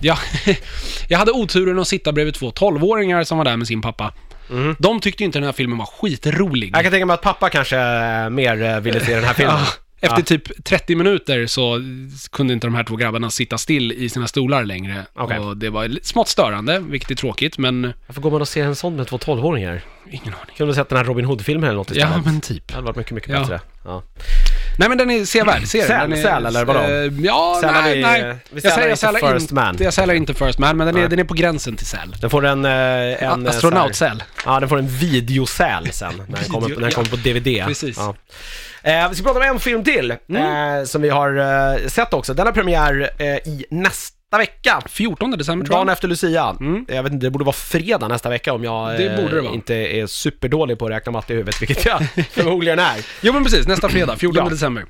eh, 0.00 0.06
ja, 0.06 0.18
jag 1.08 1.18
hade 1.18 1.32
oturen 1.32 1.78
att 1.78 1.88
sitta 1.88 2.12
bredvid 2.12 2.34
två 2.34 2.50
12-åringar 2.50 3.24
som 3.24 3.38
var 3.38 3.44
där 3.44 3.56
med 3.56 3.66
sin 3.66 3.82
pappa. 3.82 4.12
Mhm. 4.50 4.76
De 4.78 5.00
tyckte 5.00 5.24
inte 5.24 5.38
den 5.38 5.46
här 5.46 5.52
filmen 5.52 5.78
var 5.78 5.86
skitrolig. 5.86 6.70
Jag 6.76 6.82
kan 6.82 6.90
tänka 6.92 7.06
mig 7.06 7.14
att 7.14 7.22
pappa 7.22 7.50
kanske 7.50 7.76
eh, 7.78 8.30
mer 8.30 8.62
eh, 8.62 8.80
ville 8.80 9.00
se 9.00 9.14
den 9.14 9.24
här 9.24 9.34
filmen. 9.34 9.56
Ja, 10.02 10.08
efter 10.08 10.22
typ 10.22 10.64
30 10.64 10.94
minuter 10.94 11.46
så 11.46 11.80
kunde 12.32 12.52
inte 12.54 12.66
de 12.66 12.74
här 12.74 12.84
två 12.84 12.96
grabbarna 12.96 13.30
sitta 13.30 13.58
still 13.58 13.92
i 13.92 14.08
sina 14.08 14.26
stolar 14.28 14.64
längre. 14.64 15.06
Okej. 15.14 15.38
Och 15.38 15.56
det 15.56 15.70
var 15.70 15.98
smått 16.02 16.28
störande, 16.28 16.78
vilket 16.78 17.10
är 17.10 17.14
tråkigt, 17.14 17.58
men 17.58 17.92
Varför 18.06 18.20
går 18.20 18.30
man 18.30 18.40
och 18.40 18.48
ser 18.48 18.64
en 18.64 18.76
sån 18.76 18.96
med 18.96 19.06
två 19.06 19.18
12-åringar? 19.18 19.80
ingen 20.10 20.24
aning. 20.34 20.56
Kunde 20.56 20.70
du 20.72 20.74
sett 20.74 20.88
den 20.88 20.98
här 20.98 21.04
Robin 21.04 21.24
Hood-filmen 21.24 21.64
eller 21.64 21.76
något 21.76 21.90
istället? 21.90 22.10
Ja, 22.16 22.22
men 22.24 22.40
typ. 22.40 22.68
Det 22.68 22.74
hade 22.74 22.86
varit 22.86 22.96
mycket, 22.96 23.12
mycket 23.12 23.30
Ja. 23.30 23.40
bättre. 23.40 23.60
Ja. 23.84 24.02
Nej 24.80 24.88
men 24.88 24.98
den 24.98 25.10
är 25.10 25.24
sevärd, 25.24 25.66
ser 25.66 25.86
Säl- 25.86 26.10
den 26.10 26.22
säl, 26.22 26.46
eller 26.46 26.64
vadå? 26.64 26.80
Eh, 26.80 27.12
ja, 27.26 27.58
Sälar 27.60 27.82
nej, 27.82 27.96
vi- 27.96 28.02
nej. 28.02 28.36
vi 28.50 28.60
Jag 28.64 28.98
sälar 28.98 29.18
inte 29.18 29.32
First 29.40 29.50
Man. 29.50 29.76
jag 29.80 29.94
sälar 29.94 30.14
inte 30.14 30.34
First 30.34 30.58
Man, 30.58 30.76
men 30.76 30.86
den 30.86 30.96
är, 30.96 31.00
Nej. 31.00 31.08
den 31.10 31.18
är 31.18 31.24
på 31.24 31.34
gränsen 31.34 31.76
till 31.76 31.86
säl. 31.86 32.16
Den 32.20 32.30
får 32.30 32.46
en... 32.46 32.64
eh, 32.64 32.70
en 32.72 33.46
eh, 33.46 33.50
Astronautsäl. 33.50 34.08
här- 34.08 34.52
Ja, 34.54 34.60
den 34.60 34.68
får 34.68 34.78
en 34.78 34.88
videosäl 34.88 35.92
sen 35.92 36.12
när 36.28 36.36
den 36.38 36.48
kommer, 36.48 36.66
Video- 36.68 36.74
när 36.80 36.86
den 36.86 36.90
kommer 36.94 37.08
på 37.08 37.16
DVD. 37.16 37.64
Precis. 37.66 37.96
Ja. 37.98 38.14
Eh, 38.82 39.08
vi 39.08 39.14
ska 39.14 39.24
prata 39.24 39.38
om 39.38 39.44
en 39.46 39.60
film 39.60 39.84
till, 39.84 40.14
Mm. 40.28 40.78
eh, 40.78 40.84
som 40.84 41.02
vi 41.02 41.08
har 41.08 41.36
eh, 41.74 41.86
sett 41.88 42.12
också. 42.14 42.34
Den 42.34 42.46
har 42.46 42.52
premiär 42.52 43.10
eh, 43.18 43.26
i 43.26 43.64
nästa 44.32 44.38
vecka. 44.38 44.82
14 44.88 45.30
december 45.30 45.66
tror 45.66 45.76
Dagen 45.76 45.86
jag. 45.88 45.92
efter 45.92 46.08
Lucia. 46.08 46.56
Mm. 46.60 46.86
Jag 46.88 47.02
vet 47.02 47.12
inte, 47.12 47.26
det 47.26 47.30
borde 47.30 47.44
vara 47.44 47.52
fredag 47.56 48.08
nästa 48.08 48.28
vecka 48.28 48.52
om 48.52 48.64
jag 48.64 48.96
Det 48.98 49.06
eh, 49.06 49.16
borde 49.22 49.34
det 49.34 49.40
vara. 49.40 49.54
inte 49.54 49.74
är 49.74 50.06
superdålig 50.06 50.78
på 50.78 50.84
att 50.86 50.90
räkna 50.90 51.12
matte 51.12 51.32
i 51.32 51.36
huvudet, 51.36 51.62
vilket 51.62 51.84
jag 51.84 52.08
förmodligen 52.30 52.78
är. 52.78 53.06
Jo 53.20 53.32
men 53.32 53.44
precis, 53.44 53.66
nästa 53.66 53.88
fredag, 53.88 54.16
14 54.16 54.44
Ja. 54.44 54.50
december. 54.50 54.84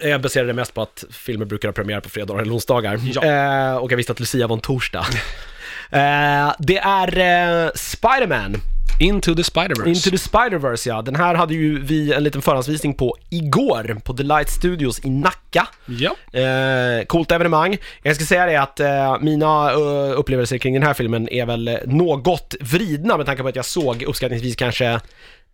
Jag 0.00 0.20
baserar 0.22 0.46
det 0.46 0.52
mest 0.52 0.74
på 0.74 0.82
att 0.82 1.04
filmer 1.10 1.44
brukar 1.46 1.68
ha 1.68 1.72
premiär 1.72 2.00
på 2.00 2.08
fredagar 2.08 2.42
eller 2.42 2.54
onsdagar. 2.54 3.00
Ja. 3.14 3.24
Eh, 3.24 3.76
och 3.76 3.92
jag 3.92 3.96
visste 3.96 4.12
att 4.12 4.20
Lucia 4.20 4.46
var 4.46 4.56
en 4.56 4.60
torsdag. 4.62 5.06
eh, 5.90 6.52
det 6.58 6.78
är 6.78 7.18
eh, 7.18 7.70
Spider-Man, 7.74 8.56
Into 9.00 9.34
the 9.34 9.42
Spider-Verse. 9.42 9.88
Into 9.88 10.10
the 10.10 10.16
Spider-Verse 10.16 10.88
ja. 10.88 11.02
Den 11.02 11.16
här 11.16 11.34
hade 11.34 11.54
ju 11.54 11.80
vi 11.82 12.12
en 12.12 12.24
liten 12.24 12.42
förhandsvisning 12.42 12.94
på 12.94 13.16
igår 13.30 14.00
på 14.04 14.14
The 14.14 14.22
Light 14.22 14.50
Studios 14.50 15.04
i 15.04 15.10
Nacka. 15.10 15.68
Ja. 15.86 16.38
Eh, 16.40 17.04
coolt 17.04 17.32
evenemang. 17.32 17.76
Jag 18.02 18.16
ska 18.16 18.24
säga 18.24 18.46
det 18.46 18.56
att 18.56 18.80
eh, 18.80 19.20
mina 19.20 19.72
eh, 19.72 20.18
upplevelser 20.18 20.58
kring 20.58 20.74
den 20.74 20.82
här 20.82 20.94
filmen 20.94 21.28
är 21.28 21.46
väl 21.46 21.78
något 21.86 22.54
vridna 22.60 23.16
med 23.16 23.26
tanke 23.26 23.42
på 23.42 23.48
att 23.48 23.56
jag 23.56 23.64
såg 23.64 24.02
uppskattningsvis 24.02 24.56
kanske 24.56 25.00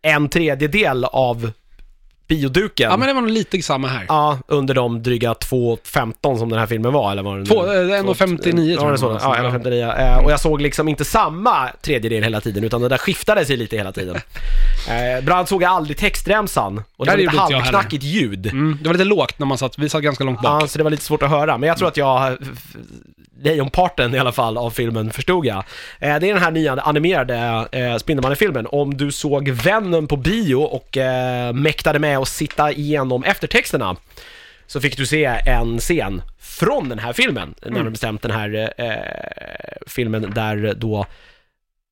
en 0.03 0.28
tredjedel 0.28 1.05
av 1.05 1.51
bioduken. 2.28 2.90
ja 2.90 2.96
men 2.96 3.08
det 3.08 3.14
var 3.14 3.20
nog 3.20 3.30
lite 3.30 3.62
samma 3.62 3.88
här. 3.88 4.04
Ja, 4.08 4.38
under 4.48 4.74
de 4.74 5.02
dryga 5.02 5.32
2.15 5.32 6.38
som 6.38 6.48
den 6.48 6.58
här 6.58 6.66
filmen 6.66 6.92
var, 6.92 7.12
eller 7.12 7.22
var? 7.22 7.44
Två, 7.44 7.64
eh, 7.64 7.68
1,59 7.70 8.70
Ja, 8.70 8.78
tror 8.80 8.86
det 8.86 8.92
jag 8.92 9.00
så. 9.00 9.08
det 9.08 9.14
var. 9.24 9.36
Ja, 9.36 9.50
1,59. 9.50 9.98
Eh, 10.18 10.24
och 10.24 10.32
jag 10.32 10.40
såg 10.40 10.60
liksom 10.60 10.88
inte 10.88 11.04
samma 11.04 11.68
tredjedel 11.82 12.22
hela 12.22 12.40
tiden, 12.40 12.64
utan 12.64 12.80
det 12.80 12.88
där 12.88 12.98
skiftade 12.98 13.44
sig 13.44 13.56
lite 13.56 13.76
hela 13.76 13.92
tiden. 13.92 14.16
Eh, 14.88 15.24
Brand 15.24 15.48
såg 15.48 15.62
jag 15.62 15.70
aldrig 15.70 15.96
textremsan, 15.96 16.82
och 16.96 17.06
det 17.06 17.16
Nej, 17.16 17.26
var 17.26 17.32
det 17.32 17.38
lite 17.48 17.56
halvknackigt 17.56 18.04
ljud. 18.04 18.46
Mm, 18.46 18.78
det 18.82 18.88
var 18.88 18.94
lite 18.94 19.04
lågt 19.04 19.38
när 19.38 19.46
man 19.46 19.58
satt, 19.58 19.78
vi 19.78 19.88
satt 19.88 20.02
ganska 20.02 20.24
långt 20.24 20.42
bak. 20.42 20.62
Ja, 20.62 20.66
så 20.68 20.78
det 20.78 20.84
var 20.84 20.90
lite 20.90 21.02
svårt 21.02 21.22
att 21.22 21.30
höra, 21.30 21.58
men 21.58 21.68
jag 21.68 21.78
tror 21.78 21.88
att 21.88 21.96
jag, 21.96 22.32
f- 22.42 22.76
lejonparten 23.43 24.14
i 24.14 24.18
alla 24.18 24.32
fall 24.32 24.59
av 24.59 24.70
filmen 24.70 25.11
förstod 25.11 25.47
jag. 25.47 25.64
Eh, 25.99 26.18
det 26.18 26.30
är 26.30 26.34
den 26.34 26.43
här 26.43 26.51
nya 26.51 26.72
animerade 26.72 27.68
eh, 27.72 27.97
Spindelmannen-filmen. 27.97 28.66
Om 28.66 28.97
du 28.97 29.12
såg 29.12 29.49
Venom 29.49 30.09
på 30.09 30.16
bio 30.16 30.57
och 30.57 30.97
eh, 30.97 31.53
mäktade 31.53 31.99
med 31.99 32.18
att 32.18 32.28
sitta 32.28 32.72
igenom 32.72 33.24
eftertexterna 33.24 33.97
så 34.66 34.80
fick 34.80 34.97
du 34.97 35.07
se 35.07 35.24
en 35.47 35.78
scen 35.78 36.22
från 36.39 36.89
den 36.89 36.99
här 36.99 37.12
filmen, 37.12 37.55
närmare 37.62 37.91
bestämt 37.91 38.22
den 38.22 38.30
här 38.30 38.72
eh, 38.78 39.78
filmen 39.87 40.32
där 40.34 40.74
då 40.76 41.07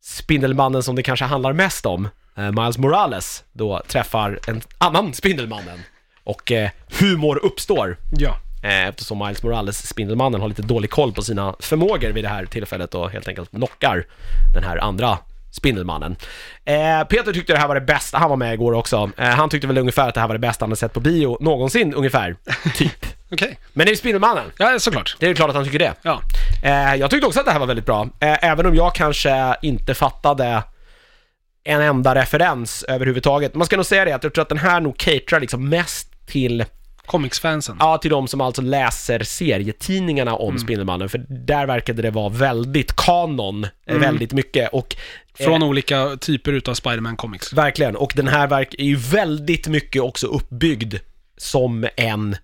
Spindelmannen 0.02 0.82
som 0.82 0.96
det 0.96 1.02
kanske 1.02 1.24
handlar 1.24 1.52
mest 1.52 1.86
om, 1.86 2.08
eh, 2.36 2.52
Miles 2.52 2.78
Morales, 2.78 3.44
då 3.52 3.82
träffar 3.88 4.38
en 4.48 4.62
annan 4.78 5.14
Spindelmannen 5.14 5.78
och 6.24 6.52
eh, 6.52 6.70
humor 7.00 7.44
uppstår. 7.44 7.96
Ja. 8.18 8.36
Eh, 8.64 8.88
Eftersom 8.88 9.18
Miles 9.18 9.42
Morales, 9.42 9.88
Spindelmannen, 9.88 10.40
har 10.40 10.48
lite 10.48 10.62
dålig 10.62 10.90
koll 10.90 11.12
på 11.12 11.22
sina 11.22 11.54
förmågor 11.58 12.10
vid 12.10 12.24
det 12.24 12.28
här 12.28 12.46
tillfället 12.46 12.94
och 12.94 13.10
helt 13.10 13.28
enkelt 13.28 13.50
knockar 13.50 14.06
den 14.54 14.64
här 14.64 14.76
andra 14.76 15.18
Spindelmannen. 15.50 16.16
Eh, 16.64 17.04
Peter 17.08 17.32
tyckte 17.32 17.52
det 17.52 17.58
här 17.58 17.68
var 17.68 17.74
det 17.74 17.80
bästa, 17.80 18.18
han 18.18 18.30
var 18.30 18.36
med 18.36 18.54
igår 18.54 18.72
också. 18.72 19.10
Eh, 19.18 19.28
han 19.28 19.48
tyckte 19.48 19.66
väl 19.66 19.78
ungefär 19.78 20.08
att 20.08 20.14
det 20.14 20.20
här 20.20 20.28
var 20.28 20.34
det 20.34 20.38
bästa 20.38 20.64
han 20.64 20.70
hade 20.70 20.76
sett 20.76 20.92
på 20.92 21.00
bio 21.00 21.36
någonsin, 21.40 21.94
ungefär. 21.94 22.36
Typ. 22.76 23.06
Okej. 23.30 23.58
Men 23.72 23.86
det 23.86 23.90
är 23.90 23.92
ju 23.92 23.96
Spindelmannen. 23.96 24.44
Ja, 24.58 24.78
såklart. 24.78 25.16
Det 25.20 25.26
är 25.26 25.28
ju 25.28 25.34
klart 25.34 25.48
att 25.48 25.56
han 25.56 25.64
tycker 25.64 25.78
det. 25.78 25.94
Ja. 26.02 26.20
Eh, 26.64 26.94
jag 26.94 27.10
tyckte 27.10 27.26
också 27.26 27.40
att 27.40 27.46
det 27.46 27.52
här 27.52 27.58
var 27.58 27.66
väldigt 27.66 27.86
bra, 27.86 28.08
eh, 28.20 28.44
även 28.44 28.66
om 28.66 28.74
jag 28.74 28.94
kanske 28.94 29.56
inte 29.62 29.94
fattade 29.94 30.62
en 31.64 31.80
enda 31.80 32.14
referens 32.14 32.82
överhuvudtaget. 32.82 33.54
Man 33.54 33.66
ska 33.66 33.76
nog 33.76 33.86
säga 33.86 34.04
det, 34.04 34.12
att 34.12 34.24
jag 34.24 34.34
tror 34.34 34.42
att 34.42 34.48
den 34.48 34.58
här 34.58 34.80
nog 34.80 34.96
caterar 34.98 35.40
liksom 35.40 35.68
mest 35.68 36.26
till 36.26 36.64
Comics-fansen. 37.06 37.76
Ja, 37.80 37.98
till 37.98 38.10
de 38.10 38.28
som 38.28 38.40
alltså 38.40 38.62
läser 38.62 39.22
serietidningarna 39.22 40.34
om 40.34 40.58
Spindelmannen, 40.58 41.08
för 41.08 41.18
där 41.28 41.66
verkade 41.66 42.02
det 42.02 42.10
vara 42.10 42.28
väldigt 42.28 42.96
kanon, 42.96 43.66
eh, 43.86 43.98
väldigt 43.98 44.32
mycket 44.32 44.68
och 44.72 44.96
Från 45.34 45.62
eh, 45.62 45.68
olika 45.68 46.16
typer 46.16 46.52
utav 46.52 46.74
Spider-Man 46.74 47.16
Comics. 47.16 47.52
Verkligen, 47.52 47.96
och 47.96 48.12
den 48.16 48.28
här 48.28 48.46
verk 48.46 48.74
är 48.78 48.84
ju 48.84 48.96
väldigt 48.96 49.68
mycket 49.68 50.02
också 50.02 50.26
uppbyggd 50.26 50.94
som 51.36 51.86
en 51.96 52.36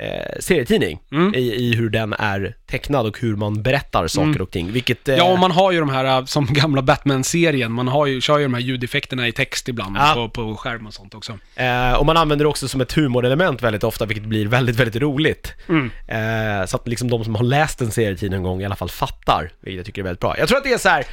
eh, 0.00 0.38
serietidning 0.40 0.98
Mm. 1.12 1.34
i, 1.34 1.54
i 1.54 1.74
hur 1.74 1.90
den 1.90 2.12
är 2.12 2.54
tecknad 2.70 3.06
och 3.06 3.18
hur 3.20 3.36
man 3.36 3.62
berättar 3.62 4.06
saker 4.06 4.28
Mm. 4.28 4.42
och 4.42 4.50
ting, 4.50 4.72
vilket... 4.72 5.08
Eh, 5.08 5.16
Ja, 5.16 5.24
och 5.24 5.38
man 5.38 5.50
har 5.50 5.72
ju 5.72 5.80
de 5.80 5.88
här, 5.90 6.04
äh, 6.04 6.24
som 6.24 6.46
gamla 6.50 6.82
Batman-serien, 6.82 7.72
man 7.72 7.88
har 7.88 8.06
ju, 8.06 8.20
kör 8.20 8.38
ju 8.38 8.44
de 8.44 8.54
här 8.54 8.60
ljudeffekterna 8.60 9.28
i 9.28 9.32
text 9.32 9.68
ibland 9.68 9.96
Ja. 9.96 10.12
på, 10.14 10.28
på 10.28 10.56
skärm 10.56 10.86
och 10.86 10.94
sånt 10.94 11.14
också. 11.14 11.38
Eh, 11.56 11.92
och 11.92 12.06
man 12.06 12.16
använder 12.16 12.44
det 12.44 12.48
också 12.48 12.68
som 12.68 12.80
ett 12.80 12.92
humorelement 12.92 13.62
väldigt 13.62 13.84
ofta, 13.84 14.06
vilket 14.06 14.24
blir 14.26 14.46
väldigt, 14.46 14.76
väldigt 14.76 15.02
roligt. 15.02 15.52
Mm. 15.68 15.90
Eh, 16.08 16.66
så 16.66 16.76
att 16.76 16.88
liksom 16.88 17.10
de 17.10 17.24
som 17.24 17.34
har 17.34 17.42
läst 17.44 17.80
en 17.80 17.90
serietidning 17.90 18.36
en 18.36 18.42
gång 18.42 18.60
i 18.62 18.64
alla 18.64 18.76
fall 18.76 18.88
fattar, 18.90 19.50
vilket 19.60 19.76
jag 19.76 19.86
tycker 19.86 20.02
är 20.02 20.04
väldigt 20.04 20.20
bra. 20.20 20.38
Jag 20.38 20.48
tror 20.48 20.58
att 20.58 20.64
det 20.64 20.72
är 20.72 20.78
så 20.78 20.88
här, 20.88 21.04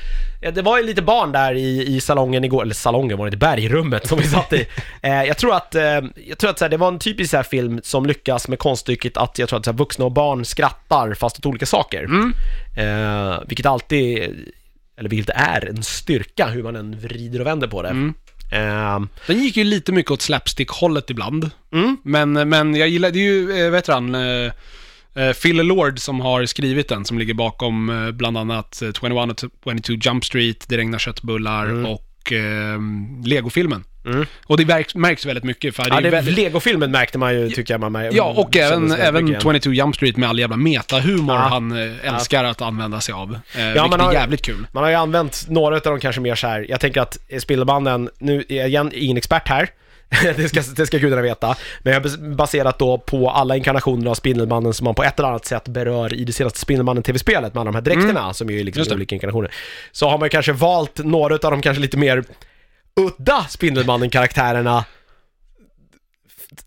eh, 0.41 0.53
det 0.53 0.61
var 0.61 0.77
ju 0.77 0.83
lite 0.85 1.01
barn 1.01 1.31
där 1.31 1.53
i, 1.55 1.95
i 1.95 2.01
salongen 2.01 2.43
igår, 2.43 2.61
eller 2.63 2.73
salongen 2.75 3.17
var 3.17 3.25
det 3.25 3.27
inte, 3.27 3.37
bergrummet 3.37 4.07
som 4.07 4.17
vi 4.17 4.23
satt 4.27 4.53
i. 4.53 4.67
Eh, 5.01 5.23
jag 5.23 5.37
tror 5.37 5.55
att, 5.55 5.75
eh, 5.75 5.83
jag 6.27 6.37
tror 6.37 6.49
att 6.49 6.59
så 6.59 6.65
här, 6.65 6.69
det 6.69 6.77
var 6.77 6.87
en 6.87 6.99
typisk 6.99 7.31
så 7.31 7.37
här 7.37 7.43
film 7.43 7.79
som 7.83 8.05
lyckas 8.05 8.47
med 8.47 8.59
konststycket 8.59 9.17
att 9.17 9.39
jag 9.39 9.49
tror 9.49 9.59
att 9.59 9.65
så 9.65 9.71
här, 9.71 9.77
vuxna 9.77 10.05
och 10.05 10.11
barn 10.11 10.45
skrattar 10.45 11.13
fast 11.13 11.41
åt 11.45 11.49
olika 11.49 11.65
saker. 11.65 12.03
Mm. 12.03 12.33
Eh, 12.77 13.39
vilket 13.47 13.65
alltid, 13.65 14.17
eller 14.97 15.09
vilket 15.09 15.35
är 15.35 15.69
en 15.69 15.83
styrka 15.83 16.47
hur 16.47 16.63
man 16.63 16.75
än 16.75 16.99
vrider 16.99 17.39
och 17.41 17.47
vänder 17.47 17.67
på 17.67 17.81
det. 17.81 17.89
Mm. 17.89 18.13
Eh, 18.51 18.99
Den 19.27 19.43
gick 19.43 19.57
ju 19.57 19.63
lite 19.63 19.91
mycket 19.91 20.11
åt 20.11 20.21
slapstick-hållet 20.21 21.09
ibland. 21.09 21.49
mm. 21.73 21.97
Men, 22.03 22.49
men 22.49 22.75
jag 22.75 22.89
gillar, 22.89 23.11
det 23.11 23.19
är 23.19 23.23
ju, 23.33 23.65
eh, 23.65 23.71
vet 23.71 23.85
du 23.85 23.91
han, 23.91 24.15
eh, 24.15 24.51
eh, 25.15 25.33
Phil 25.33 25.55
Lord 25.55 25.99
som 25.99 26.19
har 26.21 26.45
skrivit 26.45 26.89
den, 26.89 27.05
som 27.05 27.19
ligger 27.19 27.33
bakom 27.33 28.11
bland 28.13 28.37
annat 28.37 28.81
eh, 28.81 28.89
21 29.01 29.43
och 29.43 29.73
22 29.85 29.93
Jump 29.93 30.25
Street, 30.25 30.65
Det 30.69 30.77
regnar 30.77 30.99
köttbullar 30.99 31.85
och 31.85 32.33
eh, 32.33 32.79
Lego-filmen. 33.25 33.83
Mm. 34.05 34.25
Och 34.45 34.57
det 34.57 34.65
märks, 34.65 34.95
märks 34.95 35.25
väldigt 35.25 35.43
mycket, 35.43 35.75
för 35.75 35.83
det 35.83 35.89
Ja, 35.89 35.97
är 35.97 36.01
det, 36.01 36.09
väldigt... 36.09 36.35
Lego-filmen 36.35 36.91
märkte 36.91 37.17
man 37.17 37.33
ju, 37.33 37.49
tycker 37.49 37.73
jag 37.73 37.81
man 37.81 37.91
märkte. 37.91 38.17
Ja, 38.17 38.23
och 38.37 38.57
även, 38.57 38.91
även 38.91 39.25
mycket. 39.25 39.41
22 39.43 39.71
Jump 39.73 39.95
Street 39.95 40.17
med 40.17 40.29
all 40.29 40.39
jävla 40.39 40.57
metahumor 40.57 41.35
Ja. 41.35 41.41
han 41.41 41.71
eh, 41.71 42.13
älskar 42.13 42.43
att 42.43 42.61
använda 42.61 43.01
sig 43.01 43.13
av. 43.13 43.39
Eh, 43.55 43.61
Ja, 43.75 43.87
man 43.87 43.99
är 43.99 44.03
har- 44.03 44.13
jävligt 44.13 44.41
kul. 44.41 44.67
Man 44.71 44.83
har 44.83 44.89
ju 44.89 44.95
använt 44.95 45.45
några 45.49 45.75
av 45.75 45.81
dem 45.81 45.99
kanske 45.99 46.21
mer 46.21 46.35
så 46.35 46.47
här. 46.47 46.65
jag 46.69 46.79
tänker 46.79 47.01
att 47.01 47.17
Spindelmannen, 47.39 48.09
nu 48.19 48.43
är 48.49 48.55
jag 48.55 48.67
igen 48.67 48.91
ingen 48.93 49.17
expert 49.17 49.47
här, 49.47 49.69
det, 50.35 50.49
ska, 50.49 50.61
det 50.75 50.85
ska 50.85 50.97
gudarna 50.97 51.21
veta, 51.21 51.55
men 51.83 51.93
jag 51.93 51.99
har 52.01 52.03
bas- 52.09 52.35
baserat 52.35 52.79
då 52.79 52.97
på 52.97 53.29
alla 53.29 53.55
inkarnationer 53.57 54.11
av 54.11 54.15
Spindelmannen 54.15 54.73
som 54.73 54.85
man 54.85 54.95
på 54.95 55.03
ett 55.03 55.19
eller 55.19 55.29
annat 55.29 55.45
sätt 55.45 55.67
berör 55.67 56.13
i 56.13 56.23
det 56.25 56.33
senaste 56.33 56.59
Spindelmannen-tv-spelet 56.59 57.53
med 57.53 57.61
alla 57.61 57.71
de 57.71 57.75
här 57.75 57.81
dräkterna 57.81 58.33
som 58.33 58.49
ju 58.49 58.59
är 58.59 58.63
liksom 58.63 58.83
Mm. 58.83 58.95
Olika 58.95 59.15
inkarnationer. 59.15 59.51
Så 59.91 60.09
har 60.09 60.17
man 60.17 60.29
kanske 60.29 60.51
valt 60.53 60.97
några 60.97 61.33
av 61.33 61.39
de 61.51 61.61
kanske 61.61 61.81
lite 61.81 61.97
mer 61.97 62.23
udda 62.95 63.45
Spindelmannen-karaktärerna 63.49 64.85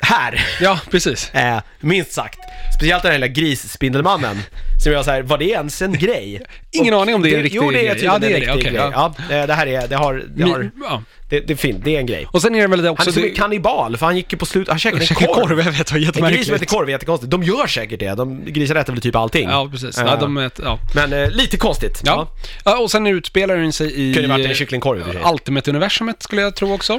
här. 0.00 0.46
Ja, 0.60 0.80
precis. 0.90 1.30
Eh, 1.34 1.60
minst 1.80 2.12
sagt. 2.12 2.38
Speciellt 2.74 3.02
den 3.02 3.12
här 3.12 3.18
lilla 3.18 3.32
grisspindelmannen. 3.32 4.36
Som 4.84 4.92
jag 4.92 5.04
säger, 5.04 5.22
var 5.22 5.38
det 5.38 5.44
ens 5.44 5.82
en 5.82 5.92
grej? 5.92 6.42
Ingen 6.72 6.94
aning 6.94 7.14
om 7.14 7.22
det 7.22 7.30
är 7.30 7.36
en 7.36 7.42
riktig 7.42 7.56
Jo, 7.62 7.70
det 7.70 7.78
är 7.78 7.82
grej. 7.82 7.88
tydligen 7.92 8.12
Ja, 8.12 8.18
det 8.18 8.26
är 8.26 8.30
en 8.34 8.40
det, 8.40 8.46
riktig 8.46 8.54
okej, 8.60 8.72
grej. 8.72 8.90
Ja. 8.92 9.14
eh, 9.40 9.46
det 9.46 9.54
här 9.54 9.66
är, 9.66 9.88
det 9.88 9.96
har, 9.96 10.22
det 10.36 10.42
har, 10.44 10.58
Mi- 10.58 10.70
ja. 10.82 11.02
det, 11.28 11.40
det, 11.40 11.56
fin, 11.56 11.80
det 11.84 11.96
är 11.96 12.00
en 12.00 12.06
grej. 12.06 12.26
Och 12.30 12.42
sen 12.42 12.54
är 12.54 12.60
det 12.60 12.66
väl 12.66 12.82
det 12.82 12.90
också... 12.90 13.00
Han 13.02 13.08
är 13.08 13.12
som 13.12 13.22
det- 13.22 13.28
en 13.28 13.34
kannibal, 13.34 13.96
för 13.96 14.06
han 14.06 14.16
gick 14.16 14.32
ju 14.32 14.38
på 14.38 14.46
slut, 14.46 14.68
han 14.68 14.78
käkade 14.78 15.02
en 15.02 15.06
Käka 15.06 15.26
korv. 15.26 15.34
korv, 15.48 15.58
jag 15.58 15.64
vet, 15.72 15.86
det 15.86 15.92
var 15.92 15.98
En 15.98 16.02
gris 16.02 16.16
som 16.16 16.22
jättemärkligt. 16.22 16.50
heter 16.52 16.66
korv 16.66 16.88
är 16.88 16.92
jättekonstigt. 16.92 17.30
De 17.30 17.42
gör 17.42 17.66
säkert 17.66 18.00
det, 18.00 18.14
de, 18.14 18.44
grisar 18.46 18.74
äter 18.74 18.92
väl 18.92 19.02
typ 19.02 19.16
allting. 19.16 19.48
Ja, 19.48 19.68
precis. 19.72 19.98
Ja. 19.98 20.04
Ja, 20.06 20.16
de 20.16 20.36
är, 20.36 20.50
ja. 20.62 20.78
Men 20.94 21.12
eh, 21.12 21.30
lite 21.30 21.56
konstigt. 21.56 22.02
Ja. 22.04 22.28
ja, 22.64 22.78
och 22.78 22.90
sen 22.90 23.06
utspelar 23.06 23.56
den 23.56 23.72
sig 23.72 24.10
i... 24.10 24.14
Kunde 24.14 24.28
varit 24.28 24.46
en 24.46 24.54
kycklingkorv 24.54 24.98
i 24.98 25.02
och 25.02 25.06
för 25.06 25.12
sig. 25.12 25.22
Ultimate-universumet 25.32 26.22
skulle 26.22 26.42
jag 26.42 26.56
tro 26.56 26.74
också. 26.74 26.92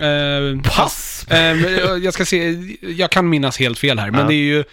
Eh, 0.00 0.60
Pass! 0.76 1.26
eh, 1.30 1.36
men 1.56 2.02
jag 2.02 2.14
ska 2.14 2.24
se, 2.24 2.56
jag 2.96 3.10
kan 3.10 3.28
minnas 3.28 3.58
helt 3.58 3.78
fel 3.78 3.98
här, 3.98 4.10
men 4.10 4.20
Ja. 4.20 4.26
det 4.26 4.34
är 4.34 4.36
ju... 4.36 4.64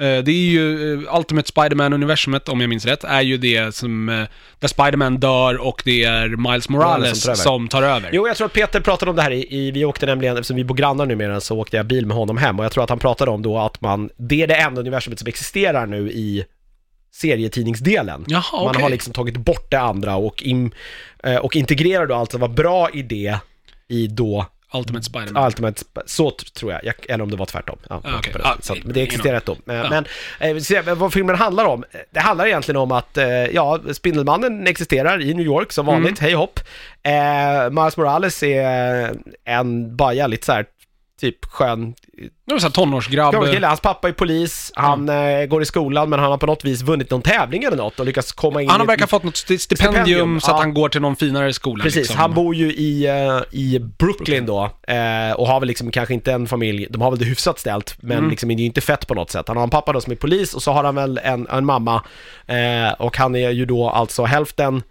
eh, 0.00 0.18
Det 0.24 0.30
är 0.30 0.50
ju 0.50 0.92
eh, 1.04 1.16
Ultimate 1.16 1.48
Spider-Man-universumet, 1.48 2.48
om 2.48 2.60
jag 2.60 2.68
minns 2.68 2.86
rätt, 2.86 3.04
är 3.04 3.20
ju 3.20 3.36
det 3.36 3.74
som... 3.74 4.08
eh, 4.08 4.24
Där 4.58 4.68
Spider-Man 4.68 5.16
dör 5.18 5.56
och 5.60 5.82
det 5.84 6.04
är 6.04 6.28
Miles 6.50 6.68
Morales 6.68 7.20
som 7.22 7.26
tar 7.26 7.32
över. 7.32 7.42
som 7.42 7.68
tar 7.68 7.82
över. 7.82 8.10
Jo, 8.12 8.26
jag 8.28 8.36
tror 8.36 8.46
att 8.46 8.52
Peter 8.52 8.80
pratade 8.80 9.10
om 9.10 9.16
det 9.16 9.22
här 9.22 9.30
i, 9.30 9.46
i 9.56 9.70
vi 9.70 9.84
åkte 9.84 10.06
nämligen, 10.06 10.36
eftersom 10.36 10.56
vi 10.56 10.64
bor 10.64 10.74
grannar 10.74 11.06
numera, 11.06 11.40
så 11.40 11.58
åkte 11.58 11.76
jag 11.76 11.86
bil 11.86 12.06
med 12.06 12.16
honom 12.16 12.36
hem 12.38 12.58
och 12.58 12.64
jag 12.64 12.72
tror 12.72 12.84
att 12.84 12.90
han 12.90 12.98
pratade 12.98 13.30
om 13.30 13.42
då 13.42 13.58
att 13.58 13.80
man, 13.80 14.10
det 14.16 14.42
är 14.42 14.46
det 14.46 14.54
enda 14.54 14.80
universumet 14.80 15.18
som 15.18 15.28
existerar 15.28 15.86
nu 15.86 16.10
i 16.10 16.44
serietidningsdelen. 17.14 18.24
Jaha, 18.28 18.42
Man 18.52 18.66
okej. 18.68 18.82
har 18.82 18.90
liksom 18.90 19.12
tagit 19.12 19.36
bort 19.36 19.70
det 19.70 19.80
andra 19.80 20.16
och, 20.16 20.42
in, 20.42 20.74
och 21.42 21.56
integrerar 21.56 22.06
då 22.06 22.14
alltså 22.14 22.38
vad 22.38 22.50
bra 22.54 22.90
idé 22.90 23.36
i 23.88 24.06
då 24.06 24.46
Ultimate 24.74 25.04
Spider-Man. 25.04 25.46
Ultimate, 25.46 25.82
så 26.06 26.30
tror 26.30 26.72
jag. 26.72 26.84
jag, 26.84 26.94
eller 27.08 27.24
om 27.24 27.30
det 27.30 27.36
var 27.36 27.46
tvärtom. 27.46 27.78
Ja, 27.88 28.00
Ah, 28.04 28.20
det. 28.32 28.40
Ah, 28.44 28.56
så, 28.60 28.72
att- 28.72 28.84
men 28.84 28.92
det 28.92 29.02
existerar 29.02 29.34
rätt 29.34 29.46
då. 29.46 29.56
Men, 29.64 29.76
Ja. 29.76 29.90
men 29.90 30.04
eh, 30.40 30.54
vi 30.54 30.60
ser 30.60 30.94
vad 30.94 31.12
filmen 31.12 31.36
handlar 31.36 31.64
om. 31.64 31.84
Det 32.10 32.20
handlar 32.20 32.46
egentligen 32.46 32.76
om 32.76 32.92
att, 32.92 33.16
eh, 33.16 33.26
ja, 33.28 33.78
Spindelmannen 33.92 34.66
existerar 34.66 35.22
i 35.22 35.34
New 35.34 35.46
York 35.46 35.72
som 35.72 35.86
vanligt, 35.86 36.20
Mm. 36.20 36.24
hej 36.26 36.32
hopp. 36.34 36.60
Eh, 37.02 37.70
Miles 37.70 37.96
Morales 37.96 38.42
är 38.42 39.14
en, 39.44 39.96
bara 39.96 40.12
jävligt 40.14 40.44
så 40.44 40.52
här, 40.52 40.66
typ 41.20 41.44
skön 41.44 41.94
Det 42.46 42.52
var 42.54 42.70
tonårsgrabb. 42.70 43.32
gammal 43.32 43.52
kille. 43.52 43.66
Hans 43.66 43.80
pappa 43.80 44.08
är 44.08 44.12
polis, 44.12 44.72
han 44.74 45.08
eh, 45.08 45.44
går 45.44 45.62
i 45.62 45.64
skolan 45.64 46.10
men 46.10 46.18
han 46.18 46.30
har 46.30 46.38
på 46.38 46.46
något 46.46 46.64
vis 46.64 46.82
vunnit 46.82 47.10
någon 47.10 47.22
tävling 47.22 47.64
eller 47.64 47.76
något 47.76 48.00
och 48.00 48.06
lyckats 48.06 48.32
komma 48.32 48.62
in 48.62 48.68
Han 48.68 48.80
har 48.80 48.86
verkar 48.86 49.02
ha 49.02 49.06
fått 49.08 49.22
något 49.22 49.34
sti- 49.34 49.58
stipendium, 49.58 49.94
Stipendium, 50.04 50.40
så 50.40 50.50
att 50.50 50.56
ja. 50.56 50.60
han 50.60 50.74
går 50.74 50.88
till 50.88 51.00
någon 51.00 51.16
finare 51.16 51.52
skola. 51.52 51.82
Precis, 51.84 51.96
liksom. 51.96 52.16
han 52.16 52.34
bor 52.34 52.54
ju 52.54 52.72
i, 52.72 53.06
eh, 53.06 53.58
i 53.60 53.78
Brooklyn 53.98 54.46
då 54.46 54.64
eh, 54.88 55.32
och 55.36 55.46
har 55.46 55.60
väl 55.60 55.66
liksom 55.66 55.90
kanske 55.90 56.14
inte 56.14 56.32
en 56.32 56.46
familj, 56.46 56.86
de 56.90 57.02
har 57.02 57.10
väl 57.10 57.18
det 57.18 57.24
hyfsat 57.24 57.58
ställt 57.58 57.96
men 58.00 58.18
Mm. 58.18 58.30
liksom 58.30 58.48
det 58.48 58.54
är 58.54 58.58
ju 58.58 58.64
inte 58.64 58.80
fett 58.80 59.06
på 59.06 59.14
något 59.14 59.30
sätt. 59.30 59.48
Han 59.48 59.56
har 59.56 59.64
en 59.64 59.70
pappa 59.70 59.92
då 59.92 60.00
som 60.00 60.12
är 60.12 60.16
polis 60.16 60.54
och 60.54 60.62
så 60.62 60.72
har 60.72 60.84
han 60.84 60.94
väl 60.94 61.20
en, 61.24 61.46
en 61.50 61.64
mamma 61.64 62.02
och 62.98 63.16
han 63.16 63.36
är 63.36 63.50
ju 63.50 63.64
då 63.64 63.88
alltså 63.90 64.24
hälften 64.24 64.82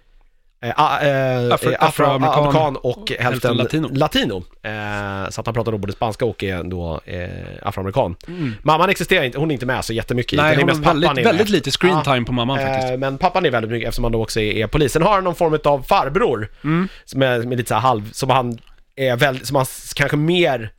afroamerikan. 0.61 1.87
afroamerikan 1.87 2.75
och 2.75 2.97
hälften, 3.09 3.25
hälften 3.25 3.57
latino. 3.57 3.89
latino. 3.93 4.43
Eh, 4.63 5.29
så 5.29 5.41
att 5.41 5.47
han 5.47 5.53
pratar 5.55 5.71
då 5.71 5.77
både 5.77 5.93
spanska 5.93 6.25
och 6.25 6.43
är 6.43 6.63
då 6.63 7.01
eh, 7.05 7.29
afroamerikan. 7.61 8.15
Mm. 8.27 8.53
Mamman 8.63 8.89
existerar 8.89 9.23
inte, 9.23 9.39
hon 9.39 9.51
är 9.51 9.53
inte 9.53 9.65
med 9.65 9.85
så 9.85 9.93
jättemycket. 9.93 10.37
Nej, 10.37 10.55
hon 10.59 10.69
har 10.69 10.75
väldigt, 10.93 11.25
väldigt 11.25 11.49
lite 11.49 11.71
screen 11.71 12.01
Ja. 12.05 12.13
time 12.13 12.25
på 12.25 12.31
mamman 12.31 12.57
faktiskt. 12.57 12.91
Eh, 12.91 12.97
Men 12.97 13.17
pappan 13.17 13.45
är 13.45 13.51
väldigt 13.51 13.71
mycket 13.71 13.87
eftersom 13.87 14.03
han 14.03 14.11
då 14.11 14.21
också 14.21 14.39
är, 14.39 14.67
polis. 14.67 14.93
Sen 14.93 15.01
har 15.01 15.11
han 15.13 15.23
någon 15.23 15.35
form 15.35 15.59
av 15.63 15.83
farbror 15.83 16.51
Mm. 16.63 16.87
som 17.05 17.21
är, 17.21 17.39
lite 17.55 17.69
så 17.69 17.75
halv, 17.75 18.11
som 18.11 18.29
han 18.29 18.57
är 18.95 19.15
väldigt, 19.15 19.47
som 19.47 19.55
han 19.55 19.65
kanske 19.95 20.17
mer 20.17 20.71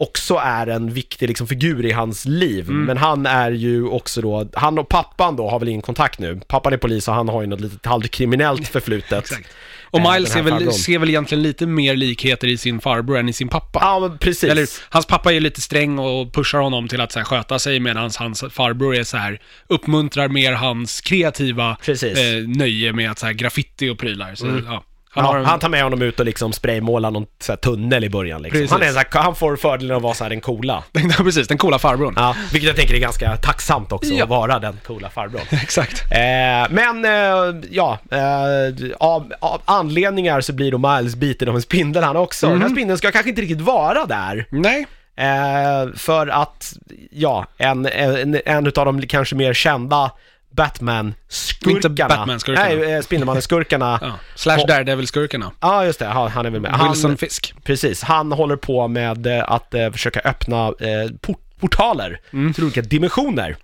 också 0.00 0.34
är 0.34 0.66
en 0.66 0.92
viktig 0.92 1.28
liksom 1.28 1.46
figur 1.46 1.86
i 1.86 1.92
hans 1.92 2.24
liv. 2.24 2.68
Mm. 2.68 2.84
Men 2.84 2.96
han 2.96 3.26
är 3.26 3.50
ju 3.50 3.84
också 3.84 4.20
då, 4.20 4.48
han 4.54 4.78
och 4.78 4.88
pappan 4.88 5.36
då 5.36 5.50
har 5.50 5.58
väl 5.58 5.68
ingen 5.68 5.82
kontakt 5.82 6.18
nu. 6.18 6.40
Pappan 6.48 6.72
är 6.72 6.76
polis 6.76 7.08
och 7.08 7.14
han 7.14 7.28
har 7.28 7.40
ju 7.40 7.46
något 7.46 7.60
litet 7.60 7.86
halvkriminellt 7.86 8.68
förflutet. 8.68 9.12
Exakt. 9.18 9.48
Och 9.90 10.00
Eh, 10.00 10.12
Miles 10.12 10.32
ser 10.32 10.42
väl, 10.42 10.72
ser 10.72 10.98
väl 10.98 11.08
egentligen 11.08 11.42
lite 11.42 11.66
mer 11.66 11.96
likheter 11.96 12.48
i 12.48 12.56
sin 12.56 12.80
farbror 12.80 13.18
än 13.18 13.28
i 13.28 13.32
sin 13.32 13.48
pappa. 13.48 13.78
Ja 13.82 14.00
men 14.00 14.18
precis. 14.18 14.50
Eller 14.50 14.66
hans 14.88 15.06
pappa 15.06 15.32
är 15.32 15.40
lite 15.40 15.60
sträng 15.60 15.98
och 15.98 16.32
pushar 16.32 16.58
honom 16.58 16.88
till 16.88 17.00
att 17.00 17.12
så 17.12 17.18
här, 17.18 17.24
sköta 17.24 17.58
sig 17.58 17.80
medan 17.80 18.10
hans 18.18 18.44
farbror 18.50 18.96
är 18.96 19.04
så 19.04 19.16
här 19.16 19.40
uppmuntrar 19.68 20.28
mer 20.28 20.52
hans 20.52 21.00
kreativa 21.00 21.76
eh, 21.88 22.48
nöje 22.56 22.92
med 22.92 23.10
att 23.10 23.18
så 23.18 23.26
här, 23.26 23.32
graffiti 23.32 23.88
och 23.88 23.98
prylar. 23.98 24.34
Så, 24.34 24.46
ja, 24.66 24.84
Han, 25.14 25.24
har 25.24 25.38
en, 25.38 25.44
han 25.44 25.58
tar 25.58 25.68
med 25.68 25.82
honom 25.82 26.02
ut 26.02 26.20
och 26.20 26.26
liksom 26.26 26.52
spraymålar 26.52 27.10
någon 27.10 27.26
så 27.38 27.56
tunnel 27.56 28.04
i 28.04 28.10
början 28.10 28.42
liksom. 28.42 28.66
Han, 28.70 28.82
är 28.82 28.92
så 28.92 28.98
här, 28.98 29.06
han 29.22 29.34
får 29.34 29.56
fördelen 29.56 29.96
att 29.96 30.02
vara 30.02 30.14
så 30.14 30.24
här 30.24 30.28
den 30.30 30.40
coola. 30.40 30.84
precis, 31.16 31.48
den 31.48 31.58
coola 31.58 31.78
farbrorn. 31.78 32.14
Ja, 32.16 32.36
vilket 32.52 32.66
jag 32.68 32.76
tänker 32.76 32.94
är 32.94 32.98
ganska 32.98 33.36
tacksamt 33.36 33.92
också, 33.92 34.14
Ja. 34.14 34.24
att 34.24 34.30
vara 34.30 34.58
den 34.58 34.78
coola 34.86 35.10
farbrorn. 35.10 35.42
Exakt. 35.62 36.02
Eh, 36.12 36.70
men, 36.70 37.04
eh, 37.04 37.60
ja, 37.70 37.98
eh, 38.10 38.90
av, 38.98 39.32
av 39.40 39.60
anledningar 39.64 40.40
så 40.40 40.52
blir 40.52 40.70
då 40.72 40.78
Miles 40.78 41.16
biten 41.16 41.48
av 41.48 41.54
en 41.54 41.62
spindel 41.62 42.02
han 42.02 42.16
också. 42.16 42.46
Den 42.46 42.56
här 42.58 42.66
Mm. 42.66 42.76
spindeln 42.76 42.98
ska 42.98 43.10
kanske 43.10 43.30
inte 43.30 43.42
riktigt 43.42 43.60
vara 43.60 44.06
där. 44.06 44.46
Nej, 44.50 44.86
Eh, 45.16 45.92
för 45.96 46.26
att, 46.26 46.72
ja, 47.10 47.46
en, 47.58 47.86
en, 47.86 48.40
en 48.46 48.66
av 48.66 48.72
de 48.72 49.02
kanske 49.06 49.34
mer 49.36 49.54
kända 49.54 50.10
Batman-skurkarna. 50.50 52.08
Batman-skurkarna. 52.08 52.68
Nej, 52.68 52.92
eh, 52.94 53.00
Spindelmannen-skurkarna. 53.02 53.98
Ja. 54.02 54.06
ja. 54.06 54.12
Slash 54.34 54.58
Daredevil-skurkarna. 54.68 55.84
just 55.84 55.98
det, 55.98 56.06
han, 56.06 56.30
han 56.30 56.46
är 56.46 56.50
väl 56.50 56.60
med. 56.60 56.70
Han, 56.70 56.88
Wilson 56.88 57.16
Fisk. 57.16 57.54
Precis, 57.64 58.02
han 58.02 58.32
håller 58.32 58.56
på 58.56 58.88
med 58.88 59.26
eh, 59.26 59.44
att 59.52 59.74
eh, 59.74 59.90
försöka 59.90 60.20
öppna 60.20 60.66
eh, 60.66 61.10
port 61.20 61.40
portaler 61.60 62.20
Mm. 62.32 62.52
till 62.54 62.64
olika 62.64 62.82
dimensioner. 62.82 63.56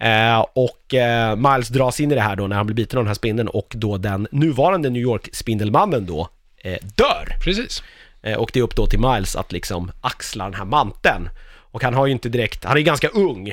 Eh, 0.00 0.38
och 0.52 0.94
eh, 0.94 1.36
Miles 1.36 1.68
dras 1.68 2.00
in 2.00 2.12
i 2.12 2.14
det 2.14 2.20
här 2.20 2.36
då 2.36 2.46
när 2.46 2.56
han 2.56 2.66
blir 2.66 2.76
biten 2.76 2.98
av 2.98 3.04
den 3.04 3.08
här 3.08 3.14
spindeln 3.14 3.48
och 3.48 3.72
då 3.76 3.96
den 3.96 4.28
nuvarande 4.30 4.90
New 4.90 5.02
York-spindelmannen 5.02 6.06
då 6.06 6.28
eh, 6.64 6.76
dör. 6.96 7.36
Precis. 7.44 7.82
Eh, 8.22 8.34
och 8.38 8.50
det 8.52 8.58
är 8.58 8.62
upp 8.64 8.76
då 8.76 8.86
till 8.86 8.98
Miles 8.98 9.36
att 9.36 9.52
liksom 9.52 9.92
axla 10.00 10.44
den 10.44 10.54
här 10.54 10.64
manteln. 10.64 11.28
Och 11.72 11.82
han 11.82 11.94
har 11.94 12.06
ju 12.06 12.12
inte 12.12 12.28
direkt, 12.28 12.64
han 12.64 12.76
är 12.76 12.80
ganska 12.80 13.08
ung, 13.08 13.48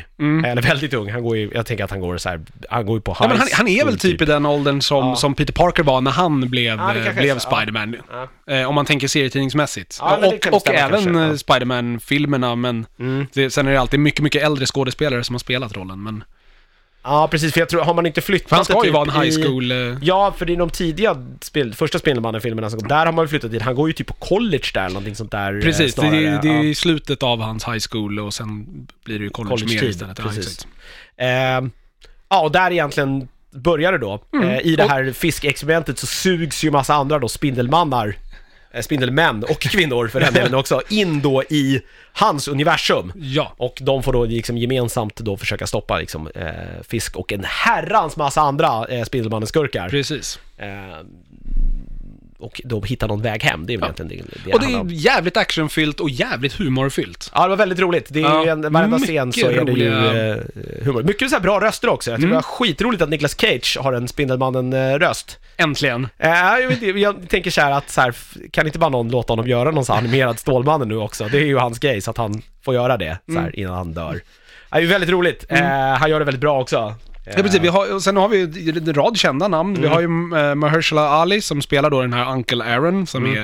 eller 0.46 0.62
väldigt 0.62 0.94
ung, 0.94 1.12
han 1.12 1.24
går 1.24 1.38
ju, 1.38 1.52
jag 1.54 1.66
tänker 1.66 1.84
att 1.84 1.92
han 1.92 2.00
går 2.00 2.18
så 2.18 2.30
här, 2.30 2.42
han 2.70 2.86
går 2.86 2.98
ju 2.98 3.02
på 3.02 3.12
high 3.12 3.22
Mm. 3.26 3.32
Ja, 3.32 3.38
men 3.38 3.40
han, 3.40 3.48
han 3.54 3.68
är 3.68 3.86
väl 3.86 4.00
typ 4.00 4.22
i 4.22 4.26
den 4.26 4.46
åldern 4.46 4.82
som, 4.82 5.08
Ja. 5.08 5.16
som 5.16 5.34
Peter 5.34 5.54
Parker 5.54 5.84
var 5.84 6.02
när 6.02 6.12
han 6.12 6.50
blev, 6.50 6.78
Ja, 6.80 6.94
blev. 7.16 7.40
Spiderman. 7.40 7.96
Eh, 8.50 8.70
om 8.70 8.76
man 8.76 8.86
tänker 8.86 9.08
serietidningsmässigt. 9.08 10.00
Och 10.02 10.54
och 10.54 10.70
även 10.70 11.16
eh. 11.16 11.34
Spiderman-filmerna, 11.36 12.56
men 12.56 12.86
Mm. 13.00 13.28
det, 13.34 13.50
sen 13.50 13.68
är 13.68 13.72
det 13.72 13.80
alltid 13.80 14.00
mycket, 14.00 14.22
mycket 14.22 14.44
äldre 14.44 14.66
skådespelare 14.66 15.24
som 15.24 15.34
har 15.36 15.40
spelat 15.40 15.78
rollen. 15.78 16.04
Men, 16.04 16.24
Ja, 17.10 17.28
precis, 17.28 17.54
för 17.54 17.60
jag 17.60 17.70
tror, 17.70 17.82
har 17.82 17.94
man 17.94 18.06
inte 18.06 18.22
flyttat 18.22 18.50
för 18.50 18.56
han 18.56 18.66
ska 18.66 18.74
det 18.74 18.80
ju 18.80 18.84
typ 18.84 18.94
vara 18.94 19.12
en 19.12 19.22
high 19.22 19.40
i- 19.40 19.44
school... 19.44 19.72
Eh, 19.72 19.78
Ja, 20.02 20.34
för 20.38 20.50
i 20.50 20.56
de 20.56 20.70
tidiga 20.70 21.26
spel, 21.42 21.74
första 21.74 22.00
Spindelmannen-filmerna 22.00 22.70
där 22.70 23.06
har 23.06 23.14
man 23.14 23.24
ju 23.26 23.30
flyttat 23.30 23.52
dit, 23.52 23.62
han 23.62 23.76
går 23.76 23.90
ju 23.90 23.94
typ 23.94 24.08
på 24.08 24.14
college 24.14 24.64
där 24.74 24.82
eller 24.82 24.94
någonting 24.94 25.16
sånt 25.16 25.32
där 25.32 25.56
eh, 25.56 25.62
precis, 25.62 25.96
det, 25.96 26.10
det, 26.10 26.40
det 26.42 26.50
är 26.50 26.56
ja. 26.56 26.64
i 26.64 26.76
slutet 26.76 27.24
av 27.24 27.42
hans 27.42 27.68
high 27.68 27.80
school 27.92 28.20
och 28.20 28.34
sen 28.34 28.66
blir 29.06 29.20
det 29.20 29.24
ju 29.24 29.30
college, 29.30 29.52
mer 29.52 29.60
College-tid, 29.60 29.90
istället. 29.90 30.20
Ja, 30.20 30.24
precis. 30.26 30.48
exakt. 30.48 30.68
Eh, 31.18 31.70
ja, 32.30 32.42
och 32.44 32.52
där 32.52 32.72
egentligen 32.72 33.28
börjar 33.52 33.92
det 33.92 33.98
då. 33.98 34.24
Mm. 34.34 34.50
Eh, 34.50 34.60
I 34.62 34.76
det 34.76 34.84
här 34.84 35.12
fiskexperimentet 35.12 36.00
så 36.00 36.08
sugs 36.08 36.64
ju 36.64 36.72
massa 36.72 36.94
andra 36.96 37.20
då 37.20 37.28
spindelmannar, 37.28 38.16
spindelmän 38.82 39.44
och 39.44 39.60
kvinnor 39.60 40.08
för 40.08 40.20
den 40.20 40.34
delen 40.34 40.54
också, 40.54 40.82
in 40.90 41.22
då 41.22 41.44
i 41.44 41.82
hans 42.14 42.48
universum. 42.48 43.14
Ja, 43.16 43.54
Och 43.58 43.78
de 43.82 44.04
får 44.04 44.14
då 44.14 44.26
liksom 44.26 44.58
gemensamt 44.58 45.16
då 45.16 45.38
försöka 45.38 45.68
stoppa 45.68 45.98
liksom, 45.98 46.28
eh, 46.36 46.52
Fisk 46.88 47.16
och 47.16 47.34
en 47.34 47.44
herrans 47.44 48.18
massa 48.18 48.42
andra 48.42 48.86
eh, 48.86 49.04
Spindelmannen-skurkar. 49.04 49.90
precis. 49.90 50.40
Eh, 50.58 50.68
och 52.40 52.62
då 52.66 52.82
hitta 52.82 53.08
någon 53.08 53.22
väg 53.22 53.44
hem, 53.44 53.66
det 53.66 53.74
är 53.74 53.78
väl 53.78 53.90
Ja. 53.98 54.04
egentligen 54.04 54.26
det, 54.34 54.40
det 54.50 54.54
Och 54.54 54.60
det 54.60 54.66
är 54.74 54.86
jävligt 55.06 55.38
actionfyllt 55.38 56.00
och 56.00 56.10
jävligt 56.10 56.54
humorfyllt. 56.54 57.32
Ja, 57.34 57.44
det 57.44 57.50
var 57.50 57.56
väldigt 57.56 57.80
roligt. 57.80 58.06
Det 58.10 58.20
är 58.20 58.24
Ja, 58.24 58.48
en, 58.48 58.74
varenda 58.74 59.00
scen 59.00 59.34
så 59.34 59.48
är 59.50 59.66
det 59.66 59.72
ju 59.72 59.88
eh, 60.32 60.38
humor. 60.86 61.04
Mycket 61.04 61.30
så 61.30 61.36
här 61.36 61.42
bra 61.44 61.60
röster 61.60 61.90
också. 61.90 62.12
Jag 62.12 62.18
tycker 62.18 62.28
Mm. 62.28 62.32
det 62.32 62.36
var 62.36 62.42
skitroligt 62.42 63.02
att 63.02 63.10
Nicolas 63.10 63.36
Cage 63.42 63.78
har 63.82 63.94
en 63.94 64.08
Spindelmannen-röst. 64.08 65.38
Äntligen. 65.58 66.08
Eh, 66.18 66.30
jag, 66.30 66.68
vet, 66.68 66.98
jag 66.98 67.30
tänker 67.30 67.52
så 67.52 67.62
här 67.62 67.72
att 67.72 67.90
så 67.90 68.02
här, 68.02 68.14
kan 68.52 68.66
inte 68.68 68.80
bara 68.80 68.90
någon 68.90 69.10
låta 69.12 69.32
honom 69.34 69.48
göra 69.48 69.72
någon 69.72 69.86
så 69.86 69.94
här 69.94 70.00
animerad 70.00 70.40
Stålmannen 70.40 70.88
nu 70.88 70.98
också? 70.98 71.28
Det 71.32 71.38
är 71.38 71.42
ju 71.46 71.58
hans 71.58 71.80
grej, 71.80 72.02
så 72.02 72.12
att 72.12 72.18
han 72.18 72.42
får 72.66 72.74
göra 72.74 72.98
det 72.98 73.18
så 73.28 73.34
här, 73.34 73.40
Mm. 73.40 73.54
innan 73.54 73.74
han 73.76 73.94
dör. 73.94 74.14
Det 74.72 74.78
är 74.78 74.82
ju 74.82 74.88
väldigt 74.88 75.10
roligt. 75.10 75.46
Eh, 75.50 75.60
han 75.70 76.10
gör 76.10 76.20
det 76.20 76.26
väldigt 76.26 76.42
bra 76.42 76.62
också. 76.62 76.96
Ja, 77.36 77.44
precis. 77.44 77.62
Vi 77.62 77.68
har, 77.68 78.00
sen 78.00 78.18
har 78.18 78.28
vi 78.30 78.70
en 78.70 78.94
rad 78.94 79.18
kända 79.18 79.48
namn. 79.48 79.70
Mm. 79.70 79.82
Vi 79.82 79.88
har 79.88 80.02
ju 80.02 80.08
eh, 80.50 80.56
Mahershala 80.56 81.02
Ali 81.10 81.42
som 81.42 81.62
spelar 81.62 81.90
då 81.90 82.02
den 82.02 82.14
här 82.14 82.32
Uncle 82.34 82.64
Aaron 82.64 83.08
som 83.08 83.26
Mm. 83.26 83.38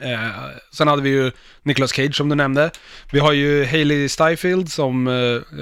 är... 0.00 0.12
Eh, 0.12 0.30
sen 0.72 0.88
hade 0.88 1.02
vi 1.02 1.10
ju 1.10 1.32
Nicolas 1.62 1.92
Cage 1.92 2.16
som 2.16 2.28
du 2.28 2.34
nämnde. 2.34 2.70
Vi 3.12 3.18
har 3.18 3.32
ju 3.32 3.64
Hailey 3.64 4.08
Steinfeld 4.08 4.72
som 4.72 5.06
eh, 5.08 5.14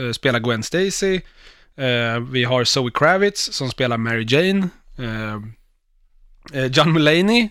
eh, 0.04 0.12
spelar 0.12 0.38
Gwen 0.40 0.62
Stacy. 0.62 1.14
Eh, 1.76 2.20
vi 2.30 2.44
har 2.44 2.64
Zoe 2.64 2.90
Kravitz 2.94 3.52
som 3.52 3.70
spelar 3.70 3.96
Mary 3.96 4.26
Jane. 4.28 4.68
Eh, 4.98 5.40
John 6.70 6.92
Mulaney, 6.92 7.48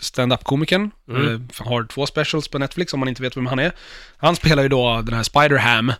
stand-up-komikern, 0.00 0.90
Mm. 1.10 1.48
har 1.58 1.84
två 1.84 2.06
specials 2.06 2.48
på 2.48 2.58
Netflix 2.58 2.94
om 2.94 3.00
man 3.00 3.08
inte 3.08 3.22
vet 3.22 3.36
vem 3.36 3.46
han 3.46 3.58
är. 3.58 3.72
Han 4.16 4.36
spelar 4.36 4.62
ju 4.62 4.68
då 4.68 5.02
den 5.04 5.14
här 5.14 5.22
Spider-Ham. 5.22 5.92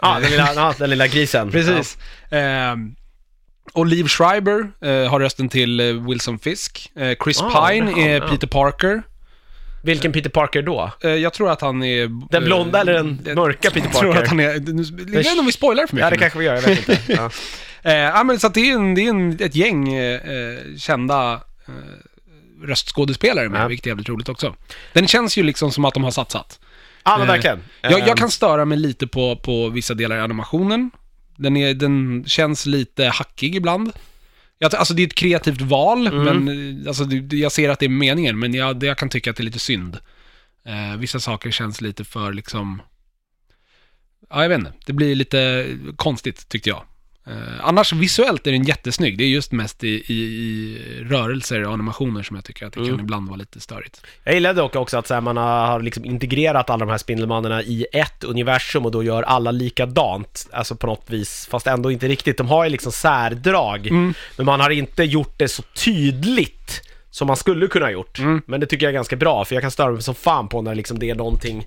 Ja, 0.00 0.18
den 0.20 0.30
lilla, 0.30 0.54
ja, 0.54 0.74
den 0.78 0.90
lilla 0.90 1.06
grisen. 1.06 1.50
Precis. 1.52 1.98
Ehm, 2.30 2.94
och 3.72 3.86
Liv 3.86 4.08
Schreiber 4.08 4.70
eh, 4.84 5.10
har 5.10 5.20
rösten 5.20 5.48
till 5.48 5.80
eh, 5.80 5.86
Wilson 6.08 6.38
Fisk. 6.38 6.92
Eh, 6.96 7.16
Chris 7.24 7.42
Ah, 7.42 7.68
Pine 7.68 7.90
ja, 7.90 7.98
är 7.98 8.20
ja. 8.20 8.28
Peter 8.28 8.46
Parker. 8.46 8.94
Ja. 8.94 9.02
Vilken 9.84 10.12
Peter 10.12 10.30
Parker 10.30 10.62
då? 10.62 10.90
Jag 11.00 11.32
tror 11.32 11.50
att 11.50 11.60
han 11.60 11.82
är... 11.82 12.30
Den 12.30 12.44
blonda 12.44 12.80
eller 12.80 12.92
den 12.94 13.18
jag 13.24 13.36
mörka 13.36 13.70
Peter 13.70 13.88
tror 13.90 14.12
Parker? 14.12 14.22
att 14.22 14.28
han 14.28 14.40
är... 14.40 14.44
Jag 14.44 15.18
vet 15.18 15.26
inte 15.26 15.40
om 15.40 15.46
vi 15.46 15.52
spoilar 15.52 15.86
för 15.86 15.94
mycket. 15.96 16.06
Ja, 16.06 16.10
det 16.10 16.18
kanske 16.18 16.38
vi 16.38 16.44
gör, 16.44 16.54
jag 16.54 16.62
vet 16.62 16.78
inte. 16.88 16.98
Ja. 17.12 17.30
Ja, 17.92 18.24
men 18.24 18.40
så 18.40 18.46
att 18.46 18.54
det 18.54 18.70
är, 18.70 18.74
en, 18.74 18.94
det 18.94 19.06
är 19.06 19.10
en, 19.10 19.36
ett 19.40 19.54
gäng 19.54 19.94
eh, 19.94 20.20
kända 20.78 21.32
eh, 21.68 22.66
röstskådespelare 22.66 23.48
med, 23.48 23.60
Ja. 23.60 23.68
vilket 23.68 23.86
är 23.86 23.90
jävligt 23.90 24.08
roligt 24.08 24.28
också. 24.28 24.54
Den 24.92 25.06
känns 25.08 25.36
ju 25.36 25.42
liksom 25.42 25.72
som 25.72 25.84
att 25.84 25.94
de 25.94 26.04
har 26.04 26.10
satsat. 26.10 26.60
Ja, 27.04 27.18
men 27.18 27.28
Eh, 27.28 27.32
verkligen. 27.32 27.60
Jag, 27.80 27.92
jag 27.92 28.08
Ehm, 28.08 28.16
kan 28.16 28.30
störa 28.30 28.64
mig 28.64 28.78
lite 28.78 29.06
på, 29.06 29.36
på 29.36 29.68
vissa 29.68 29.94
delar 29.94 30.16
i 30.16 30.20
animationen. 30.20 30.90
Den, 31.36 31.56
är, 31.56 31.74
den 31.74 32.24
känns 32.26 32.66
lite 32.66 33.04
hackig 33.06 33.54
ibland. 33.56 33.92
Jag, 34.58 34.74
alltså 34.74 34.94
det 34.94 35.02
är 35.02 35.06
ett 35.06 35.14
kreativt 35.14 35.60
val, 35.60 36.06
Mm. 36.06 36.24
men 36.44 36.80
eh, 36.82 36.88
alltså, 36.88 37.04
det- 37.04 37.36
jag 37.36 37.52
ser 37.52 37.68
att 37.68 37.78
det 37.78 37.86
är 37.86 37.90
meningen, 37.90 38.38
men 38.38 38.54
jag, 38.54 38.76
det- 38.76 38.86
jag 38.86 38.98
kan 38.98 39.08
tycka 39.08 39.30
att 39.30 39.36
det 39.36 39.40
är 39.42 39.44
lite 39.44 39.58
synd. 39.58 39.98
Eh, 40.64 40.96
vissa 40.98 41.20
saker 41.20 41.50
känns 41.50 41.80
lite 41.80 42.04
för 42.04 42.32
liksom... 42.32 42.82
Ja, 44.30 44.42
jag 44.42 44.48
vet 44.48 44.58
inte. 44.58 44.72
Det 44.86 44.92
blir 44.92 45.14
lite 45.14 45.66
konstigt, 45.96 46.48
tyckte 46.48 46.68
jag. 46.68 46.84
Eh, 47.26 47.32
annars 47.66 47.92
visuellt 47.92 48.46
är 48.46 48.52
den 48.52 48.64
jättesnygg. 48.64 49.18
Det 49.18 49.24
är 49.24 49.28
just 49.28 49.52
mest 49.52 49.84
i, 49.84 49.88
i, 49.88 50.12
i 50.14 50.78
rörelser 51.04 51.64
och 51.66 51.72
animationer 51.72 52.22
som 52.22 52.36
jag 52.36 52.44
tycker 52.44 52.66
att 52.66 52.72
det 52.72 52.80
Mm. 52.80 52.90
kan 52.96 53.00
ibland 53.00 53.28
vara 53.28 53.36
lite 53.36 53.60
störigt. 53.60 54.00
Jag 54.24 54.34
gillade 54.34 54.60
dock 54.60 54.76
också 54.76 54.98
att 54.98 55.06
så 55.06 55.14
här, 55.14 55.20
man 55.20 55.36
har, 55.36 55.80
liksom 55.82 56.04
integrerat 56.04 56.70
alla 56.70 56.84
de 56.84 56.90
här 56.90 56.98
Spindelmannen 56.98 57.62
i 57.66 57.86
ett 57.92 58.24
universum 58.24 58.84
och 58.84 58.90
då 58.90 59.02
gör 59.02 59.22
alla 59.22 59.50
likadant, 59.50 60.48
alltså 60.52 60.74
på 60.76 60.86
något 60.86 61.04
vis, 61.10 61.46
fast 61.50 61.66
ändå 61.66 61.90
inte 61.92 62.08
riktigt. 62.08 62.38
De 62.38 62.46
har 62.48 62.64
ju 62.64 62.70
liksom 62.70 62.92
särdrag, 62.92 63.86
Mm. 63.86 64.14
men 64.36 64.46
man 64.46 64.60
har 64.60 64.70
inte 64.70 65.04
gjort 65.04 65.34
det 65.38 65.48
så 65.48 65.62
tydligt 65.62 66.82
som 67.10 67.26
man 67.26 67.36
skulle 67.36 67.66
kunna 67.66 67.84
ha 67.86 67.90
gjort. 67.92 68.18
Mm. 68.18 68.42
Men 68.46 68.60
det 68.60 68.66
tycker 68.66 68.86
jag 68.86 68.90
är 68.90 68.94
ganska 68.94 69.16
bra, 69.16 69.44
för 69.44 69.54
jag 69.54 69.62
kan 69.62 69.70
störa 69.70 69.90
mig 69.90 70.02
som 70.02 70.14
fan 70.14 70.48
på 70.48 70.62
när 70.62 70.74
liksom 70.74 70.98
det 70.98 71.10
är 71.10 71.14
någonting 71.14 71.66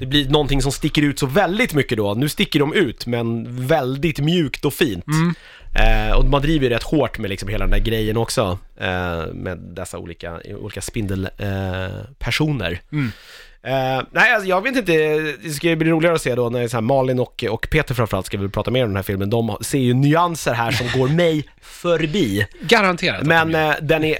det 0.00 0.06
blir 0.06 0.28
någonting 0.28 0.62
som 0.62 0.72
sticker 0.72 1.02
ut 1.02 1.18
så 1.18 1.26
väldigt 1.26 1.74
mycket 1.74 1.98
då. 1.98 2.14
Nu 2.14 2.28
sticker 2.28 2.60
de 2.60 2.74
ut, 2.74 3.06
men 3.06 3.46
väldigt 3.66 4.18
mjukt 4.18 4.64
och 4.64 4.74
fint. 4.74 5.04
Mm. 5.06 5.34
Eh, 5.74 6.12
och 6.16 6.24
man 6.24 6.42
driver 6.42 6.66
ju 6.66 6.70
rätt 6.74 6.82
hårt 6.82 7.18
med 7.18 7.30
liksom 7.30 7.48
hela 7.48 7.64
den 7.66 7.70
där 7.70 7.78
grejen 7.90 8.16
också. 8.16 8.58
Eh, 8.76 9.26
med 9.34 9.58
dessa 9.58 9.98
olika, 9.98 10.40
olika 10.60 10.80
spindelpersoner. 10.80 12.72
Eh. 12.72 12.78
Mm. 12.92 13.12
Eh, 13.62 14.02
nej, 14.10 14.32
alltså, 14.34 14.48
jag 14.48 14.62
vet 14.62 14.76
inte, 14.76 14.92
det 15.42 15.50
ska 15.50 15.68
ju 15.68 15.76
bli 15.76 15.90
roligare 15.90 16.14
att 16.14 16.22
se 16.22 16.34
då 16.34 16.50
när 16.50 16.68
så 16.68 16.76
här 16.76 16.82
Malin 16.82 17.18
och, 17.20 17.44
och 17.50 17.68
Peter 17.70 17.94
framförallt 17.94 18.26
ska 18.26 18.38
vi 18.38 18.48
prata 18.48 18.70
mer 18.70 18.82
om 18.82 18.88
den 18.88 18.96
här 18.96 19.02
filmen. 19.02 19.30
De 19.30 19.56
ser 19.60 19.78
ju 19.78 19.94
nyanser 19.94 20.52
här 20.52 20.70
som 20.70 21.00
går 21.00 21.08
mig 21.08 21.44
förbi. 21.60 22.46
Garanterat. 22.60 23.22
Men 23.22 23.54
eh, 23.54 23.74
den 23.82 24.04
är, 24.04 24.16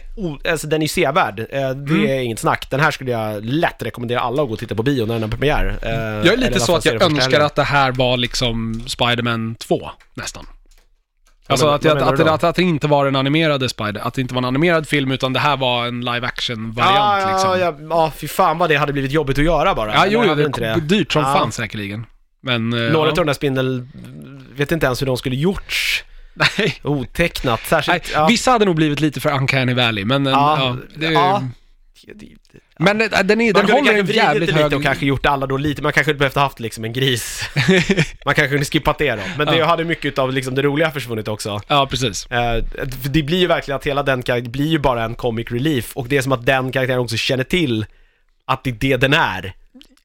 alltså, 0.50 0.66
den 0.66 0.82
är 0.82 0.86
sevärd, 0.86 1.40
eh, 1.40 1.46
det 1.46 1.60
Mm. 1.94 2.06
är 2.08 2.20
inget 2.20 2.38
snack. 2.38 2.70
Den 2.70 2.80
här 2.80 2.90
skulle 2.90 3.10
jag 3.10 3.44
lätt 3.44 3.82
rekommendera 3.82 4.20
alla 4.20 4.42
att 4.42 4.48
gå 4.48 4.52
och 4.54 4.60
titta 4.60 4.74
på 4.74 4.82
bio 4.82 5.06
när 5.06 5.14
den 5.14 5.22
har 5.22 5.30
premiär. 5.30 5.78
Jag 6.24 6.26
är 6.26 6.36
lite 6.36 6.60
så 6.60 6.76
att 6.76 6.84
jag 6.84 7.02
önskar 7.02 7.40
att 7.40 7.54
det 7.54 7.62
här 7.62 7.92
var 7.92 8.16
liksom 8.16 8.82
Spider-Man 8.86 9.54
2, 9.54 9.90
nästan. 10.14 10.46
Alltså 11.50 11.68
att, 11.68 11.86
att, 11.86 12.02
att, 12.02 12.20
att, 12.20 12.44
att 12.44 12.56
det 12.56 12.62
inte 12.62 12.86
var 12.86 13.04
den 13.04 13.16
animerade 13.16 13.68
Spider, 13.68 14.00
att 14.06 14.14
det 14.14 14.20
inte 14.20 14.34
var 14.34 14.38
en 14.40 14.44
animerad 14.44 14.88
film 14.88 15.10
utan 15.10 15.32
det 15.32 15.40
här 15.40 15.56
var 15.56 15.86
en 15.86 16.00
live 16.00 16.26
action-variant 16.26 16.96
ja, 17.22 17.32
liksom. 17.32 17.60
ja, 17.60 17.74
ja, 17.96 18.12
fy 18.16 18.28
fan 18.28 18.58
vad 18.58 18.70
det 18.70 18.76
hade 18.76 18.92
blivit 18.92 19.12
jobbigt 19.12 19.38
att 19.38 19.44
göra 19.44 19.74
bara. 19.74 19.94
Ja, 19.94 20.06
jo, 20.08 20.24
jo, 20.26 20.34
det 20.34 20.44
inte 20.44 20.66
är 20.66 20.76
dyrt 20.80 21.12
som 21.12 21.22
Ja. 21.22 21.34
fan 21.34 21.52
säkerligen. 21.52 22.06
Men... 22.42 22.72
eh, 22.72 22.92
Några 22.92 23.06
ja. 23.06 23.10
av 23.10 23.16
de 23.16 23.26
där 23.26 23.32
spindel, 23.34 23.86
vet 24.56 24.72
inte 24.72 24.86
ens 24.86 25.02
hur 25.02 25.06
de 25.06 25.16
skulle 25.16 25.36
gjorts 25.36 26.04
Nej. 26.34 26.80
otecknat, 26.82 27.60
Nej, 27.70 27.82
särskilt... 27.82 28.10
ja. 28.14 28.26
Vissa 28.26 28.50
hade 28.50 28.64
nog 28.64 28.74
blivit 28.76 29.00
lite 29.00 29.20
för 29.20 29.30
Uncanny 29.32 29.74
Valley, 29.74 30.04
men... 30.04 30.26
eh, 30.26 30.32
Ja, 30.32 30.58
ja, 30.58 30.76
det, 30.96 31.06
ja. 31.12 31.42
Men 32.80 33.00
eh, 33.00 33.08
den, 33.24 33.40
är, 33.40 33.44
Man 33.44 33.52
den 33.52 33.54
kunde 33.54 33.72
håller 33.72 34.00
en 34.00 34.06
jävligt 34.06 34.40
det 34.48 34.52
lite 34.52 34.62
hög... 34.62 34.72
och 34.72 34.82
kanske 34.82 35.06
gjort 35.06 35.26
alla 35.26 35.46
då 35.46 35.56
lite, 35.56 35.82
man 35.82 35.92
kanske 35.92 36.10
inte 36.10 36.18
behövt 36.18 36.34
haft 36.34 36.60
liksom 36.60 36.84
en 36.84 36.92
gris. 36.92 37.42
man 38.24 38.34
kanske 38.34 38.48
kunde 38.48 38.64
skippat 38.64 38.98
det 38.98 39.10
då. 39.10 39.22
Men 39.38 39.46
det 39.46 39.56
Ja. 39.56 39.66
hade 39.66 39.84
mycket 39.84 40.18
av 40.18 40.32
liksom 40.32 40.54
det 40.54 40.62
roliga 40.62 40.90
försvunnit 40.90 41.28
också. 41.28 41.60
Ja, 41.68 41.86
precis. 41.90 42.26
Eh, 42.26 42.64
det 43.10 43.22
blir 43.22 43.38
ju 43.38 43.46
verkligen 43.46 43.76
att 43.76 43.86
hela 43.86 44.02
den 44.02 44.22
karaktären 44.22 44.52
blir 44.52 44.66
ju 44.68 44.78
bara 44.78 45.04
en 45.04 45.14
comic 45.14 45.50
relief 45.50 45.96
och 45.96 46.08
det 46.08 46.16
är 46.16 46.22
som 46.22 46.32
att 46.32 46.46
den 46.46 46.72
karaktären 46.72 47.00
också 47.00 47.16
känner 47.16 47.44
till 47.44 47.86
att 48.44 48.64
det 48.64 48.70
är 48.70 48.74
det 48.74 48.96
den 48.96 49.12
är. 49.14 49.52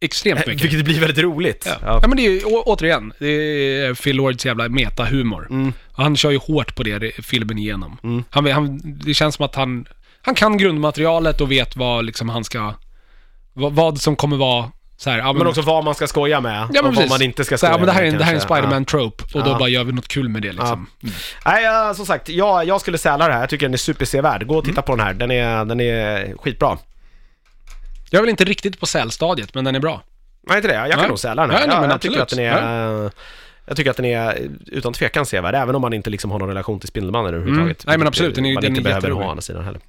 Extremt 0.02 0.40
Eh, 0.42 0.48
mycket. 0.48 0.64
Vilket 0.64 0.86
blir 0.86 1.00
väldigt 1.00 1.18
roligt. 1.24 1.68
Ja. 1.82 2.00
ja, 2.02 2.08
men 2.08 2.18
det 2.18 2.26
är 2.26 2.32
ju 2.32 2.44
å- 2.44 2.64
återigen, 2.66 3.14
det 3.20 3.28
är 3.28 3.94
Phil 3.94 4.16
Lords 4.16 4.46
jävla 4.46 4.70
meta-humor. 4.70 5.48
Mm. 5.50 5.74
Han 5.92 6.16
kör 6.18 6.32
ju 6.32 6.38
hårt 6.38 6.76
på 6.76 6.84
det 6.84 7.26
filmen 7.26 7.58
igenom. 7.58 7.98
Mm. 8.04 8.24
Han, 8.30 8.46
han, 8.52 8.82
det 9.06 9.14
känns 9.14 9.36
som 9.36 9.46
att 9.46 9.56
han, 9.56 9.86
han 10.26 10.36
kan 10.36 10.58
grundmaterialet 10.58 11.42
och 11.42 11.52
vet 11.52 11.76
vad 11.76 12.06
liksom 12.06 12.30
han 12.30 12.44
ska, 12.44 12.74
vad, 13.54 13.74
vad 13.74 14.02
som 14.02 14.16
kommer 14.16 14.38
vara 14.38 14.72
så 14.98 15.10
här, 15.10 15.18
ja, 15.18 15.34
Men 15.34 15.48
också 15.48 15.62
vad 15.62 15.84
man 15.84 15.96
ska 15.96 16.08
skoja 16.08 16.42
med 16.42 16.54
ja, 16.62 16.68
men 16.74 16.78
och 16.80 16.86
vad 16.86 16.96
precis. 16.96 17.10
man 17.10 17.22
inte 17.22 17.46
ska 17.46 17.58
så 17.58 17.66
här, 17.66 17.74
skoja 17.74 17.82
ja, 17.82 17.86
men 17.86 17.88
det 17.88 17.94
här 17.94 18.00
är 18.02 18.06
med 18.06 18.14
en, 18.14 18.18
det 18.18 18.24
här 18.24 18.32
är 18.32 18.36
en. 18.36 18.42
Spiderman-trope 18.42 19.24
och 19.24 19.30
Ja. 19.34 19.44
då 19.54 19.60
bara 19.60 19.70
gör 19.70 19.84
vi 19.84 19.92
något 19.92 20.08
kul 20.08 20.30
med 20.30 20.42
det 20.42 20.52
liksom. 20.52 20.88
Mm. 21.04 21.16
Nej, 21.46 21.64
ja, 21.64 21.94
som 21.94 22.06
sagt, 22.06 22.30
jag, 22.30 22.66
jag 22.66 22.82
skulle 22.82 22.98
säla 22.98 23.28
det 23.28 23.34
här. 23.34 23.40
Jag 23.40 23.50
tycker 23.50 23.66
den 23.66 23.74
är 23.74 23.78
supersevärd. 23.78 24.48
Gå 24.48 24.56
och 24.58 24.64
Mm. 24.64 24.74
titta 24.76 24.82
på 24.82 24.96
den 24.96 25.06
här. 25.06 25.14
Den 25.14 25.32
är, 25.32 25.66
den 25.66 25.80
är 25.82 26.34
skitbra. 26.38 26.78
Jag 28.10 28.20
är 28.20 28.22
väl 28.24 28.30
inte 28.30 28.44
riktigt 28.46 28.80
på 28.80 28.86
sälstadiet, 28.86 29.54
men 29.54 29.64
den 29.66 29.76
är 29.76 29.80
bra. 29.80 30.02
Nej, 30.48 30.58
inte 30.58 30.68
det. 30.68 30.74
Jag 30.76 30.90
kan 30.92 31.00
Nej. 31.00 31.08
nog 31.10 31.20
säla 31.20 31.42
den 31.42 31.52
här. 31.52 31.60
Nej, 31.60 31.68
nej, 31.68 31.82
men 31.82 31.90
jag 31.90 32.02
tycker 32.02 32.22
att 32.22 32.30
den 32.30 32.52
absolut. 32.54 32.64
är... 32.64 33.12
Jag 33.68 33.78
tycker 33.78 33.92
att 33.92 33.98
den 33.98 34.06
är 34.06 34.38
utan 34.68 34.94
tvekan 34.94 35.26
sevärd, 35.26 35.56
även 35.56 35.76
om 35.76 35.82
man 35.82 35.94
inte 35.94 36.10
liksom 36.10 36.32
har 36.32 36.40
någon 36.40 36.48
relation 36.48 36.80
till 36.80 36.88
Spindelmannen 36.90 37.34
överhuvudtaget. 37.34 37.84
Mm. 37.84 37.90
Nej, 37.92 37.98
men 37.98 38.08
absolut. 38.08 38.36
Den 38.36 38.46
är 38.46 38.54
man 38.54 38.62
den 38.62 38.72
inte 38.72 38.82
är 38.82 38.84
behöver 38.84 39.02
jätterolig. 39.02 39.22
ha 39.24 39.28
å 39.28 39.32
andra 39.32 39.42
sidan 39.42 39.66
heller. 39.66 39.82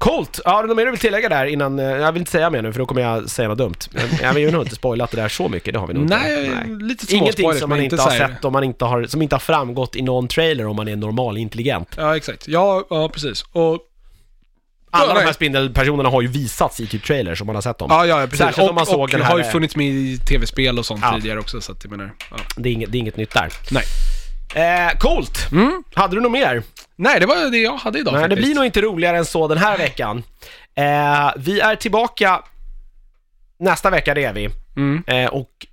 Coolt! 0.00 0.40
Ja, 0.44 0.50
har 0.50 0.62
du 0.62 0.68
något 0.68 0.76
mer 0.76 0.84
du 0.84 0.90
vill 0.90 1.00
tillägga 1.00 1.28
där 1.28 1.46
innan... 1.46 1.78
eh, 1.78 1.84
Jag 1.84 2.12
vill 2.12 2.20
inte 2.22 2.30
säga 2.32 2.50
mer 2.50 2.62
nu 2.62 2.72
för 2.72 2.78
då 2.78 2.86
kommer 2.86 3.02
jag 3.02 3.30
säga 3.30 3.48
något 3.48 3.58
dumt. 3.58 3.74
Men 3.90 4.04
jag 4.22 4.34
vill 4.34 4.42
ju 4.42 4.50
nog 4.50 4.62
inte 4.62 4.74
spoilat 4.74 5.10
det 5.10 5.16
där 5.16 5.28
så 5.28 5.48
mycket, 5.48 5.74
det 5.74 5.80
har 5.80 5.86
vi 5.86 5.94
nog 5.94 6.08
Nej, 6.08 6.46
inte. 6.46 6.84
lite 6.84 7.06
små 7.06 7.16
Ingenting 7.16 7.42
spoilers, 7.42 7.60
som 7.60 7.70
man 7.70 7.80
inte 7.80 7.94
inte 7.94 8.02
har 8.04 8.10
sett, 8.10 8.44
om 8.44 8.52
man 8.52 8.64
inte 8.64 8.84
har, 8.84 9.04
som 9.04 9.22
inte 9.22 9.34
har 9.34 9.40
framgått 9.40 9.96
i 9.96 10.02
någon 10.02 10.28
trailer 10.28 10.66
om 10.66 10.76
man 10.76 10.88
är 10.88 10.96
normal 10.96 11.36
intelligent. 11.38 11.88
Ja, 11.96 12.16
exakt. 12.16 12.48
Ja, 12.48 12.86
ja 12.90 13.08
precis. 13.08 13.44
Och... 13.52 13.78
Alla 14.92 15.06
de 15.14 15.18
här 15.18 15.24
nej. 15.24 15.34
spindelpersonerna 15.34 16.08
har 16.08 16.22
ju 16.22 16.28
visats 16.28 16.80
i 16.80 16.86
typ 16.86 17.04
trailers 17.04 17.40
om 17.40 17.46
man 17.46 17.54
har 17.56 17.62
sett 17.62 17.78
dem. 17.78 17.88
Ja, 17.90 18.06
ja, 18.06 18.20
precis. 18.24 18.38
Särskilt 18.38 18.68
om 18.68 18.74
man 18.74 18.82
och, 18.82 18.88
såg 18.88 19.00
och 19.00 19.08
den 19.10 19.22
här- 19.22 19.30
har 19.30 19.38
ju 19.38 19.44
funnits 19.44 19.76
med 19.76 19.86
i 19.86 20.18
tv-spel 20.18 20.78
och 20.78 20.86
sånt 20.86 21.00
Ja. 21.02 21.14
tidigare 21.14 21.38
också, 21.38 21.60
så 21.60 21.72
att 21.72 21.84
jag 21.84 21.90
menar... 21.90 22.12
Ja. 22.30 22.36
Det, 22.56 22.68
är 22.68 22.72
inget, 22.72 22.92
det 22.92 22.98
är 22.98 23.00
inget 23.00 23.16
nytt 23.16 23.30
där. 23.34 23.48
Nej. 23.70 23.82
Eh, 24.54 24.98
coolt! 24.98 25.52
Mm. 25.52 25.82
Hade 25.94 26.16
du 26.16 26.20
något 26.20 26.32
mer? 26.32 26.62
Nej, 26.96 27.20
det 27.20 27.26
var 27.26 27.50
det 27.50 27.58
jag 27.58 27.76
hade 27.76 27.98
idag 27.98 28.12
Nej, 28.12 28.22
det 28.22 28.28
faktiskt. 28.28 28.46
blir 28.46 28.54
nog 28.54 28.64
inte 28.64 28.80
roligare 28.80 29.16
än 29.16 29.24
så 29.24 29.48
den 29.48 29.58
här 29.58 29.78
veckan. 29.78 30.22
Eh, 30.74 31.30
vi 31.36 31.60
är 31.60 31.76
tillbaka 31.76 32.42
nästa 33.58 33.90
vecka, 33.90 34.14
det 34.14 34.24
är 34.24 34.32
vi. 34.32 34.48
Mm. 34.76 35.02
Eh, 35.06 35.26
och 35.26 35.66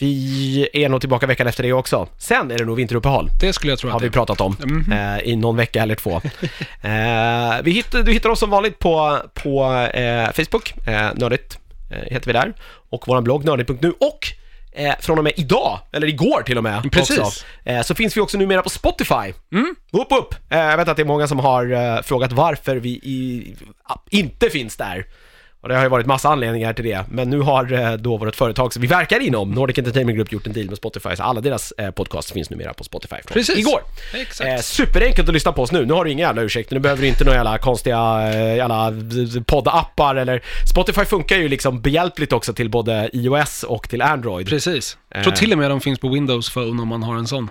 vi 0.00 0.68
är 0.72 0.88
nog 0.88 1.00
tillbaka 1.00 1.26
veckan 1.26 1.46
efter 1.46 1.62
det 1.62 1.72
också. 1.72 2.08
Sen 2.18 2.50
är 2.50 2.58
det 2.58 2.64
nog 2.64 2.76
vinteruppehåll, 2.76 3.30
Det 3.40 3.52
skulle 3.52 3.72
jag 3.72 3.78
tro 3.78 3.90
har 3.90 3.96
att 3.96 4.02
vi 4.02 4.06
det 4.08 4.12
pratat 4.12 4.40
om. 4.40 4.56
Mhm. 4.64 4.92
Eh, 4.92 5.18
I 5.18 5.36
någon 5.36 5.56
vecka 5.56 5.82
eller 5.82 5.94
två. 5.94 6.10
eh, 6.82 7.62
vi 7.62 7.70
hittar, 7.70 8.02
du 8.02 8.12
hittar 8.12 8.30
oss 8.30 8.38
som 8.40 8.50
vanligt 8.50 8.78
på, 8.78 9.18
på 9.34 9.72
eh, 9.74 10.32
Facebook, 10.32 10.74
eh, 10.86 11.10
Nördigt 11.14 11.58
eh, 11.90 12.12
heter 12.12 12.26
vi 12.26 12.32
där. 12.32 12.54
Och 12.90 13.04
vår 13.06 13.20
blogg, 13.20 13.44
nördigt.nu. 13.44 13.90
Och 13.90 14.18
eh, 14.72 14.94
från 15.00 15.18
och 15.18 15.24
med 15.24 15.32
idag, 15.36 15.78
eller 15.92 16.06
igår 16.06 16.42
till 16.42 16.58
och 16.58 16.64
med, 16.64 16.92
Precis. 16.92 17.18
också, 17.18 17.44
eh, 17.64 17.82
så 17.82 17.94
finns 17.94 18.16
vi 18.16 18.20
också 18.20 18.38
numera 18.38 18.62
på 18.62 18.70
Spotify. 18.70 19.32
Mm. 19.52 19.74
Upp, 19.92 20.12
upp! 20.12 20.34
Eh, 20.50 20.58
jag 20.58 20.76
vet 20.76 20.88
att 20.88 20.96
det 20.96 21.02
är 21.02 21.06
många 21.06 21.28
som 21.28 21.38
har 21.38 21.72
eh, 21.72 22.02
frågat 22.02 22.32
varför 22.32 22.76
vi 22.76 22.90
i, 22.90 23.54
inte 24.10 24.50
finns 24.50 24.76
där. 24.76 25.06
Och 25.62 25.68
det 25.68 25.74
har 25.76 25.82
ju 25.82 25.88
varit 25.88 26.06
massa 26.06 26.28
anledningar 26.28 26.72
till 26.72 26.84
det, 26.84 27.04
men 27.08 27.30
nu 27.30 27.40
har 27.40 27.72
eh, 27.72 27.92
då 27.92 28.16
vårt 28.16 28.36
företag 28.36 28.72
som 28.72 28.82
vi 28.82 28.88
verkar 28.88 29.20
inom, 29.20 29.50
Nordic 29.50 29.78
Entertainment 29.78 30.16
Group, 30.16 30.32
gjort 30.32 30.46
en 30.46 30.52
deal 30.52 30.66
med 30.66 30.76
Spotify, 30.76 31.16
så 31.16 31.22
alla 31.22 31.40
deras 31.40 31.72
eh, 31.78 31.90
podcasts 31.90 32.32
finns 32.32 32.50
numera 32.50 32.74
på 32.74 32.84
Spotify 32.84 33.16
från 33.16 33.34
Precis. 33.34 33.58
igår. 33.58 33.80
Exakt. 34.14 34.50
Eh, 34.50 34.56
superenkelt 34.60 35.28
att 35.28 35.34
lyssna 35.34 35.52
på 35.52 35.62
oss 35.62 35.72
nu, 35.72 35.86
nu 35.86 35.92
har 35.92 36.04
du 36.04 36.10
inga 36.10 36.26
jävla 36.26 36.42
ursäkter, 36.42 36.74
nu 36.74 36.80
behöver 36.80 37.02
du 37.02 37.08
inte 37.08 37.24
några 37.24 37.36
jävla 37.36 37.58
konstiga 37.58 38.30
eh, 38.34 38.56
jävla 38.56 38.92
poddappar 39.46 40.14
eller... 40.16 40.42
Spotify 40.70 41.04
funkar 41.04 41.36
ju 41.36 41.48
liksom 41.48 41.80
behjälpligt 41.80 42.32
också 42.32 42.52
till 42.52 42.70
både 42.70 43.10
iOS 43.12 43.62
och 43.62 43.88
till 43.88 44.02
Android. 44.02 44.48
Precis. 44.48 44.96
Jag 45.14 45.22
tror 45.22 45.32
till 45.34 45.52
och 45.52 45.58
med 45.58 45.70
de 45.70 45.80
finns 45.80 45.98
på 45.98 46.08
Windows 46.08 46.50
Phone 46.50 46.82
om 46.82 46.88
man 46.88 47.02
har 47.02 47.14
en 47.16 47.26
sån. 47.26 47.50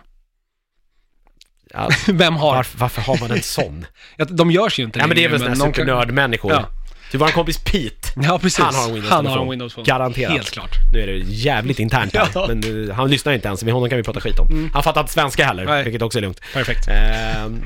Ja, 1.73 1.89
Vem 2.07 2.35
har? 2.35 2.55
varför, 2.55 2.77
varför 2.77 3.01
har 3.01 3.17
man 3.19 3.31
en 3.31 3.41
sån? 3.41 3.85
De 4.29 4.51
görs 4.51 4.79
ju 4.79 4.83
inte 4.83 4.99
Ja 4.99 5.07
men 5.07 5.15
det 5.15 5.25
är 5.25 5.29
längre, 5.29 5.49
väl 5.49 5.57
kan- 5.57 5.73
supernördmänniskor. 5.73 6.51
Ja. 6.51 6.65
Du, 7.11 7.17
våran 7.17 7.31
kompis 7.31 7.57
Pete, 7.57 7.98
Ja, 8.23 8.39
precis. 8.39 8.59
Han 8.65 8.75
har 8.75 8.87
en 8.87 8.93
Windows 8.93 9.11
Han 9.13 9.25
har 9.25 9.41
en 9.41 9.49
Windows 9.49 9.73
Phone. 9.73 9.85
Garanterat. 9.85 10.31
Helt 10.31 10.51
klart. 10.51 10.71
nu 10.93 11.01
är 11.01 11.07
det 11.07 11.17
jävligt 11.17 11.79
internt 11.79 12.15
här, 12.15 12.27
Ja. 12.33 12.45
men 12.47 12.87
eh, 12.89 12.95
han 12.95 13.09
lyssnar 13.09 13.33
inte 13.33 13.47
ens, 13.47 13.63
men 13.63 13.73
honom 13.73 13.89
kan 13.89 13.97
vi 13.97 14.03
prata 14.03 14.21
skit 14.21 14.39
om. 14.39 14.69
Han 14.73 14.83
fattar 14.83 15.01
inte 15.01 15.13
svenska 15.13 15.45
heller, 15.45 15.65
Nej. 15.65 15.83
vilket 15.83 16.01
också 16.01 16.17
är 16.17 16.21
lugnt. 16.21 16.41
Perfekt. 16.53 16.87
Ehm, 16.87 17.61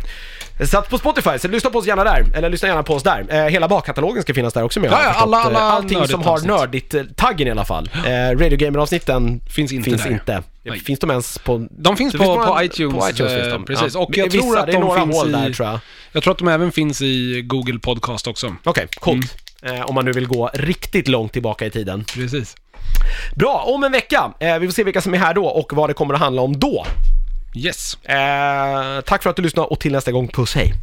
så 0.70 0.78
att 0.78 0.90
på 0.90 0.98
Spotify, 0.98 1.40
så 1.40 1.48
lyssna 1.48 1.70
på 1.70 1.80
oss 1.80 1.86
gärna 1.88 2.04
där, 2.04 2.26
eller 2.36 2.50
lyssna 2.50 2.68
gärna 2.68 2.84
på 2.84 2.94
oss 2.94 3.04
där. 3.04 3.26
Eh, 3.30 3.44
hela 3.46 3.68
bakkatalogen 3.68 4.24
ska 4.24 4.34
finnas 4.34 4.54
där 4.54 4.64
också 4.64 4.80
med 4.80 4.92
Ja, 4.92 5.00
ja, 5.04 5.10
alla- 5.10 5.38
alla 5.38 5.60
Eh, 5.60 5.66
Allting 5.74 6.08
som 6.08 6.22
har 6.24 6.40
nördigt-taggen 6.40 7.48
i 7.48 7.52
alla 7.52 7.66
fall. 7.66 7.90
Eh, 8.06 8.12
Radio 8.40 8.58
Gamer-avsnitten 8.58 9.42
Finns 9.50 9.72
inte 9.72 9.90
finns 9.90 10.04
där. 10.04 10.12
inte. 10.12 10.44
Nej. 10.64 10.80
Finns 10.80 11.00
de 11.00 11.10
ens 11.12 11.38
på... 11.38 11.68
De 11.72 11.98
finns 11.98 12.14
på, 12.14 12.24
några- 12.24 12.46
på 12.48 12.64
iTunes. 12.64 13.00
På 13.00 13.10
iTunes 13.10 13.34
finns 13.34 13.46
eh, 13.48 13.54
de. 13.54 13.66
Precis. 13.66 13.94
Ja. 13.94 14.00
Och 14.00 14.18
jag 14.18 14.26
Vissa, 14.26 14.38
tror 14.44 14.58
att 14.60 14.68
de 14.68 14.78
några 14.80 15.02
finns 15.02 15.26
i... 15.26 15.32
där 15.32 15.54
tror 15.54 15.68
jag. 15.70 15.80
Jag 16.12 16.24
tror 16.24 16.32
att 16.32 16.38
de 16.40 16.48
även 16.48 16.72
finns 16.72 17.02
i 17.02 17.42
Google 17.46 17.80
Podcast 17.80 18.28
också. 18.28 18.56
Okej, 18.64 18.88
coolt. 18.96 19.26
Eh, 19.26 19.30
Eh, 19.66 19.82
om 19.82 19.96
man 19.96 20.06
nu 20.06 20.12
vill 20.12 20.28
gå 20.28 20.50
riktigt 20.54 21.08
långt 21.08 21.34
tillbaka 21.34 21.66
i 21.66 21.70
tiden. 21.70 22.04
Precis. 22.04 22.56
Bra, 23.36 23.64
om 23.68 23.84
en 23.84 23.92
vecka. 23.92 24.34
Eh, 24.40 24.60
vi 24.60 24.68
får 24.68 24.74
se 24.74 24.84
vilka 24.84 25.02
som 25.02 25.14
är 25.14 25.18
här 25.18 25.34
då 25.34 25.46
och 25.46 25.74
vad 25.74 25.90
det 25.90 25.94
kommer 25.94 26.14
att 26.14 26.20
handla 26.20 26.42
om 26.42 26.60
då. 26.60 26.86
Yes. 27.56 27.98
Eh, 28.04 29.02
tack 29.02 29.24
för 29.24 29.30
att 29.30 29.36
du 29.36 29.42
lyssnade 29.42 29.68
och 29.68 29.80
till 29.80 29.92
nästa 29.92 30.12
gång, 30.12 30.28
puss 30.28 30.56
hej. 30.56 30.74